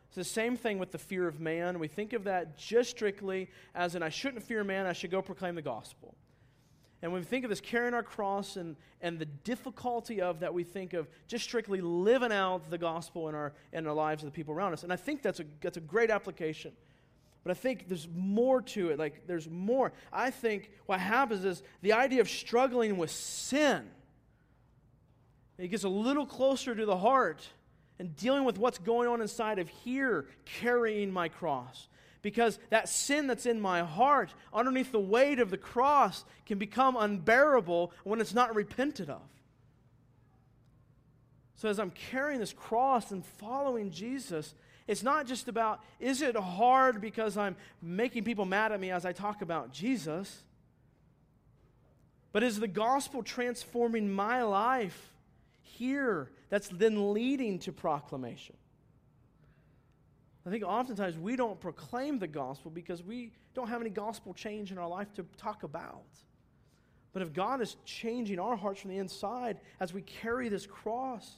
It's 0.07 0.16
the 0.16 0.24
same 0.24 0.57
thing 0.57 0.79
with 0.79 0.93
the 0.93 0.99
fear 0.99 1.26
of 1.26 1.41
man. 1.41 1.79
We 1.79 1.89
think 1.89 2.12
of 2.12 2.24
that 2.24 2.57
just 2.57 2.91
strictly 2.91 3.51
as 3.74 3.95
in 3.95 4.03
I 4.03 4.09
shouldn't 4.09 4.43
fear 4.43 4.64
man, 4.64 4.87
I 4.87 4.93
should 4.93 5.11
go 5.11 5.20
proclaim 5.20 5.55
the 5.55 5.62
gospel. 5.62 6.14
And 7.01 7.13
when 7.13 7.21
we 7.21 7.27
think 7.27 7.45
of 7.45 7.51
this 7.51 7.61
carrying 7.61 7.95
our 7.95 8.03
cross 8.03 8.57
and, 8.57 8.77
and 9.01 9.19
the 9.19 9.25
difficulty 9.25 10.21
of 10.21 10.41
that, 10.41 10.53
we 10.53 10.65
think 10.65 10.95
of 10.95 11.09
just 11.29 11.45
strictly 11.45 11.81
living 11.81 12.33
out 12.33 12.69
the 12.71 12.79
gospel 12.79 13.29
in 13.29 13.35
our, 13.35 13.53
in 13.73 13.87
our 13.87 13.95
lives 13.95 14.25
of 14.25 14.27
the 14.27 14.35
people 14.35 14.53
around 14.53 14.73
us. 14.73 14.83
And 14.83 14.93
I 14.93 14.97
think 14.97 15.23
that's 15.23 15.39
a, 15.39 15.45
that's 15.61 15.77
a 15.77 15.81
great 15.81 16.11
application. 16.11 16.73
But 17.45 17.53
I 17.53 17.55
think 17.55 17.89
there's 17.89 18.09
more 18.13 18.63
to 18.63 18.91
it. 18.91 18.99
Like, 18.99 19.27
there's 19.29 19.49
more. 19.49 19.93
I 20.13 20.31
think 20.31 20.73
what 20.87 20.99
happens 20.99 21.45
is 21.45 21.63
the 21.83 21.93
idea 21.93 22.21
of 22.21 22.29
struggling 22.29 22.97
with 22.97 23.11
sin, 23.11 23.85
it 25.57 25.69
gets 25.69 25.85
a 25.85 25.89
little 25.89 26.27
closer 26.27 26.75
to 26.75 26.87
the 26.87 26.97
heart 26.97 27.47
and 28.01 28.15
dealing 28.17 28.45
with 28.45 28.59
what's 28.59 28.79
going 28.79 29.09
on 29.09 29.21
inside 29.21 29.59
of 29.59 29.69
here, 29.69 30.27
carrying 30.45 31.13
my 31.13 31.29
cross 31.29 31.89
because 32.23 32.59
that 32.71 32.89
sin 32.89 33.27
that's 33.27 33.47
in 33.47 33.61
my 33.61 33.81
heart, 33.81 34.33
underneath 34.53 34.93
the 34.93 35.01
weight 35.01 35.39
of 35.39 35.51
the 35.51 35.57
cross, 35.57 36.25
can 36.47 36.59
become 36.59 36.97
unbearable 36.97 37.93
when 38.05 38.21
it's 38.21 38.35
not 38.35 38.55
repented 38.55 39.09
of. 39.09 39.23
So, 41.57 41.69
as 41.69 41.81
I'm 41.81 41.91
carrying 41.91 42.39
this 42.39 42.53
cross 42.53 43.11
and 43.11 43.25
following 43.25 43.91
Jesus, 43.91 44.55
it's 44.87 45.03
not 45.03 45.27
just 45.27 45.49
about, 45.49 45.81
is 46.01 46.23
it 46.23 46.37
hard 46.37 47.01
because 47.01 47.37
I'm 47.37 47.57
making 47.83 48.25
people 48.25 48.45
mad 48.45 48.73
at 48.73 48.81
me 48.81 48.91
as 48.91 49.05
I 49.05 49.12
talk 49.12 49.43
about 49.43 49.73
Jesus? 49.73 50.45
But 52.33 52.43
is 52.43 52.61
the 52.61 52.69
gospel 52.69 53.23
transforming 53.23 54.11
my 54.11 54.43
life 54.43 55.11
here 55.62 56.31
that's 56.49 56.69
then 56.69 57.12
leading 57.12 57.59
to 57.61 57.73
proclamation? 57.73 58.57
I 60.49 60.51
think 60.51 60.65
oftentimes 60.65 61.19
we 61.19 61.37
don't 61.37 61.61
proclaim 61.61 62.19
the 62.19 62.27
gospel 62.27 62.71
because 62.71 63.03
we 63.03 63.33
don't 63.55 63.69
have 63.69 63.83
any 63.83 63.91
gospel 63.91 64.33
change 64.33 64.73
in 64.73 64.79
our 64.79 64.89
life 64.89 65.13
to 65.17 65.27
talk 65.37 65.63
about. 65.63 66.07
But 67.13 67.21
if 67.21 67.35
God 67.35 67.61
is 67.61 67.77
changing 67.85 68.39
our 68.39 68.57
hearts 68.57 68.81
from 68.81 68.91
the 68.91 68.97
inside 68.97 69.59
as 69.79 69.93
we 69.93 70.01
carry 70.01 70.49
this 70.49 70.65
cross, 70.65 71.33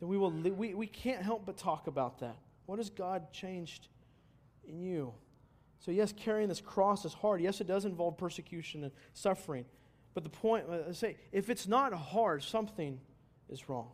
then 0.00 0.08
we, 0.08 0.16
will, 0.16 0.30
we, 0.30 0.72
we 0.72 0.86
can't 0.86 1.22
help 1.22 1.44
but 1.44 1.58
talk 1.58 1.86
about 1.86 2.20
that. 2.20 2.36
What 2.64 2.78
has 2.78 2.88
God 2.88 3.30
changed 3.32 3.88
in 4.66 4.80
you? 4.80 5.12
So, 5.80 5.90
yes, 5.90 6.14
carrying 6.16 6.48
this 6.48 6.62
cross 6.62 7.04
is 7.04 7.12
hard. 7.12 7.42
Yes, 7.42 7.60
it 7.60 7.66
does 7.66 7.84
involve 7.84 8.16
persecution 8.16 8.84
and 8.84 8.92
suffering. 9.12 9.66
But 10.14 10.24
the 10.24 10.30
point, 10.30 10.64
I 10.88 10.92
say, 10.92 11.16
if 11.32 11.50
it's 11.50 11.68
not 11.68 11.92
hard, 11.92 12.42
something 12.42 12.98
is 13.50 13.68
wrong. 13.68 13.90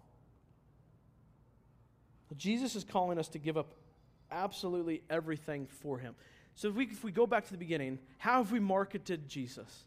Jesus 2.36 2.76
is 2.76 2.84
calling 2.84 3.18
us 3.18 3.28
to 3.30 3.38
give 3.38 3.57
up 3.57 3.74
absolutely 4.30 5.02
everything 5.10 5.66
for 5.66 5.98
him. 5.98 6.14
So 6.54 6.68
if 6.68 6.74
we, 6.74 6.84
if 6.84 7.04
we 7.04 7.12
go 7.12 7.26
back 7.26 7.44
to 7.46 7.52
the 7.52 7.58
beginning, 7.58 7.98
how 8.18 8.38
have 8.38 8.52
we 8.52 8.60
marketed 8.60 9.28
Jesus? 9.28 9.84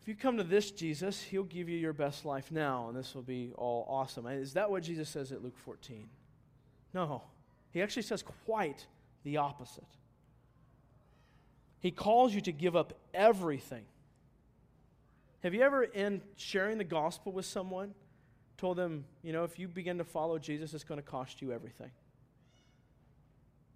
If 0.00 0.08
you 0.08 0.14
come 0.14 0.38
to 0.38 0.44
this 0.44 0.70
Jesus, 0.70 1.22
he'll 1.22 1.42
give 1.44 1.68
you 1.68 1.76
your 1.76 1.92
best 1.92 2.24
life 2.24 2.50
now, 2.50 2.88
and 2.88 2.96
this 2.96 3.14
will 3.14 3.22
be 3.22 3.52
all 3.56 3.84
awesome. 3.88 4.26
Is 4.26 4.54
that 4.54 4.70
what 4.70 4.82
Jesus 4.82 5.08
says 5.08 5.32
at 5.32 5.42
Luke 5.42 5.58
14? 5.64 6.08
No. 6.94 7.22
He 7.72 7.82
actually 7.82 8.02
says 8.02 8.24
quite 8.46 8.86
the 9.24 9.36
opposite. 9.36 9.84
He 11.80 11.90
calls 11.90 12.34
you 12.34 12.40
to 12.42 12.52
give 12.52 12.74
up 12.74 12.94
everything. 13.12 13.84
Have 15.42 15.54
you 15.54 15.62
ever, 15.62 15.84
in 15.84 16.22
sharing 16.36 16.78
the 16.78 16.84
gospel 16.84 17.32
with 17.32 17.46
someone, 17.46 17.94
told 18.56 18.76
them, 18.76 19.04
you 19.22 19.32
know, 19.32 19.44
if 19.44 19.58
you 19.58 19.68
begin 19.68 19.98
to 19.98 20.04
follow 20.04 20.38
Jesus, 20.38 20.74
it's 20.74 20.84
going 20.84 20.98
to 20.98 21.06
cost 21.06 21.40
you 21.40 21.52
everything? 21.52 21.90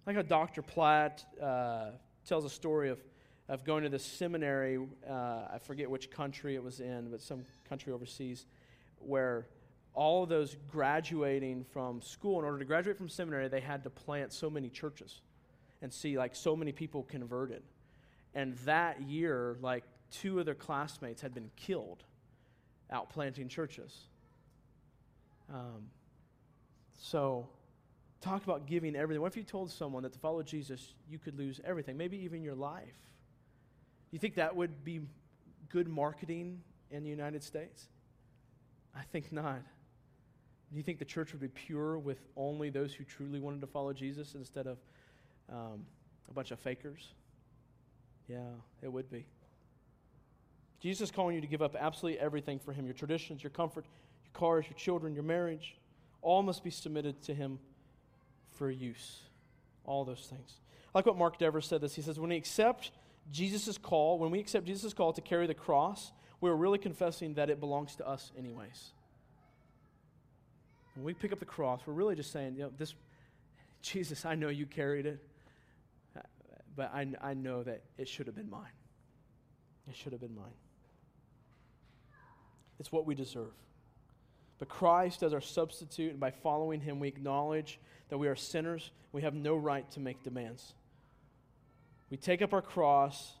Like 0.05 0.17
how 0.17 0.21
Dr. 0.21 0.61
Platt 0.61 1.23
uh, 1.41 1.91
tells 2.25 2.43
a 2.43 2.49
story 2.49 2.89
of, 2.89 2.99
of 3.47 3.63
going 3.63 3.83
to 3.83 3.89
this 3.89 4.03
seminary, 4.03 4.79
uh, 5.09 5.13
I 5.53 5.59
forget 5.61 5.89
which 5.89 6.11
country 6.11 6.55
it 6.55 6.63
was 6.63 6.81
in, 6.81 7.09
but 7.09 7.21
some 7.21 7.45
country 7.69 7.93
overseas, 7.93 8.45
where 8.99 9.47
all 9.93 10.23
of 10.23 10.29
those 10.29 10.57
graduating 10.69 11.63
from 11.71 12.01
school, 12.01 12.39
in 12.39 12.45
order 12.45 12.59
to 12.59 12.65
graduate 12.65 12.97
from 12.97 13.07
seminary, 13.07 13.47
they 13.47 13.61
had 13.61 13.83
to 13.83 13.89
plant 13.89 14.33
so 14.33 14.49
many 14.49 14.69
churches 14.69 15.21
and 15.81 15.93
see 15.93 16.17
like 16.17 16.35
so 16.35 16.55
many 16.55 16.71
people 16.71 17.03
converted. 17.03 17.63
And 18.33 18.57
that 18.59 19.01
year, 19.01 19.57
like 19.61 19.83
two 20.11 20.39
of 20.39 20.45
their 20.45 20.55
classmates 20.55 21.21
had 21.21 21.33
been 21.33 21.49
killed 21.55 22.03
out 22.91 23.09
planting 23.09 23.47
churches. 23.47 24.07
Um, 25.53 25.89
so 26.99 27.47
talk 28.23 28.43
about 28.43 28.65
giving 28.65 28.95
everything. 28.95 29.21
What 29.21 29.31
if 29.31 29.37
you 29.37 29.43
told 29.43 29.69
someone 29.69 30.03
that 30.03 30.13
to 30.13 30.19
follow 30.19 30.41
Jesus, 30.43 30.93
you 31.09 31.19
could 31.19 31.37
lose 31.37 31.59
everything, 31.65 31.97
maybe 31.97 32.17
even 32.17 32.41
your 32.41 32.55
life? 32.55 32.85
Do 32.85 34.15
you 34.15 34.19
think 34.19 34.35
that 34.35 34.55
would 34.55 34.83
be 34.83 35.01
good 35.69 35.87
marketing 35.87 36.61
in 36.89 37.03
the 37.03 37.09
United 37.09 37.43
States? 37.43 37.87
I 38.95 39.01
think 39.11 39.31
not. 39.31 39.61
Do 40.71 40.77
you 40.77 40.83
think 40.83 40.99
the 40.99 41.05
church 41.05 41.33
would 41.33 41.41
be 41.41 41.49
pure 41.49 41.99
with 41.99 42.19
only 42.37 42.69
those 42.69 42.93
who 42.93 43.03
truly 43.03 43.39
wanted 43.39 43.61
to 43.61 43.67
follow 43.67 43.93
Jesus 43.93 44.35
instead 44.35 44.67
of 44.67 44.77
um, 45.51 45.85
a 46.29 46.33
bunch 46.33 46.51
of 46.51 46.59
fakers? 46.59 47.09
Yeah, 48.27 48.39
it 48.81 48.91
would 48.91 49.11
be. 49.11 49.25
Jesus 50.79 51.09
is 51.09 51.11
calling 51.11 51.35
you 51.35 51.41
to 51.41 51.47
give 51.47 51.61
up 51.61 51.75
absolutely 51.79 52.19
everything 52.19 52.59
for 52.59 52.73
Him 52.73 52.85
your 52.85 52.93
traditions, 52.93 53.43
your 53.43 53.49
comfort, 53.49 53.85
your 54.23 54.31
cars, 54.33 54.65
your 54.69 54.77
children, 54.77 55.13
your 55.13 55.23
marriage. 55.23 55.77
All 56.21 56.41
must 56.41 56.63
be 56.63 56.69
submitted 56.69 57.21
to 57.23 57.33
Him 57.33 57.59
for 58.55 58.69
use. 58.69 59.19
All 59.85 60.05
those 60.05 60.27
things. 60.29 60.59
I 60.93 60.97
like 60.97 61.05
what 61.05 61.17
Mark 61.17 61.37
Dever 61.39 61.59
said 61.59 61.81
this. 61.81 61.95
He 61.95 62.01
says, 62.01 62.19
when 62.19 62.29
we 62.29 62.37
accept 62.37 62.91
Jesus' 63.31 63.77
call, 63.77 64.19
when 64.19 64.31
we 64.31 64.39
accept 64.39 64.65
Jesus' 64.65 64.93
call 64.93 65.13
to 65.13 65.21
carry 65.21 65.47
the 65.47 65.53
cross, 65.53 66.11
we're 66.39 66.55
really 66.55 66.77
confessing 66.77 67.33
that 67.35 67.49
it 67.49 67.59
belongs 67.59 67.95
to 67.97 68.07
us 68.07 68.31
anyways. 68.37 68.91
When 70.95 71.05
we 71.05 71.13
pick 71.13 71.31
up 71.31 71.39
the 71.39 71.45
cross, 71.45 71.81
we're 71.85 71.93
really 71.93 72.15
just 72.15 72.31
saying, 72.31 72.55
you 72.55 72.63
know, 72.63 72.71
this, 72.77 72.93
Jesus, 73.81 74.25
I 74.25 74.35
know 74.35 74.49
you 74.49 74.65
carried 74.65 75.05
it, 75.05 75.19
but 76.75 76.93
I, 76.93 77.07
I 77.21 77.33
know 77.33 77.63
that 77.63 77.81
it 77.97 78.07
should 78.07 78.27
have 78.27 78.35
been 78.35 78.49
mine. 78.49 78.71
It 79.89 79.95
should 79.95 80.11
have 80.11 80.21
been 80.21 80.35
mine. 80.35 80.53
It's 82.79 82.91
what 82.91 83.05
we 83.05 83.15
deserve. 83.15 83.53
But 84.59 84.69
Christ 84.69 85.23
as 85.23 85.33
our 85.33 85.41
substitute, 85.41 86.11
and 86.11 86.19
by 86.19 86.31
following 86.31 86.79
him, 86.79 86.99
we 86.99 87.07
acknowledge 87.07 87.79
that 88.09 88.17
we 88.17 88.27
are 88.27 88.35
sinners. 88.35 88.91
We 89.11 89.23
have 89.23 89.33
no 89.33 89.55
right 89.55 89.89
to 89.91 89.99
make 89.99 90.23
demands. 90.23 90.73
We 92.09 92.17
take 92.17 92.41
up 92.41 92.53
our 92.53 92.61
cross. 92.61 93.33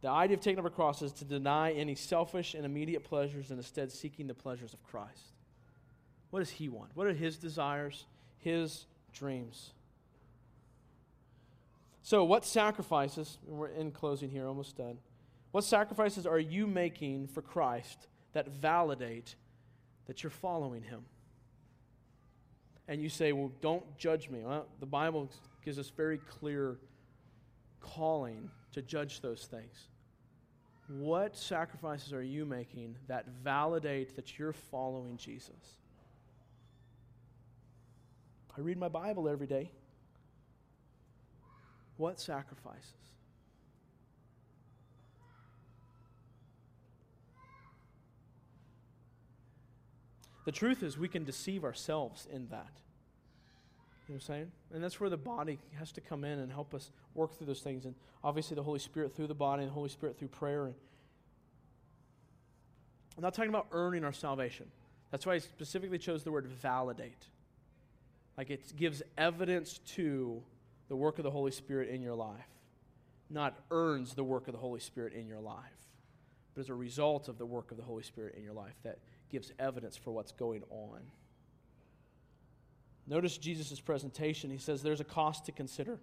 The 0.00 0.08
idea 0.08 0.36
of 0.36 0.42
taking 0.42 0.58
up 0.58 0.64
our 0.64 0.70
cross 0.70 1.02
is 1.02 1.12
to 1.14 1.24
deny 1.24 1.72
any 1.72 1.94
selfish 1.94 2.54
and 2.54 2.64
immediate 2.64 3.04
pleasures 3.04 3.50
and 3.50 3.58
instead 3.58 3.90
seeking 3.90 4.26
the 4.26 4.34
pleasures 4.34 4.72
of 4.72 4.82
Christ. 4.84 5.34
What 6.30 6.38
does 6.38 6.50
he 6.50 6.68
want? 6.68 6.90
What 6.94 7.06
are 7.06 7.12
his 7.12 7.36
desires, 7.36 8.06
his 8.38 8.86
dreams? 9.12 9.72
So, 12.02 12.24
what 12.24 12.44
sacrifices, 12.44 13.38
we're 13.46 13.68
in 13.68 13.90
closing 13.90 14.30
here, 14.30 14.46
almost 14.46 14.76
done. 14.76 14.98
What 15.50 15.64
sacrifices 15.64 16.26
are 16.26 16.38
you 16.38 16.66
making 16.66 17.26
for 17.26 17.42
Christ 17.42 18.06
that 18.32 18.48
validate 18.48 19.34
that 20.10 20.24
you're 20.24 20.30
following 20.30 20.82
him. 20.82 21.04
And 22.88 23.00
you 23.00 23.08
say, 23.08 23.30
well, 23.30 23.52
don't 23.60 23.96
judge 23.96 24.28
me. 24.28 24.40
Well, 24.44 24.66
the 24.80 24.86
Bible 24.86 25.30
gives 25.64 25.78
us 25.78 25.88
very 25.96 26.18
clear 26.18 26.78
calling 27.80 28.50
to 28.72 28.82
judge 28.82 29.20
those 29.20 29.44
things. 29.44 29.86
What 30.88 31.36
sacrifices 31.36 32.12
are 32.12 32.24
you 32.24 32.44
making 32.44 32.96
that 33.06 33.24
validate 33.44 34.16
that 34.16 34.36
you're 34.36 34.52
following 34.52 35.16
Jesus? 35.16 35.78
I 38.58 38.62
read 38.62 38.78
my 38.78 38.88
Bible 38.88 39.28
every 39.28 39.46
day. 39.46 39.70
What 41.98 42.18
sacrifices? 42.18 43.12
The 50.44 50.52
truth 50.52 50.82
is, 50.82 50.96
we 50.96 51.08
can 51.08 51.24
deceive 51.24 51.64
ourselves 51.64 52.26
in 52.32 52.48
that. 52.48 52.72
You 54.08 54.14
know 54.14 54.14
what 54.14 54.14
I'm 54.14 54.20
saying? 54.20 54.52
And 54.74 54.82
that's 54.82 54.98
where 54.98 55.10
the 55.10 55.16
body 55.16 55.58
has 55.78 55.92
to 55.92 56.00
come 56.00 56.24
in 56.24 56.38
and 56.38 56.50
help 56.50 56.74
us 56.74 56.90
work 57.14 57.36
through 57.36 57.46
those 57.46 57.60
things. 57.60 57.84
And 57.84 57.94
obviously, 58.24 58.54
the 58.54 58.62
Holy 58.62 58.78
Spirit 58.78 59.14
through 59.14 59.28
the 59.28 59.34
body 59.34 59.62
and 59.62 59.70
the 59.70 59.74
Holy 59.74 59.88
Spirit 59.88 60.18
through 60.18 60.28
prayer. 60.28 60.64
And 60.66 60.74
I'm 63.16 63.22
not 63.22 63.34
talking 63.34 63.50
about 63.50 63.66
earning 63.72 64.04
our 64.04 64.12
salvation. 64.12 64.66
That's 65.10 65.26
why 65.26 65.34
I 65.34 65.38
specifically 65.38 65.98
chose 65.98 66.24
the 66.24 66.32
word 66.32 66.46
validate. 66.46 67.26
Like 68.38 68.50
it 68.50 68.72
gives 68.76 69.02
evidence 69.18 69.78
to 69.94 70.42
the 70.88 70.96
work 70.96 71.18
of 71.18 71.24
the 71.24 71.30
Holy 71.30 71.50
Spirit 71.50 71.90
in 71.90 72.00
your 72.00 72.14
life, 72.14 72.48
not 73.28 73.54
earns 73.70 74.14
the 74.14 74.24
work 74.24 74.48
of 74.48 74.52
the 74.52 74.58
Holy 74.58 74.80
Spirit 74.80 75.12
in 75.12 75.28
your 75.28 75.40
life, 75.40 75.86
but 76.54 76.62
as 76.62 76.68
a 76.68 76.74
result 76.74 77.28
of 77.28 77.38
the 77.38 77.46
work 77.46 77.70
of 77.70 77.76
the 77.76 77.82
Holy 77.82 78.02
Spirit 78.02 78.34
in 78.36 78.42
your 78.42 78.54
life 78.54 78.74
that 78.82 78.98
gives 79.30 79.52
evidence 79.58 79.96
for 79.96 80.10
what's 80.10 80.32
going 80.32 80.62
on. 80.70 81.00
Notice 83.06 83.38
Jesus' 83.38 83.80
presentation. 83.80 84.50
He 84.50 84.58
says 84.58 84.82
there's 84.82 85.00
a 85.00 85.04
cost 85.04 85.46
to 85.46 85.52
consider. 85.52 85.98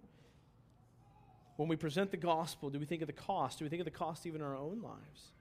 When 1.55 1.69
we 1.69 1.75
present 1.75 2.11
the 2.11 2.17
gospel, 2.17 2.69
do 2.69 2.79
we 2.79 2.85
think 2.85 3.01
of 3.01 3.07
the 3.07 3.13
cost? 3.13 3.59
Do 3.59 3.65
we 3.65 3.69
think 3.69 3.79
of 3.79 3.85
the 3.85 3.91
cost 3.91 4.25
even 4.25 4.41
in 4.41 4.47
our 4.47 4.55
own 4.55 4.81
lives? 4.81 5.31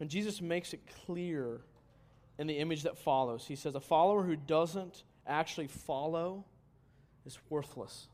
And 0.00 0.10
Jesus 0.10 0.40
makes 0.40 0.72
it 0.72 0.80
clear 1.06 1.60
in 2.38 2.46
the 2.46 2.58
image 2.58 2.82
that 2.82 2.98
follows. 2.98 3.46
He 3.46 3.56
says, 3.56 3.74
A 3.74 3.80
follower 3.80 4.22
who 4.22 4.36
doesn't 4.36 5.04
actually 5.26 5.68
follow 5.68 6.44
is 7.24 7.38
worthless. 7.48 8.08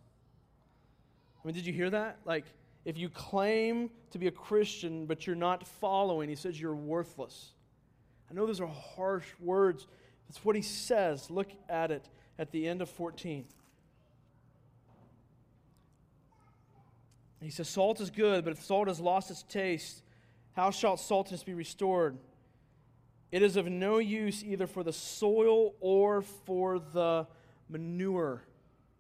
I 1.43 1.47
mean, 1.47 1.55
did 1.55 1.67
you 1.67 1.73
hear 1.73 1.91
that? 1.91 2.19
Like, 2.25 2.45
if 2.85 2.97
you 2.97 3.09
claim 3.09 3.91
to 4.11 4.19
be 4.19 4.27
a 4.27 4.33
Christian 4.33 5.07
but 5.07 5.27
you're 5.27 5.37
not 5.37 5.67
following, 5.67 6.29
he 6.29 6.35
says 6.35 6.61
you're 6.61 6.75
worthless. 6.75 7.53
I 8.31 8.35
know 8.35 8.47
those 8.47 8.61
are 8.61 8.67
harsh 8.67 9.27
words. 9.41 9.87
That's 10.29 10.45
what 10.45 10.57
he 10.57 10.63
says. 10.63 11.31
Look 11.31 11.49
at 11.69 11.91
it 11.91 12.09
at 12.39 12.51
the 12.51 12.69
end 12.69 12.83
of 12.83 12.91
14. 12.91 13.45
He 17.41 17.51
says, 17.51 17.69
Salt 17.69 18.01
is 18.01 18.11
good, 18.11 18.45
but 18.45 18.53
if 18.53 18.63
salt 18.63 18.89
has 18.89 19.01
lost 19.01 19.31
its 19.31 19.45
taste, 19.45 20.03
how 20.53 20.71
shall 20.71 20.97
saltiness 20.97 21.45
be 21.45 21.55
restored? 21.55 22.19
It 23.31 23.43
is 23.43 23.57
of 23.57 23.67
no 23.67 23.99
use 23.99 24.43
either 24.43 24.67
for 24.67 24.83
the 24.83 24.93
soil 24.93 25.75
or 25.81 26.23
for 26.23 26.79
the 26.79 27.27
manure 27.69 28.43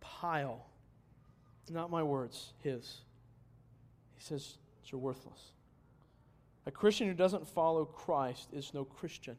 pile. 0.01 0.66
Not 1.70 1.91
my 1.91 2.03
words, 2.03 2.53
his. 2.62 3.01
He 4.19 4.25
says, 4.25 4.59
You're 4.87 5.01
worthless. 5.01 5.53
A 6.66 6.71
Christian 6.71 7.09
who 7.09 7.14
doesn't 7.14 7.49
follow 7.49 7.87
Christ 7.87 8.49
is 8.53 8.75
no 8.75 8.85
Christian. 8.85 9.37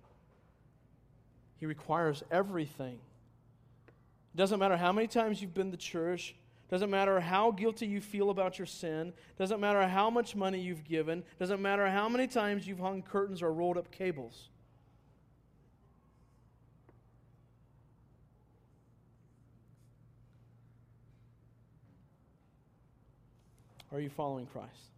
He 1.57 1.65
requires 1.65 2.23
everything. 2.31 2.99
It 4.33 4.37
doesn't 4.37 4.59
matter 4.59 4.77
how 4.77 4.91
many 4.91 5.07
times 5.07 5.41
you've 5.41 5.53
been 5.53 5.71
to 5.71 5.77
church, 5.77 6.35
doesn't 6.69 6.89
matter 6.89 7.19
how 7.19 7.51
guilty 7.51 7.85
you 7.85 7.99
feel 7.99 8.29
about 8.29 8.57
your 8.57 8.65
sin, 8.65 9.11
doesn't 9.37 9.59
matter 9.59 9.85
how 9.87 10.09
much 10.09 10.35
money 10.35 10.59
you've 10.59 10.83
given, 10.83 11.23
doesn't 11.37 11.61
matter 11.61 11.87
how 11.89 12.07
many 12.07 12.25
times 12.25 12.65
you've 12.67 12.79
hung 12.79 13.01
curtains 13.01 13.41
or 13.41 13.51
rolled 13.51 13.77
up 13.77 13.91
cables. 13.91 14.49
Are 23.91 23.99
you 23.99 24.09
following 24.09 24.45
Christ? 24.45 24.91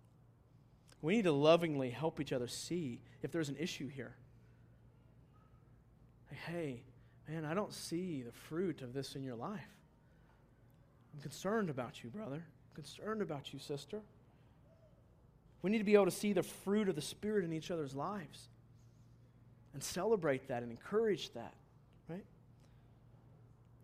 We 1.01 1.15
need 1.15 1.23
to 1.23 1.31
lovingly 1.31 1.89
help 1.89 2.19
each 2.19 2.33
other 2.33 2.47
see 2.47 2.99
if 3.23 3.31
there's 3.31 3.49
an 3.49 3.57
issue 3.59 3.87
here. 3.87 4.13
hey, 6.47 6.81
man, 7.27 7.45
I 7.45 7.53
don't 7.53 7.73
see 7.73 8.21
the 8.21 8.31
fruit 8.31 8.81
of 8.81 8.93
this 8.93 9.15
in 9.15 9.23
your 9.23 9.35
life. 9.35 9.59
I'm 11.13 11.21
concerned 11.21 11.69
about 11.69 12.03
you, 12.03 12.09
brother. 12.09 12.35
I'm 12.37 12.75
concerned 12.75 13.21
about 13.21 13.53
you, 13.53 13.59
sister. 13.59 13.99
We 15.61 15.69
need 15.69 15.79
to 15.79 15.83
be 15.83 15.93
able 15.93 16.05
to 16.05 16.11
see 16.11 16.33
the 16.33 16.43
fruit 16.43 16.89
of 16.89 16.95
the 16.95 17.01
Spirit 17.01 17.43
in 17.45 17.53
each 17.53 17.69
other's 17.69 17.93
lives 17.93 18.47
and 19.73 19.83
celebrate 19.83 20.47
that 20.47 20.63
and 20.63 20.71
encourage 20.71 21.33
that, 21.33 21.53
right? 22.09 22.25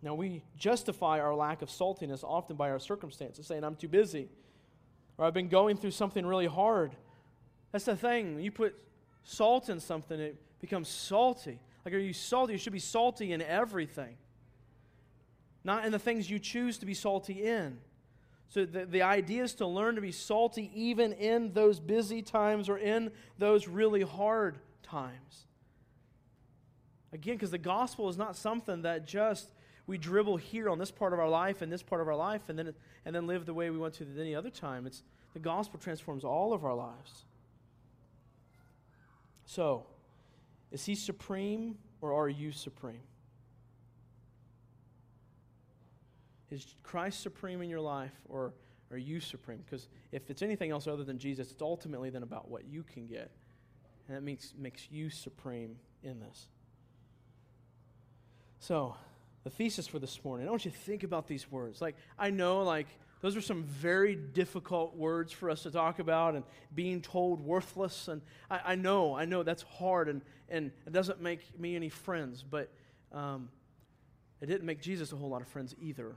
Now, 0.02 0.16
we 0.16 0.44
justify 0.58 1.20
our 1.20 1.36
lack 1.36 1.62
of 1.62 1.70
saltiness 1.70 2.24
often 2.24 2.56
by 2.56 2.70
our 2.72 2.80
circumstances, 2.80 3.46
saying, 3.46 3.64
I'm 3.64 3.76
too 3.76 3.88
busy 3.88 4.30
or 5.18 5.26
I've 5.26 5.34
been 5.34 5.50
going 5.50 5.78
through 5.78 5.92
something 5.92 6.26
really 6.26 6.48
hard. 6.48 6.96
That's 7.72 7.86
the 7.86 7.96
thing. 7.96 8.40
You 8.40 8.52
put 8.52 8.76
salt 9.24 9.70
in 9.70 9.80
something, 9.80 10.20
it 10.20 10.38
becomes 10.62 10.88
salty. 10.88 11.60
Like, 11.86 11.94
are 11.94 12.00
you 12.00 12.14
salty? 12.14 12.54
You 12.54 12.60
should 12.60 12.74
be 12.74 12.80
salty 12.80 13.32
in 13.32 13.42
everything, 13.42 14.18
not 15.64 15.86
in 15.86 15.92
the 15.92 16.00
things 16.00 16.30
you 16.30 16.40
choose 16.40 16.78
to 16.80 16.86
be 16.86 16.94
salty 16.94 17.44
in. 17.46 17.78
So, 18.50 18.66
the, 18.66 18.86
the 18.86 19.02
idea 19.02 19.44
is 19.44 19.56
to 19.56 19.68
learn 19.68 19.96
to 19.96 20.02
be 20.02 20.12
salty 20.12 20.72
even 20.74 21.12
in 21.14 21.52
those 21.54 21.80
busy 21.80 22.22
times 22.22 22.70
or 22.70 22.78
in 22.78 23.12
those 23.38 23.68
really 23.68 24.02
hard 24.02 24.58
times. 24.84 25.48
Again, 27.12 27.36
because 27.36 27.52
the 27.52 27.58
gospel 27.58 28.10
is 28.10 28.18
not 28.18 28.36
something 28.36 28.84
that 28.84 29.06
just 29.06 29.54
we 29.88 29.98
dribble 29.98 30.38
here 30.38 30.70
on 30.70 30.78
this 30.78 30.92
part 30.92 31.14
of 31.14 31.20
our 31.20 31.30
life 31.30 31.62
and 31.62 31.72
this 31.72 31.82
part 31.82 32.02
of 32.02 32.08
our 32.10 32.16
life 32.16 32.50
and 32.50 32.60
then, 32.60 32.74
and 33.06 33.16
then 33.16 33.26
live 33.26 33.46
the 33.46 33.54
way 33.54 33.70
we 33.70 33.78
want 33.78 33.94
to 33.96 34.04
at 34.04 34.20
any 34.20 34.36
other 34.36 34.50
time. 34.50 34.86
It's, 34.86 35.02
the 35.34 35.40
gospel 35.40 35.80
transforms 35.80 36.26
all 36.26 36.54
of 36.54 36.66
our 36.66 36.76
lives. 36.76 37.24
So, 39.46 39.86
is 40.72 40.86
he 40.86 40.94
supreme 40.94 41.78
or 42.02 42.14
are 42.14 42.28
you 42.28 42.52
supreme? 42.52 43.00
Is 46.52 46.66
Christ 46.84 47.22
supreme 47.22 47.62
in 47.62 47.70
your 47.70 47.80
life 47.80 48.14
or 48.28 48.54
are 48.92 48.98
you 48.98 49.22
supreme? 49.22 49.60
Because 49.66 49.88
if 50.12 50.30
it's 50.30 50.42
anything 50.42 50.72
else 50.72 50.86
other 50.86 51.06
than 51.06 51.18
Jesus, 51.18 51.52
it's 51.52 51.62
ultimately 51.62 52.10
then 52.10 52.24
about 52.24 52.50
what 52.50 52.66
you 52.66 52.84
can 52.84 53.08
get. 53.08 53.32
And 54.08 54.18
that 54.18 54.24
makes, 54.24 54.54
makes 54.58 54.90
you 54.92 55.10
supreme 55.10 55.78
in 56.04 56.20
this. 56.20 56.48
So, 58.60 58.96
the 59.48 59.56
thesis 59.56 59.88
for 59.88 59.98
this 59.98 60.26
morning. 60.26 60.46
I 60.46 60.52
want 60.52 60.66
you 60.66 60.72
to 60.72 60.78
think 60.78 61.04
about 61.04 61.26
these 61.26 61.50
words. 61.50 61.82
Like, 61.82 61.96
I 62.20 62.32
know, 62.32 62.64
like, 62.64 62.88
those 63.22 63.38
are 63.38 63.42
some 63.42 63.64
very 63.64 64.14
difficult 64.14 64.98
words 64.98 65.32
for 65.32 65.50
us 65.50 65.64
to 65.64 65.72
talk 65.72 66.00
about 66.00 66.36
and 66.36 66.44
being 66.76 67.02
told 67.02 67.40
worthless. 67.40 68.10
And 68.10 68.22
I, 68.52 68.60
I 68.66 68.76
know, 68.76 69.16
I 69.16 69.24
know 69.24 69.44
that's 69.44 69.62
hard 69.64 70.10
and, 70.10 70.22
and 70.50 70.72
it 70.86 70.92
doesn't 70.92 71.22
make 71.22 71.58
me 71.58 71.78
any 71.78 71.88
friends, 71.88 72.44
but 72.44 72.70
um, 73.14 73.48
it 74.42 74.48
didn't 74.48 74.66
make 74.66 74.82
Jesus 74.82 75.14
a 75.14 75.16
whole 75.16 75.30
lot 75.30 75.42
of 75.42 75.48
friends 75.48 75.74
either. 75.82 76.14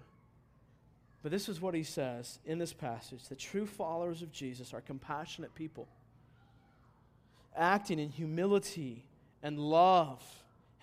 But 1.22 1.30
this 1.30 1.48
is 1.48 1.60
what 1.60 1.72
he 1.74 1.84
says 1.84 2.40
in 2.44 2.58
this 2.58 2.72
passage 2.72 3.28
the 3.28 3.36
true 3.36 3.66
followers 3.66 4.22
of 4.22 4.32
Jesus 4.32 4.74
are 4.74 4.80
compassionate 4.80 5.54
people, 5.54 5.86
acting 7.54 8.00
in 8.00 8.08
humility 8.08 9.04
and 9.40 9.56
love. 9.56 10.20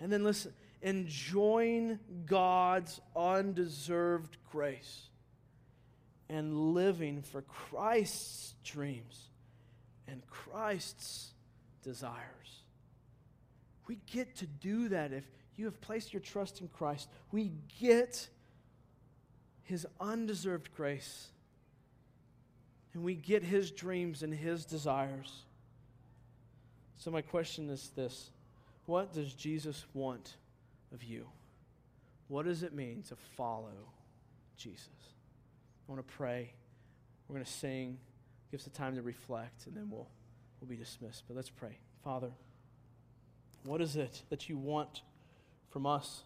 And 0.00 0.10
then 0.10 0.24
listen, 0.24 0.54
enjoying 0.82 1.98
God's 2.26 3.00
undeserved 3.16 4.36
grace 4.50 5.08
and 6.28 6.74
living 6.74 7.22
for 7.22 7.42
Christ's 7.42 8.54
dreams 8.64 9.28
and 10.06 10.26
Christ's 10.26 11.32
desires. 11.82 12.62
We 13.86 13.98
get 14.06 14.36
to 14.36 14.46
do 14.46 14.88
that 14.90 15.12
if 15.12 15.24
you 15.56 15.64
have 15.64 15.80
placed 15.80 16.12
your 16.12 16.20
trust 16.20 16.60
in 16.60 16.68
Christ. 16.68 17.08
We 17.32 17.52
get 17.80 18.28
his 19.62 19.86
undeserved 20.00 20.74
grace 20.74 21.28
and 22.94 23.02
we 23.02 23.14
get 23.14 23.42
his 23.42 23.70
dreams 23.70 24.22
and 24.22 24.32
his 24.32 24.64
desires. 24.64 25.44
So, 26.98 27.10
my 27.10 27.22
question 27.22 27.70
is 27.70 27.90
this 27.94 28.30
What 28.86 29.12
does 29.12 29.32
Jesus 29.32 29.84
want? 29.94 30.36
Of 30.92 31.02
you. 31.02 31.26
What 32.28 32.44
does 32.44 32.62
it 32.62 32.72
mean 32.72 33.02
to 33.04 33.16
follow 33.36 33.92
Jesus? 34.56 34.88
I 35.88 35.92
want 35.92 36.06
to 36.06 36.14
pray. 36.14 36.52
We're 37.26 37.34
going 37.34 37.44
to 37.44 37.50
sing, 37.50 37.98
give 38.50 38.60
us 38.60 38.64
the 38.64 38.70
time 38.70 38.96
to 38.96 39.02
reflect, 39.02 39.66
and 39.66 39.76
then 39.76 39.88
we'll, 39.90 40.08
we'll 40.60 40.68
be 40.68 40.76
dismissed. 40.76 41.24
But 41.26 41.36
let's 41.36 41.50
pray. 41.50 41.78
Father, 42.04 42.30
what 43.64 43.80
is 43.80 43.96
it 43.96 44.22
that 44.30 44.48
you 44.48 44.56
want 44.56 45.02
from 45.70 45.86
us? 45.86 46.22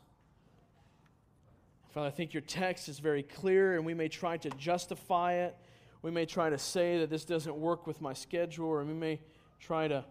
Father, 1.95 2.07
I 2.07 2.11
think 2.11 2.35
your 2.35 2.41
text 2.41 2.89
is 2.89 2.99
very 2.99 3.23
clear, 3.23 3.77
and 3.77 3.85
we 3.85 3.95
may 3.95 4.09
try 4.09 4.37
to 4.39 4.51
justify 4.51 5.35
it 5.35 5.57
we 6.03 6.11
may 6.11 6.27
try 6.27 6.51
to 6.51 6.59
say 6.59 6.99
that 6.99 7.11
this 7.11 7.25
doesn't 7.25 7.57
work 7.57 7.87
with 7.87 8.01
my 8.01 8.13
schedule, 8.13 8.67
or 8.67 8.85
we 8.85 8.93
may 8.93 9.21
try 9.61 9.87
to 9.87 10.05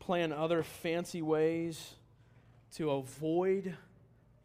plan 0.00 0.32
other 0.32 0.64
fancy 0.64 1.22
ways 1.22 1.94
to 2.74 2.90
avoid 2.90 3.76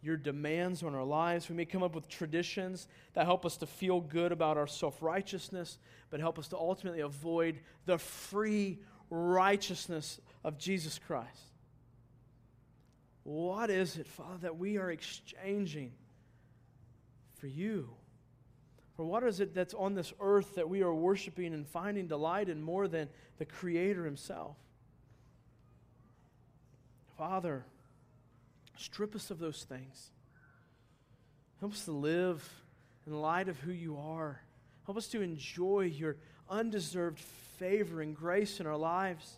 your 0.02 0.18
demands 0.18 0.84
on 0.84 0.96
our 0.96 1.04
lives. 1.04 1.50
We 1.50 1.56
may 1.56 1.66
come 1.66 1.84
up 1.84 1.94
with 1.94 2.08
traditions 2.08 2.88
that 3.14 3.26
help 3.26 3.46
us 3.46 3.58
to 3.58 3.68
feel 3.68 4.02
good 4.02 4.32
about 4.32 4.58
our 4.58 4.68
self 4.68 5.02
righteousness, 5.02 5.78
but 6.10 6.20
help 6.20 6.40
us 6.40 6.48
to 6.50 6.58
ultimately 6.58 7.02
avoid 7.02 7.60
the 7.86 7.98
free 7.98 8.80
righteousness 9.10 10.20
of 10.44 10.58
Jesus 10.58 11.00
Christ. 11.00 11.52
What 13.24 13.70
is 13.70 13.98
it, 13.98 14.08
Father, 14.08 14.40
that 14.42 14.58
we 14.58 14.78
are 14.78 14.90
exchanging 14.90 15.92
for 17.36 17.48
you? 17.48 17.90
For 18.96 19.06
what 19.06 19.24
is 19.24 19.40
it 19.40 19.54
that's 19.54 19.74
on 19.74 19.94
this 19.94 20.14
earth 20.20 20.56
that 20.56 20.68
we 20.68 20.82
are 20.82 20.94
worshiping 20.94 21.54
and 21.54 21.68
finding 21.68 22.08
delight 22.08 22.50
in 22.50 22.62
more 22.62 22.88
than 22.88 23.10
the 23.38 23.46
Creator 23.46 24.06
Himself? 24.06 24.58
Father, 27.18 27.66
strip 28.82 29.16
us 29.16 29.32
of 29.32 29.40
those 29.40 29.64
things. 29.64 30.12
Help 31.60 31.74
us 31.74 31.86
to 31.86 31.92
live 31.92 32.48
in 33.06 33.14
light 33.14 33.48
of 33.48 33.60
who 33.60 33.72
you 33.72 33.98
are. 33.98 34.42
Help 34.86 34.98
us 34.98 35.08
to 35.10 35.22
enjoy 35.22 35.82
your 35.82 36.18
undeserved 36.50 37.20
favor 37.20 38.02
and 38.02 38.16
grace 38.16 38.60
in 38.60 38.66
our 38.66 38.78
lives. 38.78 39.38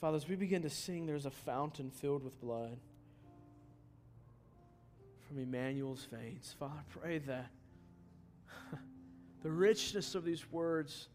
Father, 0.00 0.16
as 0.16 0.28
we 0.28 0.34
begin 0.34 0.62
to 0.62 0.70
sing, 0.70 1.06
there's 1.06 1.26
a 1.26 1.30
fountain 1.30 1.90
filled 1.90 2.24
with 2.24 2.40
blood 2.40 2.76
from 5.28 5.38
Emmanuel's 5.38 6.06
veins. 6.10 6.54
Father, 6.58 6.74
I 6.76 6.98
pray 6.98 7.18
that 7.18 7.50
the 9.42 9.50
richness 9.50 10.14
of 10.14 10.24
these 10.24 10.50
words 10.50 11.08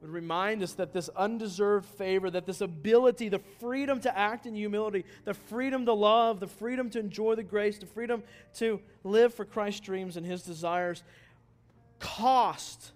would 0.00 0.10
remind 0.10 0.62
us 0.62 0.72
that 0.74 0.92
this 0.92 1.10
undeserved 1.10 1.86
favor, 1.86 2.30
that 2.30 2.46
this 2.46 2.60
ability, 2.60 3.28
the 3.28 3.40
freedom 3.58 4.00
to 4.00 4.18
act 4.18 4.46
in 4.46 4.54
humility, 4.54 5.04
the 5.24 5.34
freedom 5.34 5.84
to 5.84 5.92
love, 5.92 6.40
the 6.40 6.46
freedom 6.46 6.88
to 6.90 6.98
enjoy 6.98 7.34
the 7.34 7.42
grace, 7.42 7.78
the 7.78 7.86
freedom 7.86 8.22
to 8.54 8.80
live 9.04 9.34
for 9.34 9.44
Christ's 9.44 9.80
dreams 9.80 10.16
and 10.16 10.24
his 10.24 10.42
desires, 10.42 11.02
cost 11.98 12.92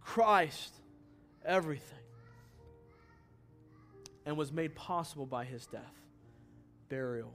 Christ 0.00 0.74
everything 1.44 1.96
and 4.26 4.36
was 4.36 4.52
made 4.52 4.74
possible 4.74 5.24
by 5.24 5.44
his 5.44 5.66
death, 5.66 5.94
burial, 6.88 7.32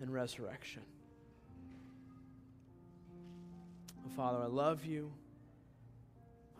and 0.00 0.12
resurrection. 0.12 0.82
Father, 4.16 4.42
I 4.42 4.46
love 4.46 4.84
you. 4.84 5.10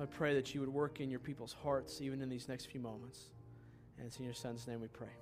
I 0.02 0.06
pray 0.06 0.34
that 0.34 0.52
you 0.52 0.58
would 0.58 0.68
work 0.68 1.00
in 1.00 1.10
your 1.10 1.20
people's 1.20 1.54
hearts 1.62 2.00
even 2.00 2.20
in 2.22 2.28
these 2.28 2.48
next 2.48 2.66
few 2.66 2.80
moments. 2.80 3.30
And 3.98 4.06
it's 4.06 4.18
in 4.18 4.24
your 4.24 4.34
son's 4.34 4.66
name 4.66 4.80
we 4.80 4.88
pray. 4.88 5.21